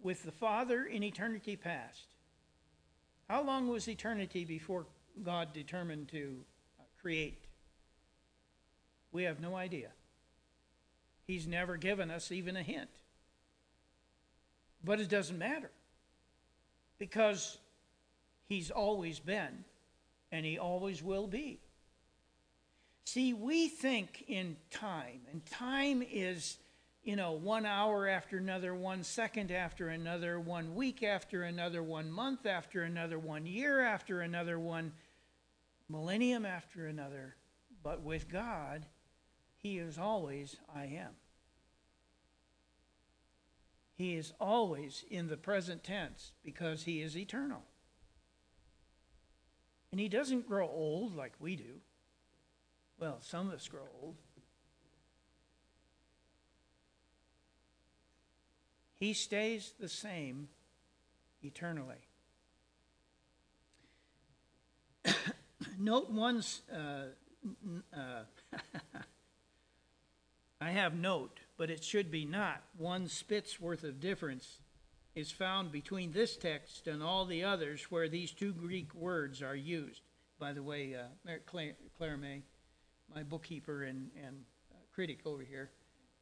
with 0.00 0.22
the 0.22 0.32
Father 0.32 0.84
in 0.84 1.02
eternity 1.02 1.56
past. 1.56 2.04
How 3.28 3.42
long 3.42 3.68
was 3.68 3.88
eternity 3.88 4.44
before 4.44 4.86
God 5.22 5.52
determined 5.52 6.08
to 6.08 6.36
uh, 6.78 6.84
create? 7.00 7.38
We 9.12 9.24
have 9.24 9.40
no 9.40 9.56
idea. 9.56 9.88
He's 11.26 11.46
never 11.46 11.76
given 11.76 12.10
us 12.10 12.32
even 12.32 12.56
a 12.56 12.62
hint. 12.62 12.90
But 14.84 15.00
it 15.00 15.08
doesn't 15.08 15.38
matter 15.38 15.70
because 16.98 17.58
He's 18.48 18.70
always 18.70 19.18
been 19.18 19.64
and 20.30 20.44
He 20.44 20.58
always 20.58 21.02
will 21.02 21.26
be. 21.26 21.60
See, 23.04 23.32
we 23.32 23.68
think 23.68 24.24
in 24.28 24.56
time, 24.70 25.20
and 25.30 25.44
time 25.46 26.02
is, 26.08 26.58
you 27.02 27.16
know, 27.16 27.32
one 27.32 27.66
hour 27.66 28.06
after 28.06 28.38
another, 28.38 28.74
one 28.74 29.02
second 29.02 29.50
after 29.50 29.88
another, 29.88 30.38
one 30.38 30.74
week 30.74 31.02
after 31.02 31.42
another, 31.42 31.82
one 31.82 32.10
month 32.10 32.46
after 32.46 32.82
another, 32.82 33.18
one 33.18 33.44
year 33.44 33.80
after 33.80 34.20
another, 34.20 34.58
one 34.58 34.92
millennium 35.88 36.44
after 36.44 36.86
another. 36.86 37.36
But 37.82 38.02
with 38.02 38.30
God, 38.30 38.86
He 39.56 39.78
is 39.78 39.98
always 39.98 40.56
I 40.74 40.84
am. 40.84 41.16
He 43.94 44.16
is 44.16 44.32
always 44.40 45.04
in 45.10 45.28
the 45.28 45.36
present 45.36 45.84
tense 45.84 46.32
because 46.42 46.84
He 46.84 47.02
is 47.02 47.16
eternal. 47.16 47.62
And 49.90 50.00
He 50.00 50.08
doesn't 50.08 50.48
grow 50.48 50.68
old 50.68 51.14
like 51.14 51.34
we 51.38 51.56
do. 51.56 51.80
Well, 52.98 53.18
some 53.20 53.48
of 53.48 53.54
us 53.54 53.68
grow 53.68 53.88
old. 54.00 54.16
He 58.98 59.12
stays 59.12 59.72
the 59.80 59.88
same 59.88 60.48
eternally. 61.42 62.06
Note 65.78 66.10
one's. 66.10 66.62
Uh, 66.72 67.04
uh, 67.96 68.22
I 70.60 70.70
have 70.70 70.94
note, 70.94 71.40
but 71.56 71.70
it 71.70 71.82
should 71.82 72.10
be 72.10 72.24
not. 72.24 72.62
One 72.76 73.08
spit's 73.08 73.60
worth 73.60 73.82
of 73.82 74.00
difference 74.00 74.60
is 75.14 75.30
found 75.30 75.72
between 75.72 76.12
this 76.12 76.36
text 76.36 76.86
and 76.86 77.02
all 77.02 77.24
the 77.24 77.44
others 77.44 77.90
where 77.90 78.08
these 78.08 78.30
two 78.30 78.52
Greek 78.52 78.94
words 78.94 79.42
are 79.42 79.56
used. 79.56 80.02
By 80.38 80.52
the 80.52 80.62
way, 80.62 80.94
uh, 80.94 81.32
Claire, 81.46 81.74
Claire 81.96 82.16
May 82.16 82.42
my 83.14 83.22
bookkeeper 83.22 83.82
and, 83.82 84.10
and 84.24 84.36
uh, 84.70 84.76
critic 84.94 85.20
over 85.26 85.42
here, 85.42 85.70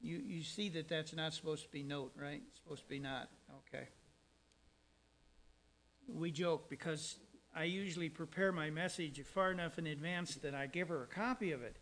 you, 0.01 0.19
you 0.19 0.43
see 0.43 0.69
that 0.71 0.89
that's 0.89 1.15
not 1.15 1.35
supposed 1.35 1.65
to 1.65 1.71
be 1.71 1.83
note, 1.83 2.13
right? 2.17 2.43
It's 2.49 2.61
supposed 2.63 2.83
to 2.83 2.89
be 2.89 2.99
not. 2.99 3.29
Okay. 3.69 3.89
We 6.09 6.31
joke 6.31 6.69
because 6.69 7.17
I 7.55 7.65
usually 7.65 8.09
prepare 8.09 8.53
my 8.53 8.71
message 8.71 9.21
far 9.25 9.51
enough 9.51 9.79
in 9.79 9.87
advance 9.87 10.37
that 10.37 10.55
I 10.55 10.67
give 10.67 10.89
her 10.89 11.03
a 11.03 11.07
copy 11.07 11.53
of 11.53 11.63
it. 11.63 11.77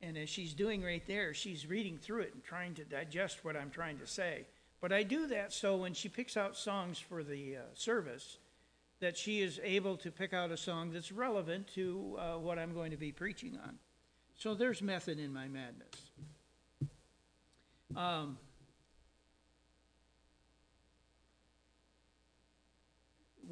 And 0.00 0.18
as 0.18 0.28
she's 0.28 0.52
doing 0.52 0.82
right 0.82 1.06
there, 1.06 1.32
she's 1.32 1.66
reading 1.66 1.96
through 1.96 2.22
it 2.22 2.34
and 2.34 2.42
trying 2.42 2.74
to 2.74 2.84
digest 2.84 3.44
what 3.44 3.56
I'm 3.56 3.70
trying 3.70 3.98
to 3.98 4.06
say. 4.06 4.46
But 4.80 4.92
I 4.92 5.04
do 5.04 5.28
that 5.28 5.52
so 5.52 5.76
when 5.76 5.94
she 5.94 6.08
picks 6.08 6.36
out 6.36 6.56
songs 6.56 6.98
for 6.98 7.22
the 7.22 7.56
uh, 7.56 7.60
service, 7.74 8.38
that 8.98 9.16
she 9.16 9.40
is 9.40 9.60
able 9.62 9.96
to 9.98 10.10
pick 10.10 10.32
out 10.32 10.50
a 10.50 10.56
song 10.56 10.92
that's 10.92 11.12
relevant 11.12 11.68
to 11.74 12.16
uh, 12.18 12.38
what 12.38 12.58
I'm 12.58 12.74
going 12.74 12.90
to 12.90 12.96
be 12.96 13.12
preaching 13.12 13.58
on. 13.64 13.78
So 14.36 14.54
there's 14.54 14.82
method 14.82 15.20
in 15.20 15.32
my 15.32 15.46
madness. 15.46 16.10
Um, 17.94 18.38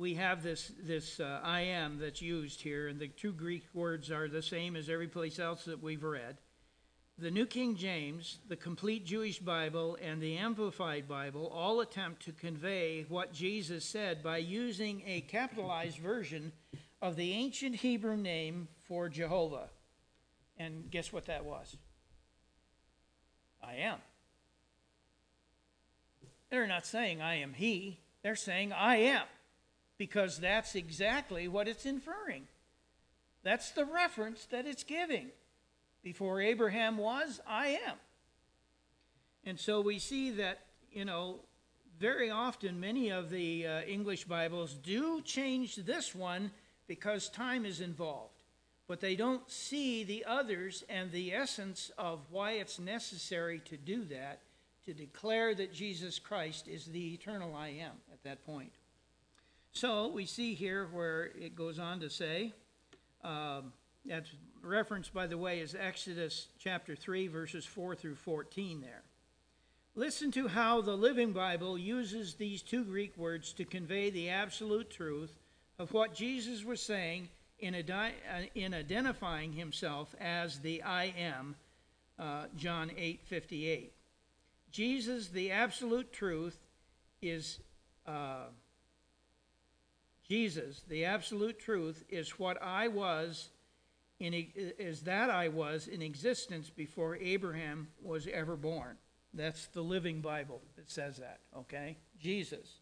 we 0.01 0.15
have 0.15 0.43
this 0.43 0.73
this 0.83 1.21
uh, 1.21 1.41
I 1.45 1.61
am 1.61 1.99
that's 1.99 2.23
used 2.23 2.63
here, 2.63 2.89
and 2.89 2.99
the 2.99 3.09
two 3.09 3.33
Greek 3.33 3.65
words 3.75 4.11
are 4.11 4.29
the 4.29 4.43
same 4.43 4.75
as 4.75 4.89
every 4.89 5.09
place 5.09 5.39
else 5.39 5.67
that 5.67 5.83
we've 5.83 6.03
read. 6.03 6.39
The 7.19 7.31
New 7.31 7.45
King 7.45 7.77
James, 7.77 8.39
the 8.49 8.57
complete 8.57 9.05
Jewish 9.05 9.41
Bible, 9.41 9.99
and 10.01 10.23
the 10.23 10.39
Amplified 10.39 11.07
Bible 11.07 11.53
all 11.55 11.83
attempt 11.83 12.25
to 12.25 12.33
convey 12.33 13.05
what 13.11 13.35
Jesus 13.35 13.85
said 13.85 14.23
by 14.23 14.39
using 14.39 15.03
a 15.07 15.21
capitalized 15.21 15.99
version 15.99 16.53
of 17.03 17.17
the 17.17 17.33
ancient 17.33 17.77
Hebrew 17.77 18.17
name 18.17 18.69
for 18.89 19.11
Jehovah. 19.11 19.69
And 20.57 20.91
guess 20.91 21.13
what 21.13 21.27
that 21.27 21.45
was? 21.45 21.77
I 23.63 23.75
am. 23.75 23.99
They're 26.49 26.67
not 26.67 26.87
saying 26.87 27.21
I 27.21 27.35
am 27.35 27.53
he, 27.53 28.01
they're 28.23 28.35
saying 28.35 28.73
I 28.73 28.97
am, 28.97 29.27
because 30.01 30.39
that's 30.39 30.77
exactly 30.77 31.47
what 31.47 31.69
it's 31.69 31.85
inferring. 31.85 32.45
That's 33.43 33.73
the 33.73 33.85
reference 33.85 34.47
that 34.47 34.65
it's 34.65 34.83
giving. 34.83 35.27
Before 36.03 36.41
Abraham 36.41 36.97
was, 36.97 37.39
I 37.47 37.79
am. 37.87 37.97
And 39.45 39.61
so 39.61 39.83
we 39.83 39.99
see 39.99 40.31
that, 40.31 40.61
you 40.91 41.05
know, 41.05 41.41
very 41.99 42.31
often 42.31 42.81
many 42.81 43.11
of 43.11 43.29
the 43.29 43.67
uh, 43.67 43.81
English 43.83 44.25
Bibles 44.25 44.73
do 44.73 45.21
change 45.21 45.77
this 45.77 46.15
one 46.15 46.51
because 46.87 47.29
time 47.29 47.67
is 47.67 47.83
involved 47.83 48.43
but 48.89 49.01
they 49.01 49.15
don't 49.15 49.49
see 49.49 50.03
the 50.03 50.25
others 50.27 50.83
and 50.89 51.13
the 51.13 51.33
essence 51.33 51.93
of 51.97 52.19
why 52.29 52.55
it's 52.55 52.81
necessary 52.81 53.61
to 53.61 53.77
do 53.77 54.05
that, 54.07 54.41
to 54.85 54.93
declare 54.93 55.55
that 55.55 55.73
Jesus 55.73 56.19
Christ 56.19 56.67
is 56.67 56.87
the 56.87 57.15
eternal 57.15 57.55
I 57.55 57.69
am 57.69 57.93
at 58.13 58.25
that 58.25 58.45
point. 58.45 58.73
So 59.73 60.09
we 60.09 60.27
see 60.27 60.55
here 60.55 60.89
where 60.93 61.27
it 61.41 61.55
goes 61.55 61.79
on 61.79 62.01
to 62.01 62.11
say, 62.11 62.53
um, 63.23 63.73
that's 64.05 64.31
referenced, 64.63 65.15
by 65.15 65.27
the 65.27 65.39
way, 65.39 65.61
is 65.61 65.75
Exodus 65.79 66.49
chapter 66.59 66.97
3, 66.97 67.29
verses 67.29 67.65
4 67.65 67.95
through 67.95 68.17
14 68.17 68.81
there. 68.81 69.03
Listen 69.95 70.31
to 70.33 70.49
how 70.49 70.81
the 70.81 70.97
Living 70.97 71.33
Bible 71.33 71.77
uses 71.77 72.35
these 72.35 72.63
two 72.63 72.85
Greek 72.85 73.17
words 73.17 73.53
to 73.55 73.65
convey 73.65 74.11
the 74.11 74.31
absolute 74.31 74.91
truth 74.91 75.39
of 75.79 75.93
what 75.93 76.15
Jesus 76.15 76.65
was 76.65 76.81
saying 76.81 77.29
in, 77.59 77.75
uh, 77.75 78.11
in 78.55 78.75
identifying 78.75 79.53
himself 79.53 80.15
as 80.21 80.61
the 80.61 80.83
I 80.83 81.13
am, 81.19 81.57
uh, 82.19 82.45
John 82.57 82.91
8 82.97 83.21
58. 83.25 83.93
Jesus, 84.71 85.29
the 85.29 85.51
absolute 85.51 86.13
truth, 86.13 86.59
is 87.21 87.59
uh, 88.07 88.45
Jesus, 90.31 90.83
the 90.87 91.07
absolute 91.07 91.59
truth, 91.59 92.05
is 92.09 92.39
what 92.39 92.63
I 92.63 92.87
was 92.87 93.49
in 94.21 94.33
is 94.33 95.01
that 95.01 95.29
I 95.29 95.49
was 95.49 95.89
in 95.89 96.03
existence 96.03 96.71
before 96.71 97.17
Abraham 97.17 97.89
was 98.01 98.29
ever 98.29 98.55
born. 98.55 98.97
That's 99.35 99.67
the 99.67 99.81
Living 99.81 100.21
Bible 100.21 100.63
that 100.77 100.89
says 100.89 101.17
that, 101.17 101.41
okay? 101.59 101.97
Jesus. 102.17 102.79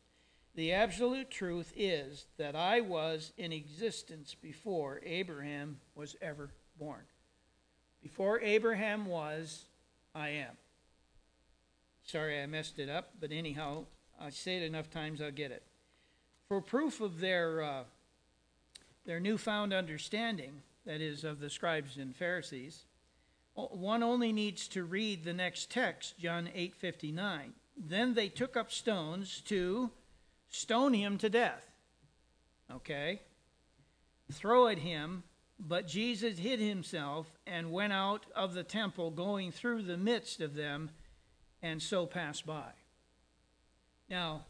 The 0.57 0.75
absolute 0.75 1.31
truth 1.31 1.73
is 1.75 2.27
that 2.37 2.55
I 2.55 2.83
was 2.83 3.33
in 3.39 3.51
existence 3.53 4.35
before 4.35 5.01
Abraham 5.03 5.79
was 5.95 6.17
ever 6.21 6.51
born. 6.79 7.05
Before 8.03 8.43
Abraham 8.43 9.07
was, 9.07 9.65
I 10.15 10.29
am. 10.31 10.53
Sorry 12.05 12.43
I 12.43 12.45
messed 12.45 12.79
it 12.79 12.91
up, 12.91 13.13
but 13.19 13.33
anyhow, 13.33 13.87
I 14.21 14.29
say 14.29 14.59
it 14.59 14.65
enough 14.65 14.91
times 14.91 15.23
I'll 15.23 15.31
get 15.31 15.51
it. 15.51 15.63
For 16.49 16.63
proof 16.63 17.03
of 17.03 17.21
their, 17.21 17.63
uh, 17.63 17.85
their 19.05 19.21
newfound 19.21 19.75
understanding, 19.75 20.63
that 20.87 21.03
is, 21.03 21.23
of 21.23 21.41
the 21.41 21.51
scribes 21.51 21.99
and 21.99 22.17
Pharisees, 22.17 22.87
one 23.55 24.03
only 24.03 24.33
needs 24.33 24.67
to 24.69 24.85
read 24.85 25.25
the 25.25 25.35
next 25.35 25.71
text, 25.71 26.19
John 26.19 26.49
8:59. 26.55 27.55
Then 27.77 28.15
they 28.15 28.31
took 28.31 28.57
up 28.57 28.73
stones 28.73 29.43
to 29.43 29.91
stone 30.49 30.95
him 30.95 31.19
to 31.19 31.29
death. 31.29 31.71
Okay? 32.71 33.21
Throw 34.33 34.69
at 34.69 34.79
him, 34.79 35.25
but 35.59 35.87
Jesus 35.87 36.39
hid 36.39 36.61
himself 36.61 37.37
and 37.47 37.73
went 37.73 37.93
out 37.93 38.25
of 38.35 38.55
the 38.55 38.65
temple, 38.65 39.11
going 39.11 39.53
through 39.53 39.83
the 39.83 39.97
midst 39.97 40.41
of 40.41 40.55
them, 40.55 40.91
and 41.61 41.83
so 41.83 42.07
passed 42.07 42.47
by. 42.47 42.73
Now, 44.09 44.47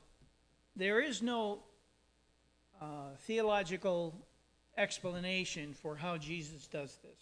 there 0.76 1.00
is 1.00 1.22
no 1.22 1.64
uh, 2.80 3.14
theological 3.26 4.14
explanation 4.76 5.74
for 5.74 5.96
how 5.96 6.16
Jesus 6.16 6.66
does 6.66 6.96
this. 7.02 7.20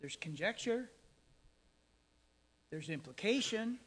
There's 0.00 0.16
conjecture, 0.16 0.90
there's 2.70 2.88
implication, 2.88 3.78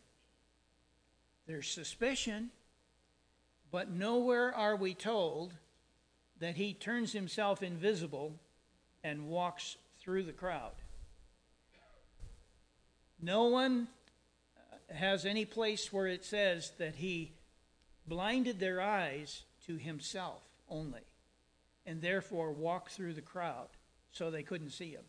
there's 1.48 1.70
suspicion, 1.70 2.50
but 3.72 3.90
nowhere 3.90 4.54
are 4.54 4.76
we 4.76 4.94
told 4.94 5.54
that 6.40 6.56
he 6.56 6.74
turns 6.74 7.14
himself 7.14 7.62
invisible 7.62 8.36
and 9.04 9.28
walks 9.28 9.78
through 10.00 10.24
the 10.24 10.34
crowd. 10.34 10.74
No 13.22 13.44
one 13.46 13.88
uh, 14.58 14.94
has 14.94 15.26
any 15.26 15.46
place 15.46 15.94
where 15.94 16.08
it 16.08 16.26
says 16.26 16.72
that 16.80 16.96
he 16.96 17.34
blinded 18.08 18.60
their 18.60 18.82
eyes 18.82 19.44
to 19.68 19.78
himself 19.78 20.42
only 20.70 21.02
and 21.86 22.02
therefore 22.02 22.52
walked 22.52 22.92
through 22.92 23.14
the 23.14 23.22
crowd 23.22 23.68
so 24.12 24.30
they 24.30 24.44
couldn't 24.44 24.72
see 24.72 24.92
him. 24.92 25.04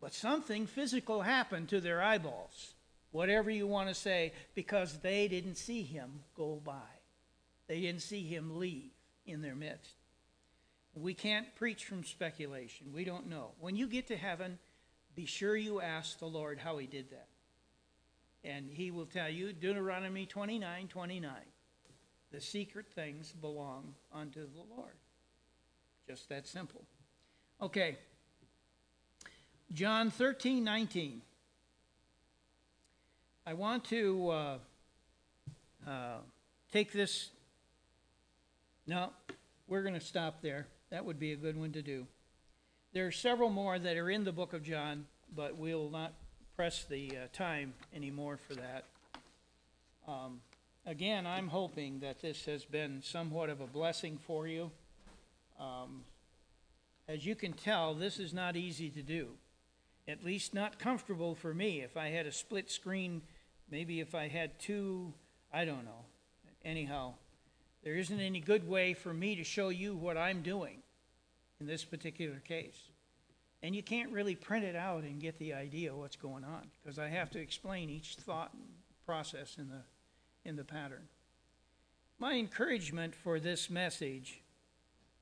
But 0.00 0.14
something 0.14 0.66
physical 0.66 1.22
happened 1.22 1.68
to 1.70 1.80
their 1.80 2.02
eyeballs, 2.02 2.74
whatever 3.10 3.50
you 3.50 3.66
want 3.66 3.88
to 3.88 3.94
say, 3.94 4.32
because 4.54 4.98
they 4.98 5.26
didn't 5.28 5.56
see 5.56 5.82
him 5.82 6.20
go 6.36 6.60
by. 6.64 6.88
They 7.66 7.80
didn't 7.80 8.02
see 8.02 8.22
him 8.22 8.58
leave 8.58 8.90
in 9.26 9.42
their 9.42 9.54
midst. 9.54 9.94
We 10.94 11.14
can't 11.14 11.54
preach 11.54 11.84
from 11.84 12.04
speculation. 12.04 12.92
We 12.92 13.04
don't 13.04 13.28
know. 13.28 13.52
When 13.60 13.76
you 13.76 13.86
get 13.86 14.08
to 14.08 14.16
heaven, 14.16 14.58
be 15.14 15.26
sure 15.26 15.56
you 15.56 15.80
ask 15.80 16.18
the 16.18 16.26
Lord 16.26 16.58
how 16.58 16.78
he 16.78 16.86
did 16.86 17.10
that. 17.10 17.28
And 18.44 18.70
he 18.70 18.90
will 18.90 19.06
tell 19.06 19.28
you, 19.28 19.52
Deuteronomy 19.52 20.26
29 20.26 20.88
29, 20.88 21.32
the 22.32 22.40
secret 22.40 22.86
things 22.94 23.32
belong 23.32 23.94
unto 24.12 24.40
the 24.40 24.76
Lord. 24.76 24.92
Just 26.06 26.28
that 26.28 26.46
simple. 26.46 26.82
Okay. 27.60 27.96
John 29.72 30.10
13, 30.10 30.64
19. 30.64 31.22
I 33.46 33.54
want 33.54 33.84
to 33.86 34.28
uh, 34.28 34.58
uh, 35.86 36.18
take 36.72 36.92
this. 36.92 37.30
No, 38.86 39.10
we're 39.66 39.82
going 39.82 39.94
to 39.94 40.00
stop 40.00 40.42
there. 40.42 40.66
That 40.90 41.04
would 41.04 41.18
be 41.18 41.32
a 41.32 41.36
good 41.36 41.58
one 41.58 41.72
to 41.72 41.82
do. 41.82 42.06
There 42.92 43.06
are 43.06 43.12
several 43.12 43.50
more 43.50 43.78
that 43.78 43.96
are 43.96 44.10
in 44.10 44.24
the 44.24 44.32
book 44.32 44.54
of 44.54 44.62
John, 44.62 45.06
but 45.34 45.56
we'll 45.56 45.90
not 45.90 46.14
press 46.56 46.84
the 46.84 47.10
uh, 47.10 47.26
time 47.32 47.74
anymore 47.94 48.38
for 48.38 48.54
that. 48.54 48.84
Um, 50.06 50.40
again, 50.88 51.26
I'm 51.26 51.48
hoping 51.48 52.00
that 52.00 52.22
this 52.22 52.46
has 52.46 52.64
been 52.64 53.02
somewhat 53.02 53.50
of 53.50 53.60
a 53.60 53.66
blessing 53.66 54.18
for 54.26 54.48
you. 54.48 54.70
Um, 55.60 56.04
as 57.06 57.26
you 57.26 57.34
can 57.34 57.52
tell, 57.52 57.94
this 57.94 58.18
is 58.18 58.32
not 58.32 58.56
easy 58.56 58.88
to 58.90 59.02
do. 59.02 59.28
At 60.08 60.24
least 60.24 60.54
not 60.54 60.78
comfortable 60.78 61.34
for 61.34 61.52
me. 61.52 61.82
If 61.82 61.98
I 61.98 62.08
had 62.08 62.24
a 62.24 62.32
split 62.32 62.70
screen, 62.70 63.20
maybe 63.70 64.00
if 64.00 64.14
I 64.14 64.28
had 64.28 64.58
two, 64.58 65.12
I 65.52 65.66
don't 65.66 65.84
know. 65.84 66.06
Anyhow, 66.64 67.14
there 67.84 67.94
isn't 67.94 68.20
any 68.20 68.40
good 68.40 68.66
way 68.66 68.94
for 68.94 69.12
me 69.12 69.36
to 69.36 69.44
show 69.44 69.68
you 69.68 69.94
what 69.94 70.16
I'm 70.16 70.40
doing 70.40 70.82
in 71.60 71.66
this 71.66 71.84
particular 71.84 72.40
case. 72.40 72.78
And 73.62 73.74
you 73.74 73.82
can't 73.82 74.10
really 74.10 74.36
print 74.36 74.64
it 74.64 74.76
out 74.76 75.02
and 75.02 75.20
get 75.20 75.38
the 75.38 75.52
idea 75.52 75.94
what's 75.94 76.16
going 76.16 76.44
on 76.44 76.70
because 76.80 76.98
I 76.98 77.08
have 77.08 77.30
to 77.30 77.40
explain 77.40 77.90
each 77.90 78.14
thought 78.14 78.54
and 78.54 78.62
process 79.04 79.56
in 79.58 79.68
the, 79.68 79.82
in 80.48 80.56
the 80.56 80.64
pattern. 80.64 81.06
My 82.18 82.32
encouragement 82.34 83.14
for 83.14 83.38
this 83.38 83.70
message 83.70 84.42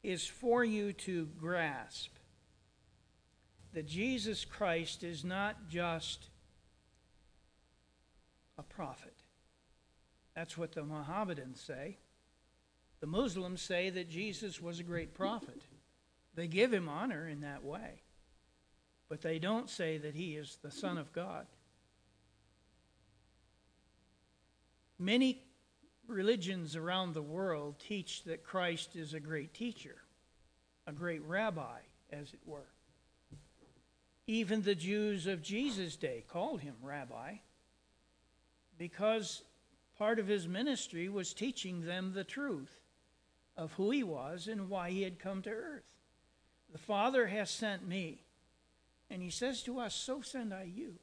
is 0.03 0.27
for 0.27 0.65
you 0.65 0.93
to 0.93 1.27
grasp 1.39 2.15
that 3.75 3.87
Jesus 3.87 4.45
Christ 4.45 5.03
is 5.03 5.25
not 5.25 5.69
just 5.69 6.31
a 8.57 8.63
prophet. 8.63 9.17
That's 10.35 10.57
what 10.57 10.73
the 10.73 10.85
Mohammedans 10.85 11.61
say. 11.61 11.99
The 13.01 13.07
Muslims 13.07 13.61
say 13.61 13.91
that 13.91 14.09
Jesus 14.09 14.63
was 14.63 14.81
a 14.81 14.85
great 14.85 15.13
prophet. 15.13 15.63
They 16.35 16.47
give 16.47 16.73
him 16.73 16.89
honor 16.89 17.29
in 17.29 17.41
that 17.41 17.65
way. 17.65 18.03
But 19.09 19.23
they 19.23 19.39
don't 19.39 19.69
say 19.69 19.99
that 19.99 20.15
he 20.15 20.37
is 20.37 20.59
the 20.63 20.71
Son 20.71 20.97
of 20.97 21.13
God. 21.13 21.47
Many 24.99 25.43
religions 26.07 26.77
around 26.77 27.15
the 27.15 27.23
world 27.23 27.77
teach 27.79 28.25
that 28.25 28.45
Christ 28.45 28.97
is 28.97 29.15
a 29.15 29.21
great 29.21 29.53
teacher, 29.53 29.97
a 30.87 30.93
great 30.93 31.23
rabbi, 31.23 31.81
as 32.11 32.33
it 32.33 32.41
were. 32.47 32.69
Even 34.27 34.63
the 34.63 34.75
Jews 34.75 35.27
of 35.27 35.43
Jesus' 35.43 35.97
day 35.97 36.25
called 36.29 36.61
him 36.61 36.75
rabbi 36.83 37.37
because 38.79 39.43
part 39.99 40.19
of 40.19 40.27
his 40.27 40.49
ministry 40.49 41.09
was 41.09 41.33
teaching 41.33 41.85
them 41.85 42.13
the 42.13 42.25
truth 42.25 42.81
of 43.57 43.73
who 43.73 43.91
he 43.91 44.03
was 44.03 44.49
and 44.49 44.69
why 44.69 44.91
he 44.91 45.03
had 45.03 45.19
come 45.19 45.43
to 45.43 45.51
earth. 45.51 45.95
The 46.73 46.79
Father 46.79 47.27
has 47.29 47.51
sent 47.51 47.87
me. 47.87 48.23
And 49.09 49.23
he 49.23 49.31
says 49.31 49.63
to 49.63 49.79
us, 49.79 49.95
So 49.95 50.21
send 50.21 50.53
I 50.53 50.65
you. 50.65 50.95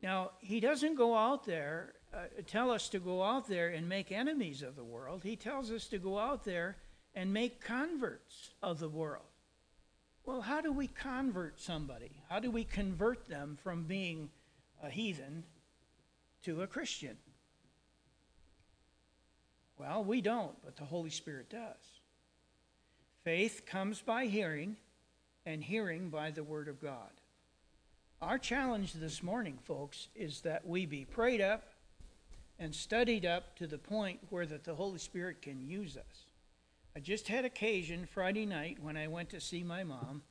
Now, 0.00 0.30
he 0.40 0.60
doesn't 0.60 0.94
go 0.94 1.16
out 1.16 1.44
there 1.44 1.94
Uh, 2.12 2.24
tell 2.46 2.70
us 2.70 2.88
to 2.90 2.98
go 2.98 3.22
out 3.22 3.48
there 3.48 3.68
and 3.68 3.88
make 3.88 4.12
enemies 4.12 4.62
of 4.62 4.76
the 4.76 4.84
world. 4.84 5.22
He 5.22 5.34
tells 5.34 5.70
us 5.70 5.86
to 5.88 5.98
go 5.98 6.18
out 6.18 6.44
there 6.44 6.76
and 7.14 7.32
make 7.32 7.60
converts 7.60 8.50
of 8.62 8.78
the 8.78 8.88
world. 8.88 9.24
Well, 10.24 10.42
how 10.42 10.60
do 10.60 10.72
we 10.72 10.88
convert 10.88 11.60
somebody? 11.60 12.22
How 12.28 12.38
do 12.38 12.50
we 12.50 12.64
convert 12.64 13.28
them 13.28 13.58
from 13.62 13.84
being 13.84 14.30
a 14.82 14.90
heathen 14.90 15.44
to 16.44 16.62
a 16.62 16.66
Christian? 16.66 17.16
Well, 19.78 20.04
we 20.04 20.20
don't, 20.20 20.54
but 20.62 20.76
the 20.76 20.84
Holy 20.84 21.10
Spirit 21.10 21.50
does. 21.50 22.00
Faith 23.24 23.62
comes 23.66 24.00
by 24.00 24.26
hearing, 24.26 24.76
and 25.46 25.64
hearing 25.64 26.08
by 26.08 26.30
the 26.30 26.44
Word 26.44 26.68
of 26.68 26.80
God. 26.80 27.10
Our 28.20 28.38
challenge 28.38 28.92
this 28.92 29.22
morning, 29.22 29.58
folks, 29.64 30.08
is 30.14 30.42
that 30.42 30.66
we 30.66 30.86
be 30.86 31.04
prayed 31.04 31.40
up 31.40 31.64
and 32.62 32.74
studied 32.74 33.26
up 33.26 33.56
to 33.56 33.66
the 33.66 33.78
point 33.78 34.20
where 34.30 34.46
that 34.46 34.62
the 34.62 34.74
Holy 34.74 34.98
Spirit 34.98 35.42
can 35.42 35.60
use 35.60 35.96
us. 35.96 36.26
I 36.94 37.00
just 37.00 37.26
had 37.26 37.44
occasion 37.44 38.06
Friday 38.06 38.46
night 38.46 38.78
when 38.80 38.96
I 38.96 39.08
went 39.08 39.30
to 39.30 39.40
see 39.40 39.64
my 39.64 39.82
mom. 39.82 40.22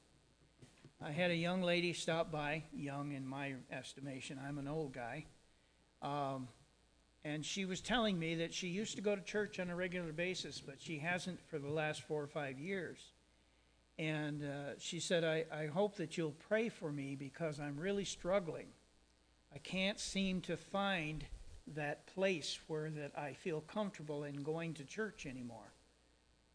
I 1.03 1.11
had 1.11 1.31
a 1.31 1.35
young 1.35 1.61
lady 1.61 1.91
stop 1.91 2.31
by, 2.31 2.63
young 2.73 3.11
in 3.11 3.27
my 3.27 3.55
estimation. 3.69 4.39
I'm 4.47 4.59
an 4.59 4.67
old 4.67 4.93
guy. 4.93 5.25
Um, 6.01 6.47
and 7.25 7.45
she 7.45 7.65
was 7.65 7.81
telling 7.81 8.17
me 8.17 8.35
that 8.35 8.53
she 8.53 8.67
used 8.67 8.95
to 8.95 9.01
go 9.01 9.15
to 9.15 9.21
church 9.21 9.59
on 9.59 9.69
a 9.69 9.75
regular 9.75 10.13
basis, 10.13 10.61
but 10.61 10.75
she 10.79 10.99
hasn't 10.99 11.39
for 11.49 11.59
the 11.59 11.69
last 11.69 12.03
four 12.03 12.23
or 12.23 12.27
five 12.27 12.57
years. 12.57 12.99
And 13.99 14.43
uh, 14.43 14.79
she 14.79 14.99
said, 14.99 15.23
I, 15.23 15.45
I 15.53 15.65
hope 15.67 15.97
that 15.97 16.17
you'll 16.17 16.35
pray 16.47 16.69
for 16.69 16.91
me 16.91 17.15
because 17.15 17.59
I'm 17.59 17.77
really 17.77 18.05
struggling 18.05 18.67
I 19.53 19.57
can't 19.57 19.99
seem 19.99 20.39
to 20.41 20.55
find 20.55 21.25
that 21.75 22.07
place 22.07 22.59
where 22.67 22.89
that 22.89 23.11
I 23.17 23.33
feel 23.33 23.61
comfortable 23.61 24.23
in 24.23 24.43
going 24.43 24.73
to 24.75 24.83
church 24.83 25.25
anymore. 25.25 25.73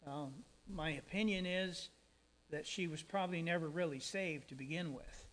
Um, 0.05 0.33
my 0.69 0.91
opinion 0.91 1.45
is 1.45 1.89
that 2.49 2.65
she 2.65 2.87
was 2.87 3.01
probably 3.01 3.41
never 3.41 3.67
really 3.69 3.99
saved 3.99 4.49
to 4.49 4.55
begin 4.55 4.93
with. 4.93 5.25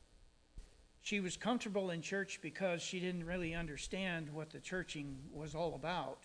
She 1.01 1.21
was 1.21 1.37
comfortable 1.37 1.91
in 1.91 2.01
church 2.01 2.41
because 2.43 2.81
she 2.83 2.99
didn't 2.99 3.27
really 3.27 3.55
understand 3.55 4.33
what 4.33 4.51
the 4.51 4.59
churching 4.59 5.17
was 5.33 5.55
all 5.55 5.75
about. 5.75 6.23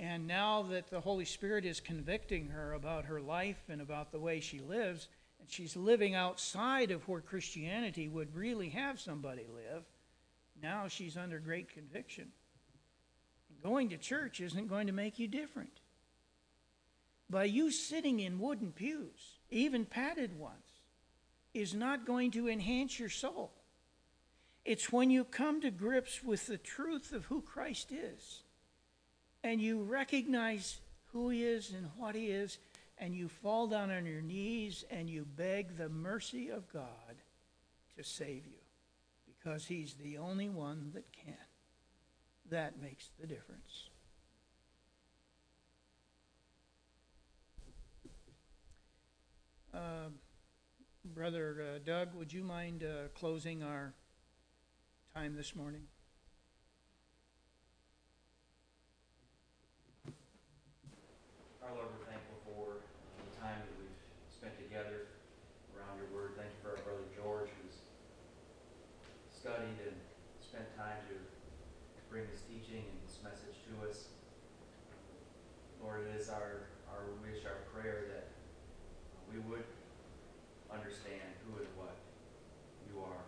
And 0.00 0.26
now 0.26 0.62
that 0.64 0.90
the 0.90 1.00
Holy 1.00 1.24
Spirit 1.24 1.64
is 1.64 1.80
convicting 1.80 2.48
her 2.48 2.72
about 2.72 3.04
her 3.06 3.20
life 3.20 3.62
and 3.68 3.80
about 3.80 4.12
the 4.12 4.18
way 4.18 4.40
she 4.40 4.60
lives, 4.60 5.08
and 5.40 5.50
she's 5.50 5.76
living 5.76 6.14
outside 6.14 6.90
of 6.90 7.06
where 7.08 7.20
Christianity 7.20 8.08
would 8.08 8.34
really 8.34 8.68
have 8.70 9.00
somebody 9.00 9.46
live, 9.52 9.84
now 10.60 10.88
she's 10.88 11.16
under 11.16 11.38
great 11.38 11.72
conviction. 11.72 12.28
Going 13.62 13.88
to 13.90 13.96
church 13.96 14.40
isn't 14.40 14.68
going 14.68 14.86
to 14.86 14.92
make 14.92 15.18
you 15.18 15.28
different. 15.28 15.80
By 17.30 17.44
you 17.44 17.70
sitting 17.70 18.20
in 18.20 18.38
wooden 18.38 18.72
pews, 18.72 19.38
even 19.50 19.84
padded 19.84 20.38
ones, 20.38 20.54
is 21.52 21.74
not 21.74 22.06
going 22.06 22.30
to 22.32 22.48
enhance 22.48 22.98
your 22.98 23.08
soul. 23.08 23.52
It's 24.64 24.92
when 24.92 25.10
you 25.10 25.24
come 25.24 25.60
to 25.62 25.70
grips 25.70 26.22
with 26.22 26.46
the 26.46 26.58
truth 26.58 27.12
of 27.12 27.26
who 27.26 27.40
Christ 27.42 27.90
is 27.90 28.42
and 29.42 29.60
you 29.60 29.82
recognize 29.82 30.78
who 31.12 31.30
he 31.30 31.44
is 31.44 31.72
and 31.72 31.88
what 31.96 32.14
he 32.14 32.26
is, 32.26 32.58
and 32.98 33.14
you 33.14 33.28
fall 33.28 33.66
down 33.66 33.90
on 33.90 34.04
your 34.04 34.20
knees 34.20 34.84
and 34.90 35.08
you 35.08 35.24
beg 35.24 35.76
the 35.76 35.88
mercy 35.88 36.48
of 36.50 36.70
God 36.72 36.82
to 37.96 38.04
save 38.04 38.46
you 38.46 38.58
because 39.26 39.66
he's 39.66 39.94
the 39.94 40.18
only 40.18 40.48
one 40.48 40.90
that 40.94 41.12
can. 41.12 41.47
That 42.50 42.80
makes 42.80 43.10
the 43.20 43.26
difference. 43.26 43.90
Uh, 49.74 50.08
Brother 51.04 51.56
uh, 51.60 51.78
Doug, 51.84 52.14
would 52.14 52.32
you 52.32 52.42
mind 52.42 52.82
uh, 52.82 53.08
closing 53.14 53.62
our 53.62 53.92
time 55.14 55.36
this 55.36 55.54
morning? 55.54 55.82
Our 61.62 61.74
Lord, 61.74 61.86
we're 61.98 62.06
thankful 62.06 62.38
for 62.44 62.80
uh, 62.80 63.22
the 63.28 63.40
time 63.40 63.60
that 63.60 63.76
we've 63.78 64.00
spent 64.32 64.56
together 64.56 65.08
around 65.76 65.98
your 65.98 66.08
word. 66.16 66.32
Thank 66.36 66.48
you 66.48 66.60
for 66.62 66.70
our 66.76 66.82
brother 66.82 67.04
George 67.14 67.50
who's 67.60 67.76
studied 69.28 69.78
and 69.84 69.96
spent 70.40 70.64
time 70.76 70.96
to 71.12 71.14
bring 72.10 72.24
this 72.32 72.40
teaching 72.48 72.88
and 72.88 72.98
this 73.04 73.20
message 73.22 73.60
to 73.68 73.88
us. 73.88 74.08
Lord, 75.80 76.08
it 76.08 76.18
is 76.18 76.28
our, 76.28 76.72
our 76.88 77.04
wish, 77.20 77.44
our 77.44 77.68
prayer 77.68 78.08
that 78.08 78.32
we 79.28 79.38
would 79.44 79.64
understand 80.72 81.20
who 81.44 81.60
and 81.60 81.68
what 81.76 81.96
you 82.88 83.00
are. 83.00 83.24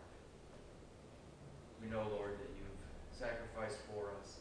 We 1.84 1.92
know, 1.92 2.08
Lord, 2.08 2.40
that 2.40 2.52
you've 2.56 2.80
sacrificed 3.12 3.84
for 3.92 4.16
us, 4.16 4.40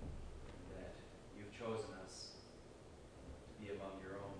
and 0.00 0.80
that 0.80 0.96
you've 1.36 1.52
chosen 1.52 1.92
us 2.04 2.32
to 3.48 3.52
be 3.60 3.72
among 3.76 4.00
your 4.00 4.16
own. 4.16 4.36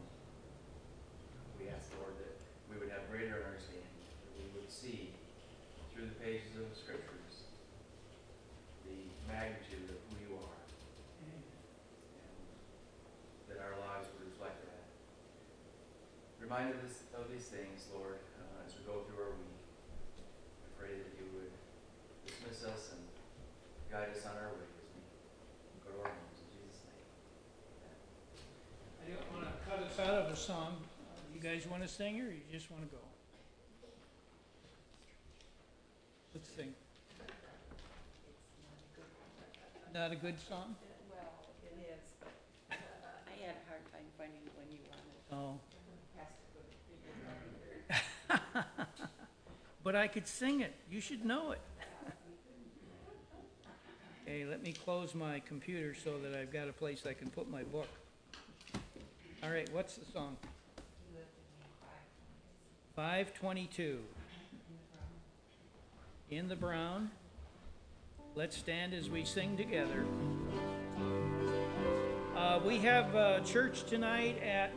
We 1.60 1.68
ask, 1.68 1.92
Lord, 2.00 2.16
that 2.16 2.36
we 2.72 2.80
would 2.80 2.88
have 2.92 3.08
greater 3.12 3.44
understanding, 3.44 3.92
that 4.24 4.32
we 4.40 4.48
would 4.56 4.72
see 4.72 5.12
through 5.92 6.08
the 6.08 6.18
pages 6.20 6.56
of 6.56 6.68
the 6.72 6.76
Scriptures 6.76 7.44
the 8.84 9.08
magnitude 9.24 9.88
of 9.88 9.96
who 10.12 10.16
you 10.20 10.32
are, 10.36 10.60
and 11.24 11.40
that 13.48 13.64
our 13.64 13.76
lives 13.88 14.12
would 14.12 14.28
reflect 14.28 14.60
that. 14.68 14.84
Remind 16.52 16.76
us 16.84 17.08
of 17.16 17.32
these 17.32 17.48
things, 17.48 17.88
Lord, 17.96 18.20
uh, 18.36 18.66
as 18.68 18.76
we 18.76 18.84
go 18.84 19.00
through 19.08 19.24
our 19.24 19.32
week. 19.40 19.56
I 20.60 20.68
pray 20.76 21.00
that 21.00 21.16
you 21.16 21.24
would 21.32 21.48
dismiss 22.28 22.68
us 22.68 22.92
and 22.92 23.00
guide 23.88 24.12
us 24.12 24.20
on 24.28 24.36
our 24.36 24.52
way 24.52 24.68
as 24.68 24.84
we 24.84 25.80
go 25.80 25.96
to 25.96 26.04
our 26.04 26.12
homes. 26.12 26.44
In 26.44 26.52
Jesus' 26.52 26.84
name. 26.92 27.08
Amen. 27.80 27.96
I 29.00 29.04
don't 29.16 29.28
want 29.32 29.48
to 29.48 29.56
cut 29.64 29.80
us 29.80 29.96
out 29.96 30.28
of 30.28 30.28
a 30.28 30.36
song. 30.36 30.84
Uh, 30.84 31.24
You 31.32 31.40
guys 31.40 31.64
want 31.64 31.80
to 31.80 31.88
sing 31.88 32.20
or 32.20 32.28
you 32.28 32.44
just 32.52 32.68
want 32.68 32.84
to 32.84 32.90
go? 32.92 33.00
Let's 36.36 36.52
sing. 36.52 36.76
Not 39.96 40.12
a 40.12 40.16
good 40.20 40.36
song? 40.36 40.76
Well, 41.08 41.48
it 41.64 41.80
is, 41.80 42.12
but 42.20 42.28
uh, 42.68 42.76
I 43.24 43.40
had 43.40 43.56
a 43.56 43.64
hard 43.72 43.88
time 43.88 44.04
finding 44.20 44.44
when 44.60 44.68
you 44.68 44.84
wanted. 44.92 45.16
Oh. 45.32 45.56
Has 46.12 46.28
to 46.28 46.44
go 46.52 46.60
to 46.60 46.76
figure 46.92 48.41
But 49.84 49.96
I 49.96 50.06
could 50.06 50.28
sing 50.28 50.60
it. 50.60 50.72
You 50.90 51.00
should 51.00 51.24
know 51.24 51.52
it. 51.52 51.60
Hey, 54.24 54.44
let 54.44 54.62
me 54.62 54.72
close 54.72 55.16
my 55.16 55.40
computer 55.40 55.94
so 55.94 56.16
that 56.20 56.32
I've 56.38 56.52
got 56.52 56.68
a 56.68 56.72
place 56.72 57.02
I 57.06 57.12
can 57.12 57.28
put 57.28 57.50
my 57.50 57.64
book. 57.64 57.88
All 59.42 59.50
right, 59.50 59.68
what's 59.72 59.96
the 59.96 60.04
song? 60.12 60.36
Five 62.94 63.34
twenty-two. 63.34 63.98
In 66.30 66.48
the 66.48 66.54
brown. 66.54 67.10
Let's 68.36 68.56
stand 68.56 68.94
as 68.94 69.10
we 69.10 69.24
sing 69.24 69.56
together. 69.56 70.06
Uh, 72.36 72.60
we 72.64 72.78
have, 72.78 73.14
uh, 73.14 73.40
church 73.40 73.84
tonight 73.84 74.40
at 74.42 74.72